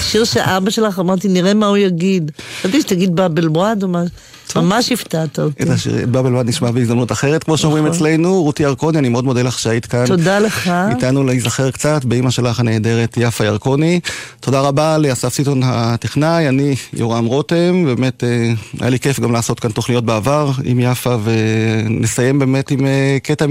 שיר 0.00 0.24
שאבא 0.24 0.70
שלך, 0.70 0.98
אמרתי, 0.98 1.28
נראה 1.28 1.54
מה 1.54 1.66
הוא 1.66 1.76
יגיד. 1.76 2.30
חשבתי 2.60 2.80
שתגיד 2.80 3.16
באבל 3.16 3.48
בועד 3.48 3.82
או 3.82 3.88
משהו. 3.88 4.16
ממש 4.56 4.92
הפתעת 4.92 5.38
אותי. 5.38 5.62
את 5.62 5.68
השיר, 5.68 6.06
באבל 6.06 6.30
בועד 6.30 6.48
נשמע 6.48 6.70
בהזדמנות 6.70 7.12
אחרת, 7.12 7.44
כמו 7.44 7.56
שאומרים 7.56 7.86
נכון. 7.86 7.96
אצלנו. 7.96 8.42
רותי 8.42 8.62
ירקוני, 8.62 8.98
אני 8.98 9.08
מאוד 9.08 9.24
מודה 9.24 9.42
לך 9.42 9.58
שהיית 9.58 9.86
כאן. 9.86 10.06
תודה 10.06 10.38
לך. 10.38 10.70
איתנו 10.90 11.24
להיזכר 11.24 11.70
קצת 11.70 12.04
באימא 12.04 12.30
שלך 12.30 12.60
הנהדרת, 12.60 13.14
יפה 13.16 13.44
ירקוני. 13.44 14.00
תודה 14.40 14.60
רבה 14.60 14.98
לאסף 14.98 15.34
סיטון 15.34 15.60
הטכנאי, 15.64 16.48
אני 16.48 16.74
יורם 16.92 17.24
רותם, 17.24 17.84
באמת 17.84 18.24
אה, 18.24 18.52
היה 18.80 18.90
לי 18.90 18.98
כיף 18.98 19.20
גם 19.20 19.32
לעשות 19.32 19.60
כאן 19.60 19.70
תוכניות 19.70 20.04
בעבר 20.04 20.50
עם 20.64 20.80
יפה, 20.80 21.16
ונסיים 21.24 22.38
באמת 22.38 22.70
עם 22.70 22.86
אה, 22.86 23.18
קטע 23.22 23.46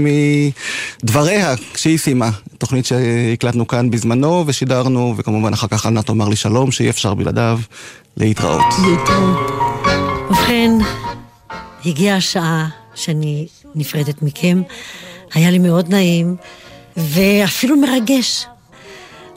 מדבריה, 1.02 1.54
כשהיא 1.74 1.98
סיימה. 1.98 2.30
תוכנית 2.58 2.86
שהקלטנו 2.86 3.66
כאן 3.66 3.90
בזמנו 3.90 4.44
ושידרנו, 4.46 5.14
וכמובן 5.16 5.52
אחר 5.52 5.66
כך 5.66 5.86
ענת 5.86 6.06
תאמר 6.06 6.28
לי 6.28 6.36
שלום, 6.36 6.70
שאי 6.70 6.90
אפשר 6.90 7.14
בלעדיו 7.14 7.58
להתראות. 8.16 8.64
ובכן, 10.30 10.70
הגיעה 11.84 12.16
השעה 12.16 12.68
שאני 12.94 13.46
נפרדת 13.74 14.22
מכם. 14.22 14.62
היה 15.34 15.50
לי 15.50 15.58
מאוד 15.58 15.88
נעים, 15.88 16.36
ואפילו 16.96 17.76
מרגש. 17.76 18.46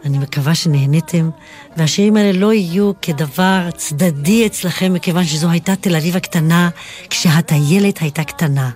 אני 0.06 0.18
מקווה 0.18 0.56
שנהניתם, 0.56 1.30
והשירים 1.78 2.18
האלה 2.18 2.40
לא 2.40 2.54
יהיו 2.54 2.92
כדבר 3.02 3.70
צדדי 3.78 4.46
אצלכם, 4.46 4.94
מכיוון 4.94 5.24
שזו 5.24 5.50
הייתה 5.50 5.76
תל 5.76 5.96
אביב 5.96 6.16
הקטנה, 6.16 6.70
כשהטיילת 7.10 7.98
הייתה 8.02 8.24
קטנה. 8.24 8.70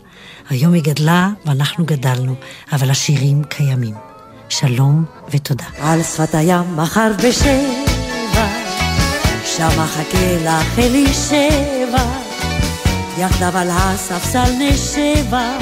היום 0.49 0.73
היא 0.73 0.83
גדלה 0.83 1.29
ואנחנו 1.45 1.85
גדלנו, 1.85 2.35
אבל 2.71 2.89
השירים 2.89 3.43
קיימים. 3.43 3.95
שלום 4.49 5.05
ותודה. 5.31 5.65
על 5.79 6.03
שפת 6.03 6.35
הים 6.35 6.75
מחר 6.75 7.11
בשבע, 7.17 7.92
שם 9.57 9.79
אחכה 9.79 10.37
לך 10.43 10.79
אלישבע, 10.79 12.05
יחדיו 13.17 13.57
על 13.57 13.69
הספסל 13.71 14.51
נשבע, 14.59 15.57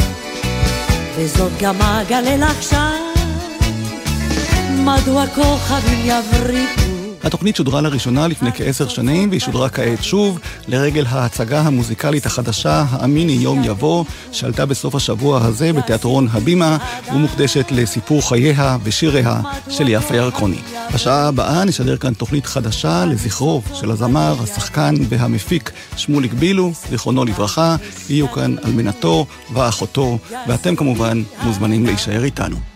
וזאת 1.15 1.51
גם 1.59 1.81
אגלה 1.81 2.37
לך 2.37 2.63
שם, 2.63 3.01
מדוע 4.77 5.27
כוכבים 5.27 5.99
יבריקו 6.03 7.00
התוכנית 7.23 7.55
שודרה 7.55 7.81
לראשונה 7.81 8.27
לפני 8.27 8.49
כעשר 8.53 8.87
שנים, 8.87 9.29
והיא 9.29 9.41
שודרה 9.41 9.69
כעת 9.69 10.03
שוב, 10.03 10.39
לרגל 10.67 11.05
ההצגה 11.09 11.61
המוזיקלית 11.61 12.25
החדשה, 12.25 12.85
האמיני 12.89 13.31
יום 13.31 13.63
יבוא, 13.63 14.05
שעלתה 14.31 14.65
בסוף 14.65 14.95
השבוע 14.95 15.45
הזה 15.45 15.73
בתיאטרון 15.73 16.27
הבימה, 16.31 16.77
ומוקדשת 17.13 17.71
לסיפור 17.71 18.29
חייה 18.29 18.77
ושיריה 18.83 19.41
של 19.69 19.89
יפה 19.89 20.15
ירקוני. 20.15 20.59
בשעה 20.93 21.27
הבאה 21.27 21.65
נשדר 21.65 21.97
כאן 21.97 22.13
תוכנית 22.13 22.45
חדשה 22.45 23.05
לזכרו 23.05 23.61
של 23.73 23.91
הזמר, 23.91 24.35
השחקן 24.43 24.95
והמפיק 25.09 25.71
שמוליק 25.97 26.33
בילו, 26.33 26.71
זיכרונו 26.89 27.25
לברכה, 27.25 27.75
יהיו 28.09 28.31
כאן 28.31 28.55
אלמנתו 28.65 29.25
ואחותו, 29.53 30.17
ואתם 30.47 30.75
כמובן 30.75 31.23
מוזמנים 31.43 31.85
להישאר 31.85 32.23
איתנו. 32.23 32.70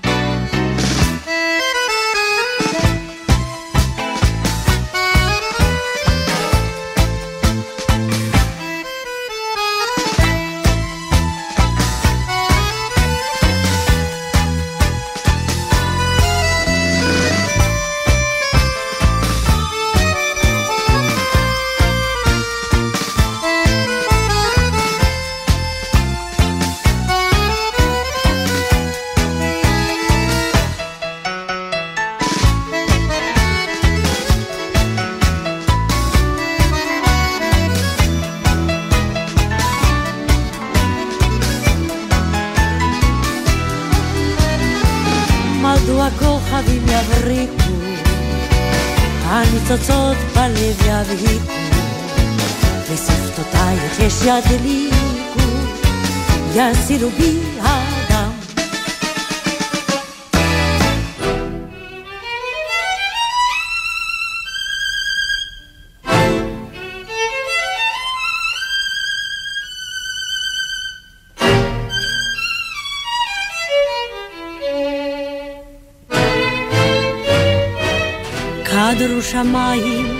קדרו 78.75 79.21
שמיים 79.21 80.19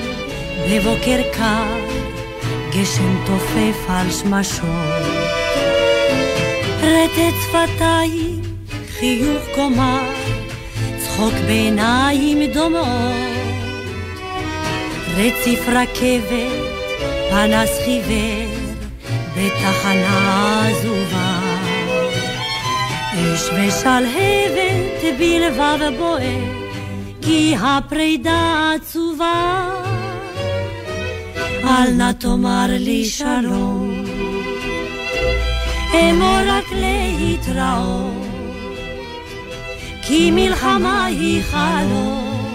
בבוקר 0.70 1.22
קר 1.34 1.76
גשם 2.72 3.26
תופף 3.26 3.90
על 3.90 4.12
שמשות. 4.12 5.04
רטט 6.82 7.36
שפתיים, 7.44 8.42
חיוך 9.00 9.44
קומה, 9.56 10.04
צחוק 10.98 11.34
בעיניים 11.48 12.52
דומות. 12.54 13.16
רציף 15.18 15.60
רכבת, 15.68 16.66
פנס 17.30 17.80
חיוור, 17.86 18.48
בתחנה 19.38 20.68
עזובה. 20.68 21.40
אש 23.14 23.50
ושלהבת 23.50 25.18
בלבב 25.20 25.98
בוער, 25.98 26.65
כי 27.26 27.56
הפרידה 27.62 28.72
עצובה. 28.76 29.70
אל 31.64 31.92
נא 31.92 32.12
תאמר 32.12 32.66
לי 32.70 33.06
שלום, 33.06 34.04
אמור 35.94 36.38
רק 36.48 36.66
להתראות, 36.72 38.28
כי 40.02 40.32
מלחמה 40.32 41.06
היא 41.06 41.44
חלום, 41.44 42.52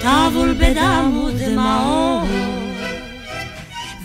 טבול 0.00 0.54
בדם 0.54 1.22
ודמעות, 1.24 2.28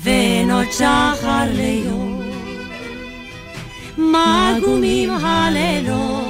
ואין 0.04 0.52
עוד 0.52 0.72
שחר 0.72 1.46
ליום, 1.54 2.22
מגומים 3.98 5.10
הלילות, 5.10 6.29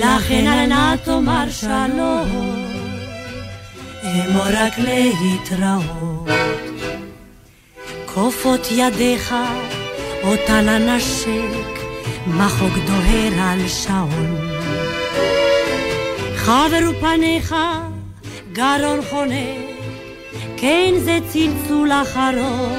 לכן 0.00 0.46
אל 0.46 0.66
נא 0.66 0.96
תאמר 0.96 1.50
שלום. 1.50 2.64
אמור 4.04 4.46
רק 4.52 4.72
להתראות. 4.78 6.28
כופות 8.14 8.68
ידיך, 8.70 9.34
אותה 10.22 10.62
לנשק, 10.62 11.80
מחוג 12.26 12.72
דוהר 12.86 13.40
על 13.40 13.68
שעון. 13.68 14.36
חברו 16.36 17.00
פניך, 17.00 17.54
גרון 18.52 19.00
חונק, 19.10 19.58
כן 20.56 20.94
זה 20.98 21.18
צלצול 21.28 21.92
אחרון. 21.92 22.78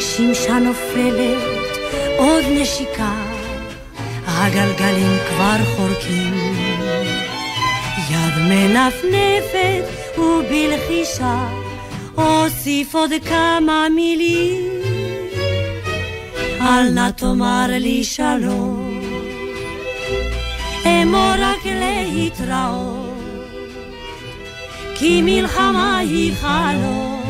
שמשה 0.00 0.58
נופלת, 0.58 1.78
עוד 2.18 2.44
נשיקה, 2.50 3.33
הגלגלים 4.44 5.18
כבר 5.28 5.56
חורקים. 5.76 6.34
יד 8.10 8.38
מנפנפת 8.48 10.18
ובלחישה, 10.18 11.48
אוסיף 12.16 12.94
עוד 12.94 13.10
כמה 13.28 13.86
מילים. 13.96 14.72
אל 16.60 16.90
נא 16.90 17.10
תאמר 17.10 17.66
לי 17.68 18.04
שלום, 18.04 19.00
אמור 20.86 21.32
רק 21.38 21.66
להתראות, 21.66 23.14
כי 24.94 25.22
מלחמה 25.22 25.98
היא 25.98 26.32
חלום, 26.40 27.22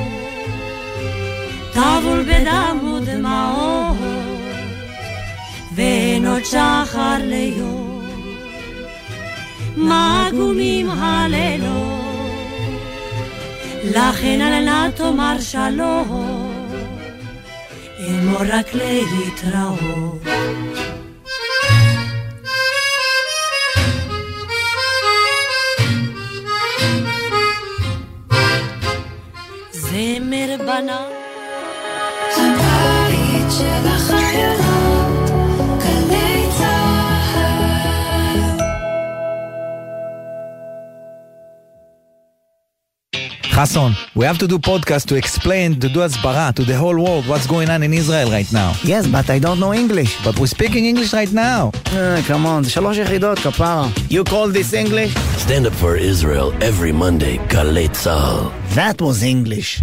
טבול 1.72 2.22
בדם 2.22 2.78
ודמעות, 2.82 3.13
עוד 6.34 6.44
שחר 6.44 7.16
ליום, 7.20 8.02
מגומים 9.76 10.90
הלילות, 10.90 12.04
לכן 13.84 14.40
אל 14.40 14.64
נא 14.64 14.90
תאמר 14.90 15.40
שלום. 15.40 16.50
אמור 18.08 18.42
רק 18.48 18.74
להתראות. 18.74 20.22
Hassan, 43.57 43.95
we 44.15 44.25
have 44.25 44.37
to 44.37 44.47
do 44.47 44.57
podcast 44.59 45.07
to 45.07 45.15
explain, 45.15 45.79
to 45.79 45.87
do 45.89 45.99
asbara 45.99 46.53
to 46.55 46.63
the 46.63 46.77
whole 46.77 46.97
world 47.05 47.27
what's 47.27 47.47
going 47.47 47.69
on 47.69 47.83
in 47.83 47.93
Israel 47.93 48.29
right 48.29 48.51
now. 48.53 48.71
Yes, 48.83 49.07
but 49.07 49.29
I 49.29 49.39
don't 49.39 49.59
know 49.59 49.73
English. 49.73 50.11
But 50.25 50.39
we're 50.39 50.53
speaking 50.57 50.85
English 50.85 51.11
right 51.13 51.31
now. 51.31 51.71
Uh, 51.87 52.21
come 52.27 52.45
on, 52.45 52.63
זה 52.63 52.69
שלוש 52.69 52.97
יחידות, 52.97 53.39
כפרה. 53.39 53.87
You 54.09 54.23
call 54.23 54.47
this 54.49 54.73
English? 54.73 55.13
Stand 55.37 55.65
up 55.65 55.73
for 55.73 55.95
Israel 55.95 56.53
every 56.61 56.93
Monday, 56.93 57.37
גלי 57.47 57.87
צה"ל. 57.87 58.75
That 58.75 59.01
was 59.01 59.23
English. 59.23 59.81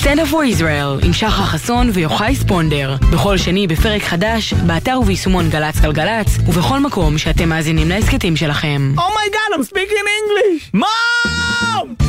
Stand 0.00 0.20
up 0.20 0.28
for 0.32 0.44
Israel 0.60 1.04
עם 1.06 1.12
שחר 1.12 1.44
חסון 1.44 1.90
ויוחאי 1.92 2.36
ספונדר. 2.36 2.96
בכל 3.12 3.36
שני 3.38 3.66
בפרק 3.66 4.02
חדש, 4.02 4.54
באתר 4.54 5.00
וביישומון 5.00 5.50
גל"צ 5.50 5.80
גלגלצ, 5.80 6.38
ובכל 6.46 6.80
מקום 6.80 7.18
שאתם 7.18 7.48
מאזינים 7.48 7.88
להסכתים 7.88 8.36
שלכם. 8.36 8.94
Oh 8.96 9.00
my 9.00 9.28
god, 9.32 9.58
I'm 9.58 9.64
speaking 9.64 10.06
English! 10.20 10.70
Mom! 10.74 12.01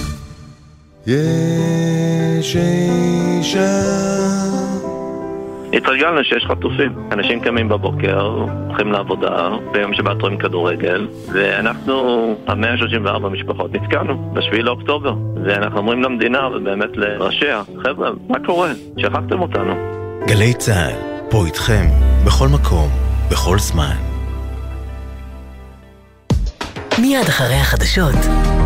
יש 1.06 2.56
אישה 2.56 3.94
התרגלנו 5.72 6.24
שיש 6.24 6.44
חטופים. 6.48 7.08
אנשים 7.12 7.40
קמים 7.40 7.68
בבוקר, 7.68 8.20
הולכים 8.68 8.92
לעבודה, 8.92 9.48
ביום 9.72 9.94
שבת 9.94 10.22
רואים 10.22 10.38
כדורגל, 10.38 11.08
ואנחנו, 11.32 12.36
המאה 12.46 12.76
שלושים 12.76 13.04
וארבע 13.04 13.28
משפחות, 13.28 13.72
נתקענו 13.72 14.34
בשביעי 14.34 14.62
לאוקטובר. 14.62 15.14
ואנחנו 15.44 15.78
אומרים 15.78 16.02
למדינה, 16.02 16.48
ובאמת 16.48 16.90
לראשיה, 16.94 17.62
חבר'ה, 17.82 18.10
מה 18.28 18.38
קורה? 18.46 18.72
שכחתם 18.98 19.42
אותנו. 19.42 19.74
גלי 20.26 20.54
צה"ל, 20.54 20.92
פה 21.30 21.46
איתכם, 21.46 21.84
בכל 22.26 22.48
מקום, 22.48 22.88
בכל 23.30 23.58
זמן. 23.58 23.96
מיד 26.98 27.28
אחרי 27.28 27.56
החדשות, 27.56 28.14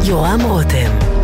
יורם 0.09 0.41
רותם. 0.43 1.18